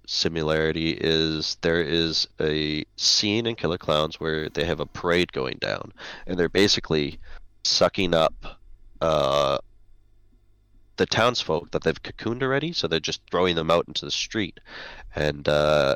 similarity 0.07 0.91
is 0.99 1.57
there 1.61 1.81
is 1.81 2.27
a 2.41 2.83
scene 2.95 3.45
in 3.45 3.55
Killer 3.55 3.77
Klowns 3.77 4.15
where 4.15 4.49
they 4.49 4.65
have 4.65 4.79
a 4.79 4.85
parade 4.87 5.31
going 5.31 5.57
down, 5.59 5.93
and 6.25 6.37
they're 6.39 6.49
basically 6.49 7.19
sucking 7.63 8.13
up 8.15 8.59
uh, 9.01 9.59
the 10.99 11.05
townsfolk 11.07 11.71
that 11.71 11.83
they've 11.83 12.03
cocooned 12.03 12.43
already, 12.43 12.71
so 12.73 12.87
they're 12.87 12.99
just 12.99 13.21
throwing 13.31 13.55
them 13.55 13.71
out 13.71 13.85
into 13.87 14.05
the 14.05 14.11
street, 14.11 14.59
and 15.15 15.47
uh, 15.47 15.95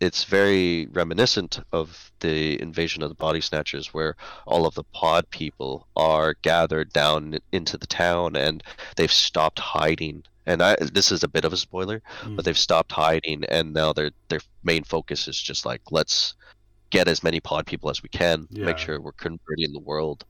it's 0.00 0.24
very 0.24 0.86
reminiscent 0.92 1.58
of 1.72 2.12
the 2.20 2.60
invasion 2.62 3.02
of 3.02 3.08
the 3.08 3.14
body 3.16 3.40
snatchers 3.40 3.92
where 3.94 4.14
all 4.46 4.66
of 4.66 4.74
the 4.74 4.84
pod 4.92 5.28
people 5.30 5.88
are 5.96 6.34
gathered 6.42 6.92
down 6.92 7.38
into 7.52 7.76
the 7.76 7.86
town 7.86 8.36
and 8.36 8.62
they've 8.96 9.10
stopped 9.10 9.58
hiding 9.58 10.22
and 10.46 10.62
I, 10.62 10.76
this 10.80 11.10
is 11.10 11.24
a 11.24 11.28
bit 11.28 11.44
of 11.44 11.52
a 11.52 11.56
spoiler 11.56 12.00
Mm. 12.22 12.36
but 12.36 12.44
they've 12.44 12.56
stopped 12.68 12.92
hiding 12.92 13.44
and 13.46 13.72
now 13.74 13.92
their 13.92 14.10
their 14.28 14.40
main 14.62 14.84
focus 14.84 15.26
is 15.26 15.40
just 15.40 15.66
like 15.66 15.82
let's 15.90 16.34
get 16.90 17.08
as 17.08 17.24
many 17.24 17.40
pod 17.40 17.66
people 17.66 17.90
as 17.90 18.00
we 18.02 18.08
can 18.08 18.46
Yeah. 18.50 18.66
make 18.66 18.78
sure 18.78 19.00
we're 19.00 19.12
converting 19.12 19.72
the 19.72 19.80
world 19.92 20.24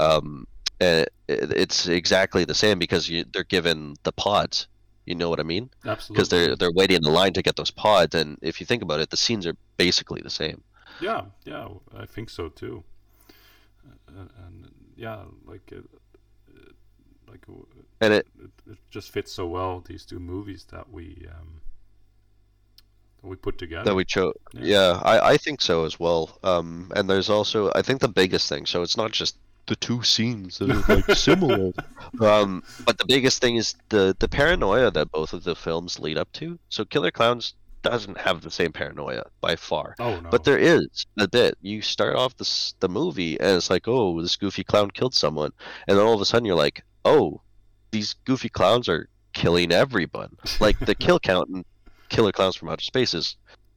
um 0.00 0.46
and 0.80 1.06
it, 1.28 1.52
it's 1.52 1.88
exactly 1.88 2.44
the 2.44 2.54
same 2.54 2.78
because 2.78 3.08
you, 3.08 3.24
they're 3.32 3.44
given 3.44 3.94
the 4.02 4.12
pods 4.12 4.66
you 5.06 5.14
know 5.14 5.28
what 5.28 5.40
i 5.40 5.42
mean 5.42 5.70
absolutely. 5.84 6.14
because 6.14 6.28
they're 6.28 6.56
they're 6.56 6.72
waiting 6.72 6.96
in 6.96 7.02
the 7.02 7.10
line 7.10 7.32
to 7.32 7.42
get 7.42 7.56
those 7.56 7.70
pods 7.70 8.14
and 8.14 8.38
if 8.42 8.60
you 8.60 8.66
think 8.66 8.82
about 8.82 9.00
it 9.00 9.10
the 9.10 9.16
scenes 9.16 9.46
are 9.46 9.56
basically 9.76 10.20
the 10.22 10.30
same 10.30 10.62
Yeah, 11.00 11.22
yeah, 11.44 11.68
I 12.02 12.06
think 12.06 12.30
so 12.30 12.48
too. 12.48 12.84
and, 14.08 14.30
and 14.46 14.70
yeah, 14.96 15.24
like 15.46 15.72
it, 15.72 15.84
it- 16.48 16.76
like 17.28 17.44
uh, 17.48 17.64
And 18.00 18.14
it 18.14 18.26
it, 18.38 18.50
it 18.72 18.78
just 18.90 19.10
fits 19.10 19.32
so 19.32 19.46
well 19.46 19.80
these 19.80 20.04
two 20.06 20.20
movies 20.20 20.66
that 20.70 20.86
we 20.92 21.26
um, 21.36 21.60
that 23.22 23.28
we 23.28 23.36
put 23.36 23.58
together. 23.58 23.84
that 23.84 23.94
we 23.94 24.04
chose. 24.04 24.34
Yeah. 24.52 24.60
Yeah, 24.62 25.00
I, 25.02 25.32
I 25.32 25.36
think 25.36 25.60
so 25.60 25.84
as 25.84 25.98
well. 25.98 26.38
Um, 26.42 26.92
and 26.94 27.08
there's 27.08 27.30
also 27.30 27.72
I 27.74 27.82
think 27.82 28.00
the 28.00 28.08
biggest 28.22 28.48
thing. 28.48 28.66
So 28.66 28.82
it's 28.82 28.96
not 28.96 29.12
just 29.12 29.36
the 29.66 29.76
two 29.76 30.02
scenes 30.02 30.58
that 30.58 30.70
are 30.70 30.94
like 30.96 31.16
similar. 31.16 31.72
Um, 32.20 32.62
but 32.84 32.98
the 32.98 33.06
biggest 33.06 33.40
thing 33.40 33.56
is 33.56 33.74
the 33.88 34.14
the 34.18 34.28
paranoia 34.28 34.90
that 34.90 35.10
both 35.10 35.32
of 35.32 35.44
the 35.44 35.54
films 35.56 35.98
lead 35.98 36.18
up 36.18 36.30
to. 36.34 36.58
So 36.68 36.84
Killer 36.84 37.10
Klowns 37.10 37.54
doesn't 37.82 38.18
have 38.18 38.40
the 38.40 38.50
same 38.50 38.72
paranoia 38.72 39.24
by 39.42 39.56
far. 39.56 39.94
oh 39.98 40.18
no, 40.20 40.30
But 40.30 40.44
there 40.44 40.58
is 40.58 41.06
a 41.18 41.28
bit. 41.28 41.56
You 41.60 41.82
start 41.82 42.16
off 42.16 42.36
the 42.36 42.72
the 42.80 42.88
movie 42.88 43.38
and 43.38 43.56
it's 43.56 43.70
like, 43.70 43.86
oh, 43.88 44.20
this 44.22 44.36
goofy 44.36 44.64
clown 44.64 44.90
killed 44.90 45.14
someone, 45.14 45.52
and 45.86 45.98
then 45.98 46.04
all 46.06 46.14
of 46.14 46.20
a 46.20 46.24
sudden 46.24 46.46
you're 46.46 46.56
like, 46.56 46.82
oh, 47.04 47.40
these 47.90 48.14
goofy 48.24 48.48
clowns 48.48 48.88
are 48.88 49.08
killing 49.34 49.70
everyone. 49.72 50.36
Like 50.60 50.78
the 50.78 50.94
kill 50.94 51.18
count 51.18 51.48
in 51.50 51.64
Killer 52.08 52.32
Klowns 52.32 52.56
from 52.56 52.68
Outer 52.68 52.84
Space 52.84 53.14
is 53.14 53.36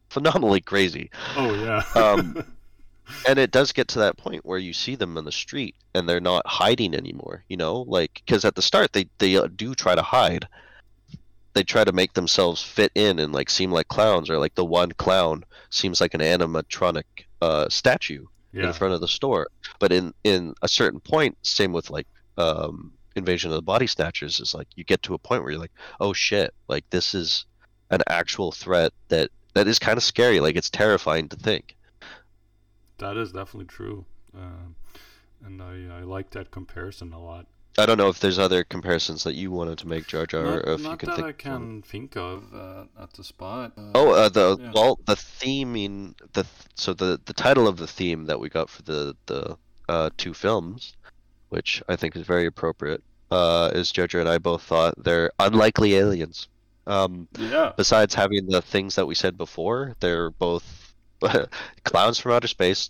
phenomenally 0.10 0.62
crazy, 0.62 1.10
oh 1.36 1.54
yeah, 1.56 1.84
um, 2.02 2.44
and 3.28 3.40
it 3.40 3.52
does 3.52 3.72
get 3.72 3.88
to 3.90 4.00
that 4.00 4.18
point 4.18 4.46
where 4.46 4.60
you 4.60 4.74
see 4.74 4.96
them 4.96 5.18
in 5.18 5.26
the 5.26 5.32
street 5.32 5.76
and 5.94 6.08
they're 6.08 6.20
not 6.20 6.46
hiding 6.46 6.94
anymore. 6.94 7.44
You 7.48 7.58
know, 7.58 7.82
like 7.88 8.22
because 8.26 8.46
at 8.46 8.56
the 8.56 8.62
start 8.62 8.94
they 8.94 9.08
they 9.18 9.38
uh, 9.38 9.48
do 9.56 9.76
try 9.76 9.96
to 9.96 10.02
hide. 10.02 10.48
They 11.54 11.64
try 11.64 11.84
to 11.84 11.92
make 11.92 12.14
themselves 12.14 12.62
fit 12.62 12.92
in 12.94 13.18
and 13.18 13.34
like 13.34 13.50
seem 13.50 13.72
like 13.72 13.88
clowns, 13.88 14.30
or 14.30 14.38
like 14.38 14.56
the 14.56 14.66
one 14.66 14.92
clown 14.92 15.44
seems 15.72 16.00
like 16.00 16.14
an 16.14 16.22
animatronic 16.22 17.04
uh, 17.42 17.68
statue 17.70 18.26
in 18.68 18.74
front 18.74 18.94
of 18.94 19.02
the 19.02 19.08
store. 19.08 19.48
But 19.80 19.92
in 19.92 20.14
in 20.24 20.54
a 20.62 20.68
certain 20.68 21.00
point, 21.00 21.38
same 21.42 21.74
with 21.74 21.90
like 21.90 22.08
um, 22.38 22.94
Invasion 23.16 23.50
of 23.50 23.56
the 23.56 23.62
Body 23.62 23.88
Snatchers, 23.88 24.40
is 24.40 24.54
like 24.54 24.68
you 24.76 24.84
get 24.84 25.02
to 25.04 25.14
a 25.14 25.18
point 25.18 25.42
where 25.42 25.52
you're 25.52 25.62
like, 25.62 25.72
oh 26.00 26.14
shit, 26.14 26.54
like 26.68 26.88
this 26.90 27.16
is 27.16 27.46
an 27.90 28.02
actual 28.08 28.52
threat 28.52 28.94
that 29.08 29.30
that 29.54 29.68
is 29.68 29.80
kind 29.80 29.98
of 29.98 30.04
scary. 30.04 30.40
Like 30.40 30.56
it's 30.56 30.70
terrifying 30.70 31.30
to 31.30 31.38
think. 31.38 31.76
That 33.00 33.18
is 33.18 33.32
definitely 33.32 33.66
true. 33.68 34.06
Um, 34.36 34.76
and 35.46 35.62
I 35.62 36.00
I 36.00 36.02
like 36.02 36.32
that 36.32 36.52
comparison 36.52 37.14
a 37.14 37.24
lot. 37.24 37.46
I 37.80 37.86
don't 37.86 37.98
know 38.00 38.10
if 38.10 38.20
there's 38.20 38.40
other 38.40 38.64
comparisons 38.64 39.24
that 39.24 39.36
you 39.36 39.52
wanted 39.52 39.78
to 39.80 39.88
make, 39.88 40.08
Jar 40.08 40.26
Jar, 40.26 40.44
not 40.44 40.66
or 40.66 40.72
if 40.74 40.82
you 40.82 40.98
can 40.98 41.10
that 41.10 41.16
think. 41.16 41.20
I 41.20 41.24
one. 41.26 41.34
can 41.34 41.82
think 41.84 42.18
of 42.18 42.52
uh, 42.54 42.86
at 43.00 43.14
the 43.14 43.24
spot. 43.24 43.74
Uh, 43.78 43.92
Oh, 43.94 44.12
uh, 44.14 44.30
the 44.30 44.58
yeah. 44.60 44.72
well, 44.74 45.00
the 45.06 45.14
theming 45.16 46.16
the 46.34 46.46
so 46.76 46.94
the 46.94 47.20
the 47.26 47.34
title 47.34 47.68
of 47.68 47.78
the 47.78 47.86
theme 47.88 48.26
that 48.26 48.40
we 48.40 48.50
got 48.50 48.70
for 48.70 48.82
the 48.82 49.16
the 49.28 49.58
uh, 49.88 50.10
two 50.18 50.34
films, 50.34 50.94
which 51.50 51.84
I 51.88 51.96
think 51.96 52.16
is 52.16 52.24
very 52.26 52.48
appropriate, 52.48 53.04
uh, 53.30 53.72
is 53.76 53.92
Jojo 53.92 54.20
and 54.22 54.30
I 54.30 54.40
both 54.40 54.64
thought 54.64 54.96
they're 55.04 55.32
unlikely 55.40 55.96
aliens. 55.96 56.48
Um, 56.88 57.28
yeah, 57.38 57.74
besides 57.78 58.16
having 58.16 58.48
the 58.48 58.62
things 58.62 58.96
that 58.96 59.06
we 59.06 59.14
said 59.14 59.38
before, 59.38 59.96
they're 60.00 60.32
both 60.32 60.64
clowns 61.84 62.20
from 62.20 62.32
outer 62.32 62.48
space, 62.48 62.90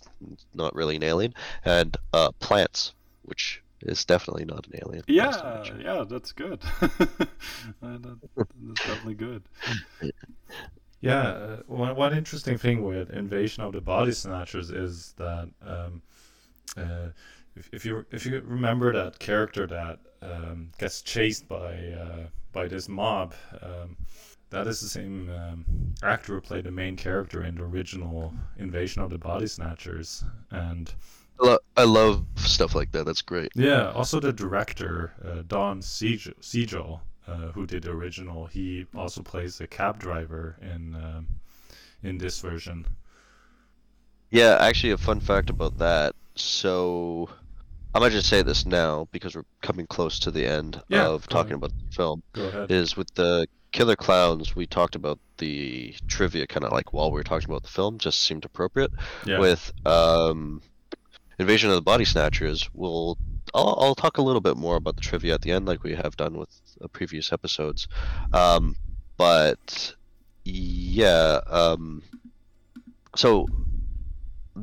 not 0.54 0.74
really 0.74 0.96
an 0.96 1.02
alien, 1.02 1.34
and 1.64 1.96
uh, 2.12 2.30
plants, 2.40 2.94
which 3.22 3.62
is 3.82 4.04
definitely 4.04 4.44
not 4.44 4.66
an 4.66 4.80
alien. 4.82 5.04
last 5.08 5.40
time 5.40 5.52
I 5.52 5.56
yeah, 5.58 5.62
checked. 5.62 5.82
yeah. 5.82 6.04
That's 6.08 6.32
good. 6.32 6.62
That, 7.80 8.18
that's 8.36 8.80
definitely 8.86 9.14
good. 9.14 9.42
Yeah, 11.00 11.22
uh, 11.22 11.56
one, 11.68 11.94
one 11.94 12.16
interesting 12.16 12.58
thing 12.58 12.82
with 12.82 13.10
Invasion 13.10 13.62
of 13.62 13.72
the 13.72 13.80
Body 13.80 14.10
Snatchers 14.10 14.70
is 14.70 15.14
that 15.16 15.48
um, 15.64 16.02
uh, 16.76 17.10
if, 17.54 17.68
if 17.72 17.84
you 17.84 18.04
if 18.10 18.26
you 18.26 18.40
remember 18.40 18.92
that 18.92 19.20
character 19.20 19.66
that 19.68 20.00
um, 20.22 20.70
gets 20.78 21.02
chased 21.02 21.46
by 21.48 21.72
uh, 21.72 22.26
by 22.52 22.66
this 22.66 22.88
mob, 22.88 23.34
um, 23.62 23.96
that 24.50 24.66
is 24.66 24.80
the 24.80 24.88
same 24.88 25.30
um, 25.30 25.64
actor 26.02 26.34
who 26.34 26.40
played 26.40 26.64
the 26.64 26.70
main 26.70 26.96
character 26.96 27.44
in 27.44 27.56
the 27.56 27.64
original 27.64 28.32
Invasion 28.58 29.02
of 29.02 29.10
the 29.10 29.18
Body 29.18 29.46
Snatchers, 29.46 30.24
and 30.50 30.92
I, 31.40 31.46
lo- 31.46 31.58
I 31.76 31.84
love 31.84 32.24
stuff 32.36 32.74
like 32.74 32.90
that. 32.92 33.04
That's 33.06 33.22
great. 33.22 33.52
yeah, 33.54 33.90
also 33.92 34.20
the 34.20 34.32
director 34.32 35.12
uh, 35.24 35.42
Don 35.46 35.82
Siegel, 35.82 37.00
uh, 37.26 37.52
who 37.52 37.66
did 37.66 37.82
the 37.84 37.90
original, 37.90 38.46
he 38.46 38.86
also 38.94 39.22
plays 39.22 39.60
a 39.60 39.66
cab 39.66 39.98
driver 39.98 40.56
in 40.62 40.94
um, 40.94 41.26
in 42.02 42.18
this 42.18 42.40
version. 42.40 42.86
Yeah, 44.30 44.58
actually, 44.60 44.92
a 44.92 44.98
fun 44.98 45.20
fact 45.20 45.50
about 45.50 45.78
that. 45.78 46.14
So, 46.34 47.30
I'm 47.94 48.02
gonna 48.02 48.10
just 48.10 48.28
say 48.28 48.42
this 48.42 48.66
now 48.66 49.08
because 49.12 49.34
we're 49.34 49.44
coming 49.62 49.86
close 49.86 50.18
to 50.20 50.30
the 50.30 50.44
end 50.46 50.80
Yeah, 50.88 51.06
of 51.06 51.26
talking 51.28 51.52
ahead. 51.52 51.64
about 51.64 51.70
the 51.88 51.94
film. 51.94 52.22
Go 52.32 52.44
ahead. 52.46 52.70
Is 52.70 52.96
with 52.96 53.12
the 53.14 53.46
Killer 53.72 53.96
Clowns, 53.96 54.54
we 54.54 54.66
talked 54.66 54.94
about 54.94 55.18
the 55.38 55.94
trivia 56.06 56.46
kind 56.46 56.64
of 56.64 56.72
like 56.72 56.92
while 56.92 57.10
we 57.10 57.16
were 57.18 57.24
talking 57.24 57.48
about 57.48 57.62
the 57.62 57.68
film, 57.68 57.98
just 57.98 58.22
seemed 58.22 58.44
appropriate. 58.44 58.90
Yeah. 59.26 59.38
With 59.38 59.72
um, 59.86 60.62
Invasion 61.38 61.70
of 61.70 61.76
the 61.76 61.82
Body 61.82 62.04
Snatchers, 62.04 62.68
we'll 62.74 63.16
I'll, 63.54 63.76
I'll 63.80 63.94
talk 63.94 64.18
a 64.18 64.22
little 64.22 64.40
bit 64.42 64.56
more 64.56 64.76
about 64.76 64.96
the 64.96 65.02
trivia 65.02 65.34
at 65.34 65.40
the 65.42 65.52
end, 65.52 65.66
like 65.66 65.82
we 65.82 65.94
have 65.94 66.16
done 66.16 66.36
with 66.36 66.50
uh, 66.82 66.88
previous 66.88 67.32
episodes. 67.32 67.88
Um, 68.32 68.76
but 69.16 69.94
yeah, 70.44 71.40
um, 71.48 72.02
so 73.16 73.46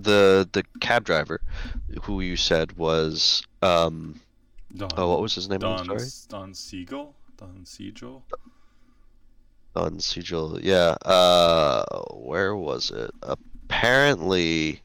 the 0.04 0.48
the 0.52 0.64
cab 0.80 1.04
driver, 1.04 1.41
who 2.04 2.22
you 2.22 2.36
said 2.36 2.78
was 2.78 3.43
um, 3.62 4.20
Don, 4.76 4.89
oh, 4.98 5.10
what 5.10 5.22
was 5.22 5.36
his 5.36 5.50
name? 5.50 5.60
Don, 5.60 5.86
sorry. 5.86 6.00
Don 6.30 6.54
Siegel? 6.54 7.16
Don 7.38 7.66
Siegel? 7.66 8.24
Don 9.76 10.00
Siegel. 10.00 10.60
Yeah. 10.62 10.96
Uh, 11.06 11.84
where 12.12 12.56
was 12.56 12.91
it? 12.91 13.12
Apparently, 13.24 14.82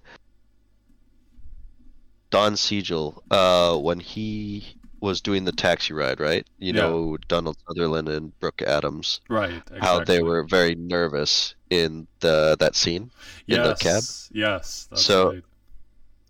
Don 2.31 2.57
Siegel. 2.57 3.23
Uh, 3.31 3.77
when 3.77 4.01
he 4.01 4.77
was 5.01 5.21
doing 5.21 5.45
the 5.45 5.53
taxi 5.53 5.93
ride, 5.93 6.21
right? 6.21 6.47
You 6.59 6.73
Yeah. 6.75 6.83
know, 6.83 7.17
Donald 7.29 7.57
Sutherland 7.67 8.09
and 8.09 8.39
Brooke 8.41 8.63
Adams. 8.63 9.21
Right, 9.29 9.51
exactly. 9.53 9.79
How 9.81 10.05
they 10.05 10.23
were 10.23 10.45
very 10.45 10.75
nervous 10.75 11.55
in 11.71 12.07
the 12.21 12.57
that 12.61 12.75
scene 12.77 13.11
in 13.49 13.63
the 13.63 13.75
cab. 13.75 14.03
Yes, 14.03 14.29
Yes, 14.33 14.89
So- 14.95 15.33
right. 15.33 15.43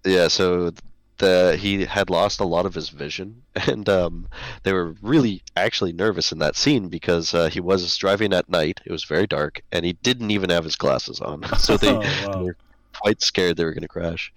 Yeah. 0.05 0.29
So 0.29 0.73
the 1.19 1.59
he 1.61 1.85
had 1.85 2.09
lost 2.09 2.41
a 2.41 2.45
lot 2.45 2.65
of 2.65 2.75
his 2.75 2.89
vision, 2.89 3.43
and 3.55 3.87
um, 3.89 4.27
they 4.63 4.73
were 4.73 4.95
really 5.03 5.43
actually 5.57 5.93
nervous 5.93 6.33
in 6.33 6.39
that 6.39 6.57
scene 6.57 6.89
because 6.89 7.35
uh, 7.35 7.49
he 7.51 7.61
was 7.61 7.95
driving 7.99 8.33
at 8.33 8.49
night. 8.49 8.81
It 8.87 8.93
was 8.93 9.05
very 9.05 9.27
dark, 9.27 9.61
and 9.73 9.85
he 9.85 9.93
didn't 9.95 10.31
even 10.31 10.49
have 10.51 10.65
his 10.65 10.77
glasses 10.77 11.21
on. 11.21 11.43
So 11.59 11.77
they, 11.77 11.91
Oh, 11.91 11.99
wow. 12.27 12.33
they 12.39 12.43
were 12.45 12.57
quite 12.99 13.21
scared 13.21 13.57
they 13.59 13.65
were 13.65 13.73
going 13.75 13.83
to 13.83 13.89
crash. 13.89 14.33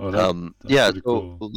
Oh, 0.00 0.10
that, 0.10 0.20
um, 0.20 0.54
yeah. 0.66 0.90
So 0.90 1.00
cool. 1.02 1.52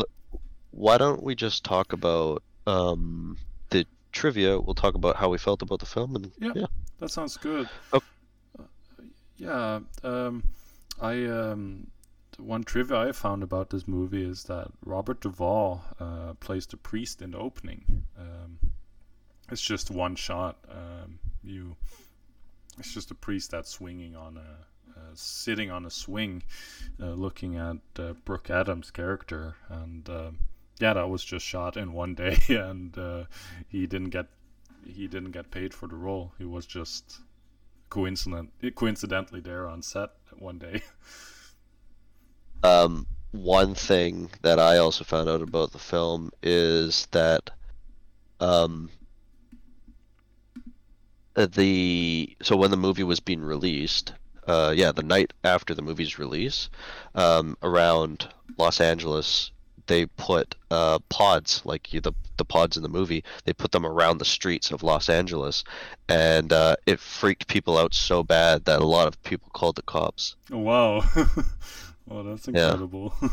Why 0.74 0.98
don't 0.98 1.22
we 1.22 1.36
just 1.36 1.64
talk 1.64 1.94
about 1.94 2.42
um, 2.66 3.38
the 3.70 3.86
trivia? 4.12 4.60
We'll 4.60 4.74
talk 4.74 4.96
about 4.96 5.16
how 5.16 5.30
we 5.30 5.38
felt 5.38 5.62
about 5.62 5.80
the 5.80 5.86
film, 5.86 6.16
and 6.16 6.32
Yeah. 6.40 6.52
yeah. 6.56 6.66
That 7.00 7.10
sounds 7.10 7.38
good. 7.38 7.70
Oh. 7.92 8.02
Uh, 8.58 8.64
yeah, 9.38 9.80
um, 10.04 10.44
I 11.00 11.26
um, 11.26 11.88
one 12.38 12.64
trivia 12.64 12.98
I 12.98 13.12
found 13.12 13.44
about 13.44 13.70
this 13.70 13.88
movie 13.88 14.24
is 14.24 14.44
that 14.46 14.72
Robert 14.84 15.22
Duvall 15.22 15.84
uh, 16.00 16.34
plays 16.40 16.66
the 16.66 16.78
priest 16.78 17.22
in 17.22 17.32
the 17.32 17.38
opening. 17.38 18.04
Um, 18.18 18.58
it's 19.52 19.62
just 19.62 19.92
one 19.92 20.16
shot. 20.16 20.58
Um, 20.70 21.20
you, 21.44 21.76
it's 22.80 22.94
just 22.94 23.12
a 23.12 23.16
priest 23.16 23.52
that's 23.52 23.70
swinging 23.70 24.16
on 24.16 24.38
a, 24.38 25.00
uh, 25.00 25.12
sitting 25.14 25.70
on 25.70 25.86
a 25.86 25.92
swing, 25.92 26.42
uh, 27.00 27.12
looking 27.12 27.58
at 27.58 27.78
uh, 28.00 28.14
Brooke 28.26 28.50
Adams' 28.50 28.90
character, 28.90 29.56
and 29.70 30.10
um 30.10 30.38
yeah, 30.80 30.94
that 30.94 31.10
was 31.10 31.24
just 31.24 31.46
shot 31.46 31.78
in 31.78 31.94
one 31.94 32.16
day, 32.16 32.38
and 32.50 32.98
uh, 32.98 33.24
he 33.70 33.88
didn't 33.88 34.10
get 34.10 34.28
he 34.86 35.08
didn't 35.08 35.32
get 35.32 35.50
paid 35.52 35.74
for 35.74 35.88
the 35.88 35.96
role. 35.96 36.34
He 36.38 36.46
was 36.46 36.66
just 36.66 37.20
coincident 37.90 38.52
coincidentally 38.76 39.40
there 39.40 39.68
on 39.68 39.82
set 39.82 40.10
one 40.38 40.58
day. 40.58 40.82
Um, 42.66 43.08
one 43.32 43.76
thing 43.76 44.30
that 44.42 44.58
I 44.58 44.78
also 44.78 45.04
found 45.04 45.28
out 45.28 45.42
about 45.42 45.74
the 45.74 45.80
film 45.80 46.32
is 46.42 47.08
that 47.12 47.50
um, 48.40 48.90
uh, 51.36 51.48
the 51.48 52.38
so 52.42 52.56
when 52.56 52.72
the 52.72 52.78
movie 52.78 53.04
was 53.04 53.20
being 53.20 53.42
released, 53.42 54.14
uh, 54.48 54.74
yeah, 54.76 54.92
the 54.92 55.04
night 55.04 55.34
after 55.44 55.74
the 55.74 55.82
movie's 55.82 56.20
release, 56.20 56.70
um, 57.16 57.58
around 57.64 58.30
Los 58.58 58.80
Angeles, 58.80 59.52
they 59.88 60.06
put 60.06 60.56
uh, 60.72 61.00
pods 61.10 61.62
like 61.66 61.94
you- 61.94 62.02
the 62.02 62.14
the 62.38 62.46
pods 62.46 62.78
in 62.78 62.84
the 62.84 62.90
movie. 62.90 63.24
They 63.44 63.54
put 63.54 63.72
them 63.72 63.86
around 63.86 64.18
the 64.18 64.26
streets 64.26 64.72
of 64.72 64.82
Los 64.84 65.08
Angeles, 65.10 65.64
and 66.10 66.52
uh, 66.52 66.76
it 66.86 67.00
freaked 67.00 67.48
people 67.48 67.78
out 67.78 67.94
so 67.94 68.24
bad 68.24 68.66
that 68.66 68.82
a 68.82 68.86
lot 68.86 69.08
of 69.08 69.22
people 69.24 69.50
called 69.54 69.76
the 69.76 69.84
cops. 69.84 70.36
Oh, 70.52 70.58
wow. 70.58 71.04
well 72.08 72.24
that's 72.24 72.48
incredible. 72.48 73.14
Yeah. 73.22 73.30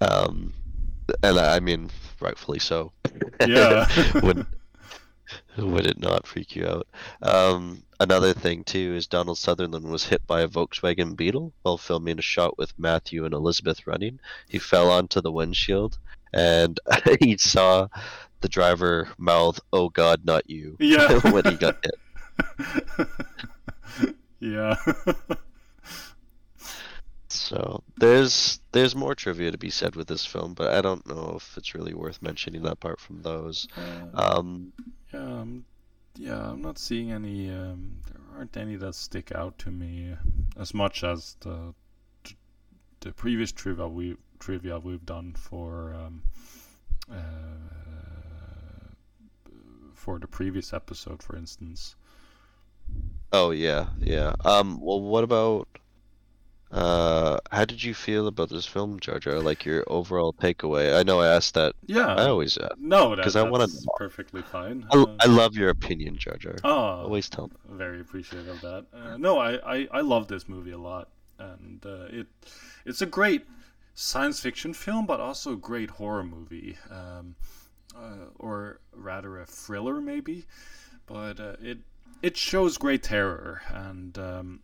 Um, 0.00 0.54
and 1.22 1.38
I 1.38 1.60
mean, 1.60 1.90
rightfully 2.20 2.58
so. 2.58 2.92
Yeah. 3.46 3.86
would 4.22 4.46
would 5.66 5.86
it 5.86 5.98
not 5.98 6.26
freak 6.26 6.56
you 6.56 6.66
out? 6.66 6.86
Um, 7.22 7.82
another 7.98 8.32
thing 8.32 8.64
too 8.64 8.94
is 8.94 9.06
Donald 9.06 9.38
Sutherland 9.38 9.86
was 9.86 10.04
hit 10.04 10.26
by 10.26 10.42
a 10.42 10.48
Volkswagen 10.48 11.16
Beetle 11.16 11.52
while 11.62 11.78
filming 11.78 12.18
a 12.18 12.22
shot 12.22 12.58
with 12.58 12.78
Matthew 12.78 13.24
and 13.24 13.34
Elizabeth 13.34 13.86
running. 13.86 14.20
He 14.48 14.58
fell 14.58 14.90
onto 14.90 15.20
the 15.20 15.32
windshield, 15.32 15.98
and 16.32 16.78
he 17.20 17.36
saw 17.36 17.88
the 18.40 18.48
driver 18.48 19.08
mouth, 19.18 19.60
"Oh 19.72 19.88
God, 19.88 20.24
not 20.24 20.48
you!" 20.48 20.76
Yeah. 20.80 21.18
when 21.30 21.44
he 21.44 21.56
got 21.56 21.84
hit. 21.84 23.08
yeah. 24.40 24.76
So 27.32 27.82
there's 27.96 28.60
there's 28.72 28.96
more 28.96 29.14
trivia 29.14 29.50
to 29.52 29.58
be 29.58 29.70
said 29.70 29.96
with 29.96 30.08
this 30.08 30.26
film, 30.26 30.54
but 30.54 30.72
I 30.72 30.80
don't 30.80 31.06
know 31.06 31.34
if 31.36 31.56
it's 31.56 31.74
really 31.74 31.94
worth 31.94 32.22
mentioning 32.22 32.62
that 32.62 32.80
part 32.80 33.00
from 33.00 33.22
those. 33.22 33.68
Um, 34.14 34.72
yeah, 35.12 35.20
um, 35.20 35.64
yeah, 36.16 36.50
I'm 36.50 36.62
not 36.62 36.78
seeing 36.78 37.12
any. 37.12 37.50
Um, 37.50 37.98
there 38.06 38.20
aren't 38.36 38.56
any 38.56 38.76
that 38.76 38.94
stick 38.94 39.32
out 39.32 39.58
to 39.58 39.70
me 39.70 40.16
as 40.56 40.74
much 40.74 41.04
as 41.04 41.36
the 41.40 41.74
the 43.00 43.12
previous 43.12 43.52
trivia 43.52 43.88
we 43.88 44.16
trivia 44.38 44.78
we've 44.78 45.06
done 45.06 45.32
for 45.34 45.94
um, 45.94 46.22
uh, 47.10 47.14
for 49.94 50.18
the 50.18 50.26
previous 50.26 50.72
episode, 50.72 51.22
for 51.22 51.36
instance. 51.36 51.94
oh 53.32 53.50
yeah, 53.50 53.88
yeah. 53.98 54.34
Um, 54.44 54.80
well, 54.80 55.00
what 55.00 55.24
about? 55.24 55.68
Uh, 56.72 57.38
how 57.50 57.64
did 57.64 57.82
you 57.82 57.94
feel 57.94 58.28
about 58.28 58.48
this 58.48 58.64
film, 58.64 59.00
Jar 59.00 59.18
Jar? 59.18 59.40
Like 59.40 59.64
your 59.64 59.82
overall 59.88 60.32
takeaway? 60.32 60.96
I 60.96 61.02
know 61.02 61.20
I 61.20 61.26
asked 61.28 61.54
that. 61.54 61.74
Yeah. 61.86 62.14
I 62.14 62.28
always 62.28 62.56
ask. 62.58 62.76
No, 62.78 63.10
that, 63.10 63.16
because 63.16 63.34
I 63.34 63.42
want 63.42 63.68
to. 63.68 63.88
perfectly 63.96 64.42
fine. 64.42 64.86
I, 64.92 64.98
Uh, 64.98 65.16
I 65.20 65.26
love 65.26 65.56
your 65.56 65.70
opinion, 65.70 66.16
Jar 66.16 66.36
Jar. 66.36 66.54
Oh, 66.62 67.02
always 67.02 67.28
tell 67.28 67.48
me. 67.48 67.54
Very 67.70 68.00
appreciative 68.00 68.46
of 68.48 68.60
that. 68.60 68.86
Uh, 68.94 69.16
no, 69.16 69.38
I, 69.38 69.78
I, 69.78 69.88
I 69.90 70.00
love 70.00 70.28
this 70.28 70.48
movie 70.48 70.70
a 70.70 70.78
lot, 70.78 71.08
and 71.38 71.84
uh, 71.84 72.04
it 72.08 72.28
it's 72.84 73.02
a 73.02 73.06
great 73.06 73.46
science 73.94 74.38
fiction 74.38 74.72
film, 74.72 75.06
but 75.06 75.18
also 75.18 75.52
a 75.54 75.56
great 75.56 75.90
horror 75.90 76.22
movie, 76.24 76.78
um, 76.88 77.34
uh, 77.96 78.26
or 78.38 78.78
rather 78.94 79.40
a 79.40 79.46
thriller 79.46 80.00
maybe. 80.00 80.46
But 81.06 81.40
uh, 81.40 81.56
it 81.60 81.78
it 82.22 82.36
shows 82.36 82.78
great 82.78 83.02
terror, 83.02 83.62
and 83.68 84.16
um, 84.18 84.60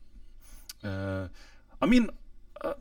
uh, 0.84 1.28
I 1.80 1.86
mean. 1.86 2.10
Uh, 2.60 2.74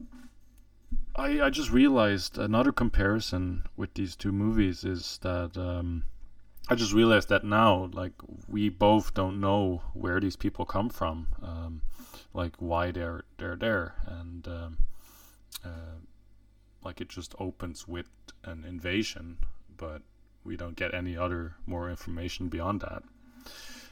I, 1.17 1.41
I 1.43 1.49
just 1.49 1.71
realized 1.71 2.37
another 2.37 2.73
comparison 2.73 3.63
with 3.77 3.93
these 3.93 4.17
two 4.17 4.33
movies 4.33 4.83
is 4.83 5.17
that 5.21 5.57
um, 5.57 6.03
I 6.67 6.75
just 6.75 6.93
realized 6.93 7.29
that 7.29 7.43
now, 7.43 7.89
like 7.93 8.13
we 8.47 8.69
both 8.69 9.13
don't 9.13 9.39
know 9.39 9.81
where 9.93 10.19
these 10.19 10.35
people 10.35 10.65
come 10.65 10.89
from, 10.89 11.27
um, 11.43 11.81
like 12.33 12.55
why 12.57 12.91
they're 12.91 13.23
they're 13.37 13.55
there, 13.55 13.95
and 14.07 14.47
um, 14.47 14.77
uh, 15.63 15.99
like 16.83 17.01
it 17.01 17.09
just 17.09 17.35
opens 17.39 17.87
with 17.87 18.09
an 18.43 18.65
invasion, 18.65 19.37
but 19.77 20.01
we 20.43 20.57
don't 20.57 20.75
get 20.75 20.93
any 20.93 21.15
other 21.15 21.55
more 21.65 21.89
information 21.89 22.49
beyond 22.49 22.81
that. 22.81 23.03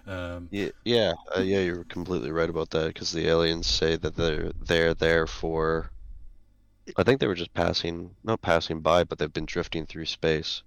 Um, 0.08 0.49
Yeah, 0.51 0.70
yeah, 0.86 1.14
uh, 1.36 1.41
yeah. 1.41 1.60
You're 1.60 1.84
completely 1.86 2.32
right 2.32 2.49
about 2.49 2.70
that 2.72 2.88
because 2.93 3.12
the 3.12 3.28
aliens 3.28 3.68
say 3.68 3.97
that 3.97 4.16
they're 4.16 4.54
they're 4.62 4.93
there 4.93 5.28
for. 5.28 5.91
I 6.97 7.04
think 7.04 7.20
they 7.20 7.28
were 7.28 7.36
just 7.36 7.54
passing, 7.54 8.16
not 8.24 8.41
passing 8.41 8.80
by, 8.82 9.04
but 9.04 9.20
they've 9.20 9.32
been 9.32 9.45
drifting 9.45 9.86
through 9.86 10.06
space. 10.06 10.64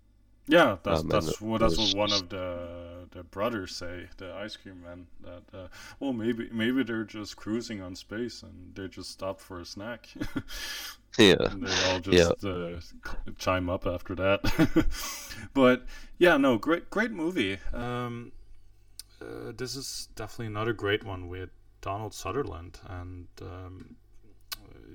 Yeah, 0.48 0.76
that's 0.82 1.02
Um, 1.02 1.08
that's 1.08 1.40
what 1.40 1.60
that's 1.60 1.76
what 1.78 1.94
one 1.94 2.12
of 2.12 2.28
the 2.28 3.08
the 3.10 3.24
brothers 3.24 3.74
say, 3.74 4.08
the 4.18 4.32
ice 4.34 4.56
cream 4.56 4.82
man. 4.82 5.06
That 5.20 5.42
uh, 5.52 5.68
well, 5.98 6.12
maybe 6.12 6.48
maybe 6.52 6.82
they're 6.84 7.04
just 7.04 7.36
cruising 7.36 7.80
on 7.80 7.96
space 7.96 8.42
and 8.42 8.74
they 8.74 8.88
just 8.88 9.10
stop 9.10 9.40
for 9.40 9.60
a 9.60 9.64
snack. 9.64 10.08
Yeah, 11.18 11.36
and 11.50 11.66
they 11.66 11.80
all 11.80 12.00
yeah. 12.10 12.30
just 12.34 12.44
uh, 12.44 12.80
chime 13.38 13.70
up 13.70 13.86
after 13.86 14.14
that. 14.16 14.86
but 15.54 15.86
yeah, 16.18 16.36
no, 16.36 16.58
great 16.58 16.90
great 16.90 17.10
movie. 17.10 17.58
Um, 17.72 18.32
uh, 19.20 19.52
this 19.56 19.76
is 19.76 20.08
definitely 20.14 20.46
another 20.46 20.72
great 20.72 21.04
one 21.04 21.28
with 21.28 21.50
Donald 21.80 22.14
Sutherland, 22.14 22.78
and 22.88 23.26
um, 23.40 23.96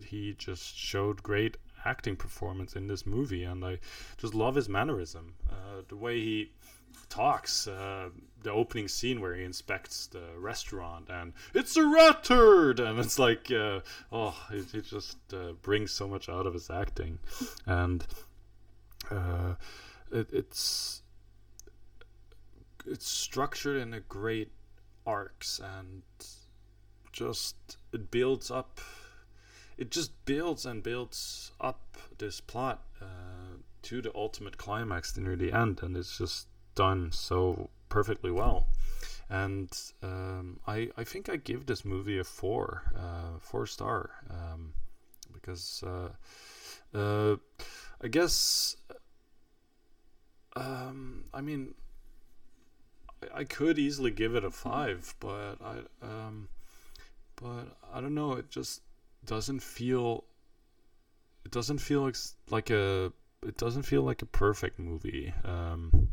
he 0.05 0.33
just 0.37 0.77
showed 0.77 1.23
great 1.23 1.57
acting 1.85 2.15
performance 2.15 2.75
in 2.75 2.87
this 2.87 3.05
movie, 3.05 3.43
and 3.43 3.63
I 3.65 3.79
just 4.17 4.35
love 4.35 4.55
his 4.55 4.69
mannerism, 4.69 5.33
uh, 5.49 5.81
the 5.87 5.95
way 5.95 6.19
he 6.19 6.51
talks. 7.09 7.67
Uh, 7.67 8.09
the 8.43 8.51
opening 8.51 8.87
scene 8.87 9.21
where 9.21 9.35
he 9.35 9.43
inspects 9.43 10.07
the 10.07 10.23
restaurant, 10.37 11.09
and 11.09 11.33
it's 11.53 11.77
a 11.77 11.85
rat 11.85 12.23
turd, 12.23 12.79
and 12.79 12.99
it's 12.99 13.19
like, 13.19 13.51
uh, 13.51 13.81
oh, 14.11 14.35
it, 14.51 14.83
just 14.85 15.17
uh, 15.33 15.51
brings 15.61 15.91
so 15.91 16.07
much 16.07 16.27
out 16.27 16.47
of 16.47 16.53
his 16.53 16.69
acting, 16.69 17.19
and 17.65 18.05
uh, 19.11 19.53
it, 20.11 20.29
it's 20.33 21.00
it's 22.85 23.07
structured 23.07 23.81
in 23.81 23.93
a 23.93 23.99
great 23.99 24.51
arcs 25.05 25.59
and 25.59 26.03
just 27.11 27.77
it 27.91 28.11
builds 28.11 28.49
up 28.49 28.79
it 29.77 29.89
just 29.89 30.25
builds 30.25 30.65
and 30.65 30.83
builds 30.83 31.51
up 31.59 31.97
this 32.17 32.39
plot 32.39 32.83
uh, 33.01 33.57
to 33.81 34.01
the 34.01 34.11
ultimate 34.15 34.57
climax 34.57 35.17
near 35.17 35.35
the 35.35 35.51
end 35.51 35.79
and 35.81 35.97
it's 35.97 36.17
just 36.17 36.47
done 36.75 37.11
so 37.11 37.69
perfectly 37.89 38.31
well. 38.31 38.67
And 39.29 39.69
um, 40.03 40.59
I, 40.67 40.89
I 40.97 41.03
think 41.03 41.29
I 41.29 41.37
give 41.37 41.65
this 41.65 41.85
movie 41.85 42.19
a 42.19 42.23
four 42.23 42.83
uh, 42.95 43.39
four 43.39 43.65
star 43.65 44.09
um, 44.29 44.73
because 45.33 45.83
uh, 45.85 46.97
uh, 46.97 47.37
I 48.03 48.07
guess 48.09 48.75
um, 50.55 51.25
I 51.33 51.41
mean 51.41 51.75
I- 53.33 53.43
could 53.43 53.79
easily 53.79 54.11
give 54.11 54.35
it 54.35 54.43
a 54.43 54.51
five, 54.51 55.15
but 55.19 55.57
I 55.61 55.79
um, 56.05 56.49
but 57.35 57.77
I 57.93 58.01
don't 58.01 58.15
know. 58.15 58.33
It 58.33 58.49
just 58.49 58.81
doesn't 59.25 59.61
feel. 59.61 60.25
It 61.45 61.51
doesn't 61.51 61.79
feel 61.79 62.01
like, 62.01 62.15
like 62.49 62.69
a. 62.69 63.11
It 63.43 63.57
doesn't 63.57 63.83
feel 63.83 64.03
like 64.03 64.21
a 64.21 64.25
perfect 64.27 64.77
movie. 64.79 65.33
Um, 65.43 66.09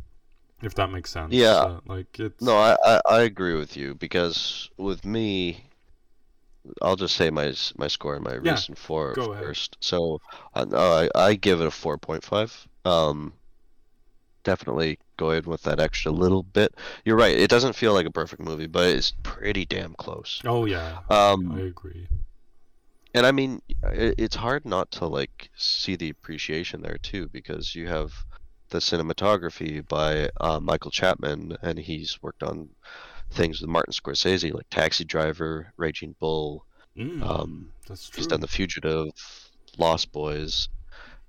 if 0.62 0.74
that 0.76 0.90
makes 0.90 1.10
sense. 1.10 1.60
Yeah. 1.60 1.64
Uh, 1.64 1.80
like 1.86 2.18
it's. 2.20 2.54
No, 2.54 2.58
I, 2.58 2.76
I, 2.84 3.02
I 3.10 3.20
agree 3.22 3.54
with 3.56 3.76
you 3.76 3.94
because 3.96 4.70
with 4.78 5.04
me, 5.04 5.70
I'll 6.82 6.96
just 6.96 7.14
say 7.16 7.30
my 7.30 7.54
my 7.76 7.86
score 7.86 8.14
and 8.16 8.24
my 8.24 8.34
Yeah, 8.40 8.62
reason 8.62 8.74
for 8.74 9.12
it 9.14 9.22
first. 9.38 9.76
So 9.80 10.20
uh, 10.54 10.64
no, 10.64 10.76
I 10.78 11.08
I 11.14 11.34
give 11.34 11.60
it 11.60 11.66
a 11.68 11.70
four 11.70 11.98
point 11.98 12.24
five. 12.24 12.66
Um, 12.84 13.34
definitely 14.44 14.98
going 15.18 15.44
with 15.44 15.62
that 15.64 15.78
extra 15.78 16.10
little 16.10 16.42
bit. 16.42 16.74
You're 17.04 17.16
right. 17.18 17.36
It 17.36 17.50
doesn't 17.50 17.74
feel 17.74 17.92
like 17.92 18.06
a 18.06 18.10
perfect 18.10 18.40
movie, 18.40 18.66
but 18.66 18.88
it's 18.88 19.12
pretty 19.22 19.66
damn 19.66 19.92
close. 19.94 20.40
Oh 20.46 20.64
yeah. 20.64 21.00
Um, 21.10 21.52
I 21.52 21.60
agree. 21.60 22.08
and 23.14 23.26
I 23.26 23.32
mean, 23.32 23.60
it's 23.82 24.36
hard 24.36 24.64
not 24.64 24.90
to 24.92 25.06
like 25.06 25.50
see 25.56 25.96
the 25.96 26.08
appreciation 26.08 26.80
there 26.80 26.98
too, 27.02 27.28
because 27.28 27.74
you 27.74 27.86
have 27.88 28.14
the 28.70 28.78
cinematography 28.78 29.86
by 29.86 30.30
uh, 30.40 30.60
Michael 30.60 30.90
Chapman, 30.90 31.56
and 31.62 31.78
he's 31.78 32.18
worked 32.22 32.42
on 32.42 32.68
things 33.30 33.60
with 33.60 33.68
Martin 33.70 33.92
Scorsese, 33.92 34.54
like 34.54 34.68
Taxi 34.70 35.04
Driver, 35.04 35.72
Raging 35.76 36.14
Bull. 36.18 36.64
Mm, 36.96 37.22
um, 37.22 37.72
that's 37.86 38.10
He's 38.14 38.26
done 38.26 38.40
The 38.40 38.48
Fugitive, 38.48 39.10
Lost 39.78 40.12
Boys, 40.12 40.68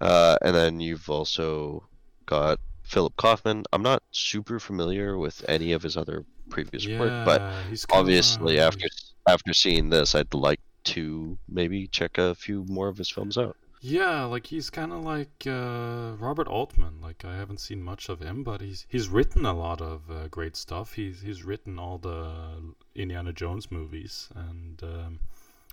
uh, 0.01 0.37
and 0.41 0.55
then 0.55 0.79
you've 0.79 1.09
also 1.09 1.87
got 2.25 2.59
Philip 2.89 3.15
Kaufman. 3.17 3.63
I'm 3.71 3.83
not 3.83 4.01
super 4.11 4.59
familiar 4.59 5.17
with 5.17 5.45
any 5.47 5.73
of 5.73 5.83
his 5.83 5.95
other 5.95 6.25
previous 6.49 6.87
work, 6.87 7.25
but 7.25 7.41
Yeah, 7.41 7.75
obviously 7.91 8.59
after 8.59 8.87
after 9.27 9.53
seeing 9.53 9.89
this, 9.89 10.15
I'd 10.15 10.33
like 10.33 10.59
to 10.85 11.37
maybe 11.47 11.87
check 11.87 12.17
a 12.17 12.33
few 12.33 12.65
more 12.67 12.87
of 12.87 12.97
his 12.97 13.09
films 13.09 13.37
out. 13.37 13.55
Yeah, 13.81 14.23
like 14.25 14.47
he's 14.47 14.69
kind 14.69 14.91
of 14.91 15.03
like 15.03 15.45
uh, 15.47 16.13
Robert 16.17 16.47
Altman. 16.47 16.99
Like 17.01 17.23
I 17.23 17.37
haven't 17.37 17.59
seen 17.61 17.81
much 17.81 18.09
of 18.09 18.19
him, 18.21 18.43
but 18.43 18.59
he's 18.59 18.85
he's 18.89 19.07
written 19.07 19.45
a 19.45 19.53
lot 19.53 19.81
of 19.81 20.09
uh, 20.09 20.27
great 20.27 20.57
stuff. 20.57 20.93
He's 20.93 21.21
he's 21.21 21.43
written 21.43 21.79
all 21.79 21.97
the 21.99 22.31
Indiana 22.95 23.31
Jones 23.31 23.71
movies, 23.71 24.29
and 24.35 24.81
um, 24.83 25.19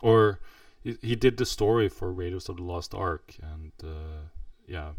or 0.03 0.39
he, 0.85 0.97
he 1.03 1.17
did 1.17 1.39
the 1.39 1.47
story 1.47 1.89
for 1.89 2.13
Raiders 2.13 2.49
of 2.49 2.59
the 2.59 2.63
Lost 2.63 2.95
Ark, 2.95 3.35
and 3.43 3.73
uh, 3.83 4.29
yeah, 4.69 4.91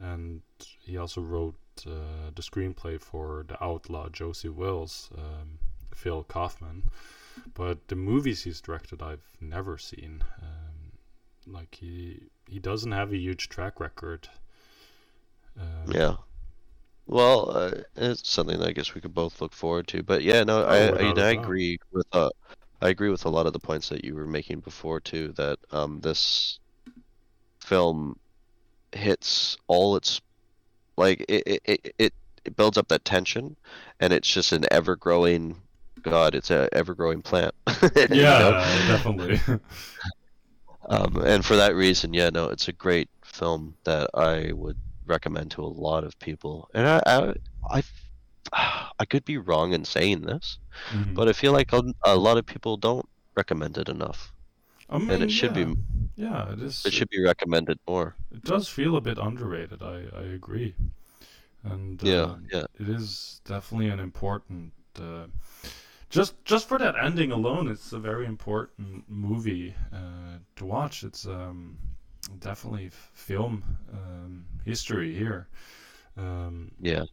and 0.00 0.42
he 0.80 0.96
also 0.96 1.20
wrote 1.20 1.56
uh, 1.86 2.30
the 2.34 2.42
screenplay 2.42 3.00
for 3.00 3.44
the 3.48 3.62
Outlaw 3.62 4.08
Josey 4.08 4.48
Wales, 4.48 5.10
um, 5.16 5.58
Phil 5.94 6.24
Kaufman. 6.24 6.84
But 7.54 7.88
the 7.88 7.96
movies 7.96 8.44
he's 8.44 8.60
directed, 8.60 9.02
I've 9.02 9.26
never 9.40 9.76
seen. 9.78 10.22
Um, 10.40 10.92
like 11.46 11.74
he 11.74 12.22
he 12.48 12.58
doesn't 12.58 12.92
have 12.92 13.12
a 13.12 13.16
huge 13.16 13.48
track 13.48 13.80
record. 13.80 14.28
Um, 15.58 15.92
Yeah. 15.92 16.16
Well, 17.06 17.50
uh, 17.50 17.70
it's 17.96 18.28
something 18.28 18.58
that 18.58 18.68
I 18.68 18.72
guess 18.72 18.94
we 18.94 19.00
could 19.00 19.14
both 19.14 19.40
look 19.40 19.52
forward 19.52 19.88
to. 19.88 20.02
But 20.02 20.22
yeah, 20.22 20.42
no, 20.42 20.64
I, 20.64 20.86
I, 20.86 20.90
without 20.90 21.18
I 21.18 21.30
agree 21.30 21.78
with 21.92 22.06
uh, 22.12 22.30
I 22.80 22.88
agree 22.88 23.10
with 23.10 23.24
a 23.24 23.30
lot 23.30 23.46
of 23.46 23.52
the 23.52 23.58
points 23.58 23.88
that 23.90 24.04
you 24.04 24.14
were 24.14 24.26
making 24.26 24.60
before 24.60 25.00
too. 25.00 25.32
That 25.32 25.58
um, 25.70 26.00
this 26.00 26.58
film 27.60 28.18
hits 28.96 29.56
all 29.68 29.96
its 29.96 30.20
like 30.96 31.24
it 31.28 31.60
it, 31.64 31.94
it, 31.98 32.14
it 32.46 32.56
builds 32.56 32.78
up 32.78 32.88
that 32.88 33.04
tension, 33.06 33.56
and 34.00 34.12
it's 34.12 34.28
just 34.32 34.52
an 34.52 34.64
ever 34.72 34.96
growing. 34.96 35.62
God, 36.02 36.34
it's 36.34 36.50
a 36.50 36.68
ever 36.72 36.94
growing 36.94 37.22
plant. 37.22 37.54
you 38.10 38.18
yeah, 38.22 38.38
know? 38.38 38.54
definitely. 38.86 39.40
Um, 40.88 41.16
and 41.24 41.44
for 41.44 41.56
that 41.56 41.74
reason, 41.74 42.12
yeah, 42.14 42.30
no, 42.30 42.48
it's 42.48 42.68
a 42.68 42.72
great 42.72 43.08
film 43.24 43.76
that 43.84 44.10
I 44.14 44.52
would 44.52 44.78
recommend 45.06 45.50
to 45.52 45.62
a 45.62 45.66
lot 45.66 46.04
of 46.04 46.18
people. 46.18 46.68
And 46.74 46.86
I, 46.86 47.02
I, 47.06 47.34
I, 48.52 48.90
I 49.00 49.06
could 49.06 49.26
be 49.26 49.38
wrong 49.38 49.74
in 49.74 49.84
saying 49.86 50.22
this, 50.22 50.58
Mhm. 50.90 51.14
but 51.14 51.28
I 51.28 51.34
feel 51.34 51.52
like 51.54 51.74
a, 51.74 51.82
a 52.06 52.16
lot 52.16 52.38
of 52.38 52.46
people 52.46 52.78
don't 52.78 53.08
recommend 53.36 53.78
it 53.78 53.90
enough, 53.90 54.33
I 54.88 54.98
mean, 54.98 55.10
and 55.10 55.22
it 55.22 55.30
should 55.30 55.52
yeah. 55.52 55.54
be, 55.54 55.74
Yeah, 56.16 56.52
it 56.52 56.60
is. 56.60 56.84
it 56.84 56.92
should 56.92 57.08
be 57.10 57.22
recommended 57.22 57.78
more. 57.88 58.16
It 58.32 58.44
does 58.44 58.68
feel 58.68 58.96
a 58.96 59.00
bit 59.00 59.18
underrated. 59.18 59.82
I 59.82 60.06
I 60.14 60.22
agree. 60.22 60.74
And 61.64 62.02
Yeah, 62.02 62.34
um, 62.34 62.48
yeah. 62.52 62.66
it 62.78 62.88
is 62.88 63.40
definitely 63.44 63.88
an 63.88 64.00
important. 64.00 64.72
Uh, 64.96 65.26
just 66.10 66.44
just 66.44 66.68
for 66.68 66.78
that 66.78 66.96
ending 67.02 67.32
alone, 67.32 67.68
it's 67.68 67.92
a 67.92 67.98
very 68.00 68.26
important 68.26 69.04
movie 69.08 69.74
uh, 69.92 70.38
to 70.56 70.64
watch. 70.66 71.04
It's 71.04 71.26
um, 71.26 71.78
definitely 72.40 72.90
film 73.14 73.64
um, 73.92 74.46
history 74.64 75.14
here. 75.14 75.48
Um, 76.16 76.72
Yeah, 76.80 77.04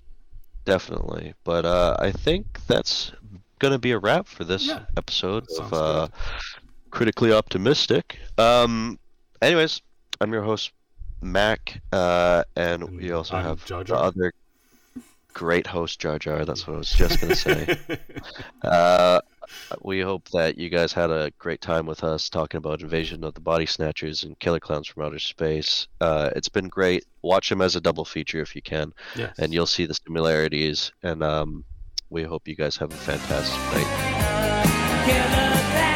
definitely. 0.66 1.34
But 1.44 1.66
uh, 1.66 1.98
I 2.00 2.12
think 2.12 2.66
that's 2.68 3.14
gonna 3.60 3.80
be 3.80 3.92
a 3.92 4.00
wrap 4.00 4.28
for 4.28 4.44
this 4.44 4.68
Yeah, 4.68 4.86
episode 4.98 5.48
of 5.58 5.74
uh. 5.74 6.08
Critically 6.92 7.34
optimistic. 7.34 8.20
Um, 8.38 9.00
anyways, 9.42 9.82
I'm 10.20 10.32
your 10.32 10.44
host 10.44 10.72
Mac, 11.22 11.82
uh, 11.92 12.44
and 12.56 12.84
And 12.84 12.98
we 12.98 13.12
also 13.12 13.36
I'm 13.36 13.44
have 13.44 13.66
Jar 13.66 13.84
the 13.84 13.96
other 13.96 14.34
great 15.34 15.68
host 15.68 16.00
Jar 16.00 16.20
Jar. 16.20 16.46
That's 16.46 16.68
what 16.68 16.76
I 16.76 16.78
was 16.78 16.92
just 16.92 17.22
gonna 17.22 17.36
say. 17.36 17.80
Uh, 18.64 19.20
we 19.82 20.00
hope 20.00 20.30
that 20.30 20.58
you 20.58 20.70
guys 20.70 20.94
had 20.94 21.10
a 21.10 21.32
great 21.40 21.62
time 21.62 21.86
with 21.86 22.04
us 22.04 22.30
talking 22.30 22.60
about 22.60 22.82
Invasion 22.82 23.24
of 23.24 23.34
the 23.34 23.42
Body 23.42 23.66
Snatchers 23.66 24.24
and 24.24 24.38
Killer 24.40 24.60
Klowns 24.60 24.88
from 24.88 25.04
Outer 25.04 25.20
Space. 25.20 25.88
Uh, 26.00 26.30
it's 26.36 26.48
been 26.48 26.68
great. 26.68 27.06
Watch 27.22 27.50
them 27.50 27.62
as 27.62 27.76
a 27.76 27.82
double 27.82 28.06
feature 28.06 28.40
if 28.40 28.56
you 28.56 28.62
can, 28.62 28.94
yes. 29.16 29.34
and 29.40 29.54
you'll 29.54 29.66
see 29.66 29.86
the 29.86 29.96
similarities. 29.96 30.92
And 31.04 31.24
um, 31.24 31.66
we 32.10 32.24
hope 32.24 32.48
you 32.48 32.56
guys 32.56 32.78
have 32.78 32.94
a 32.94 32.96
fantastic 32.96 33.60
night. 33.74 35.06
Killer 35.06 35.91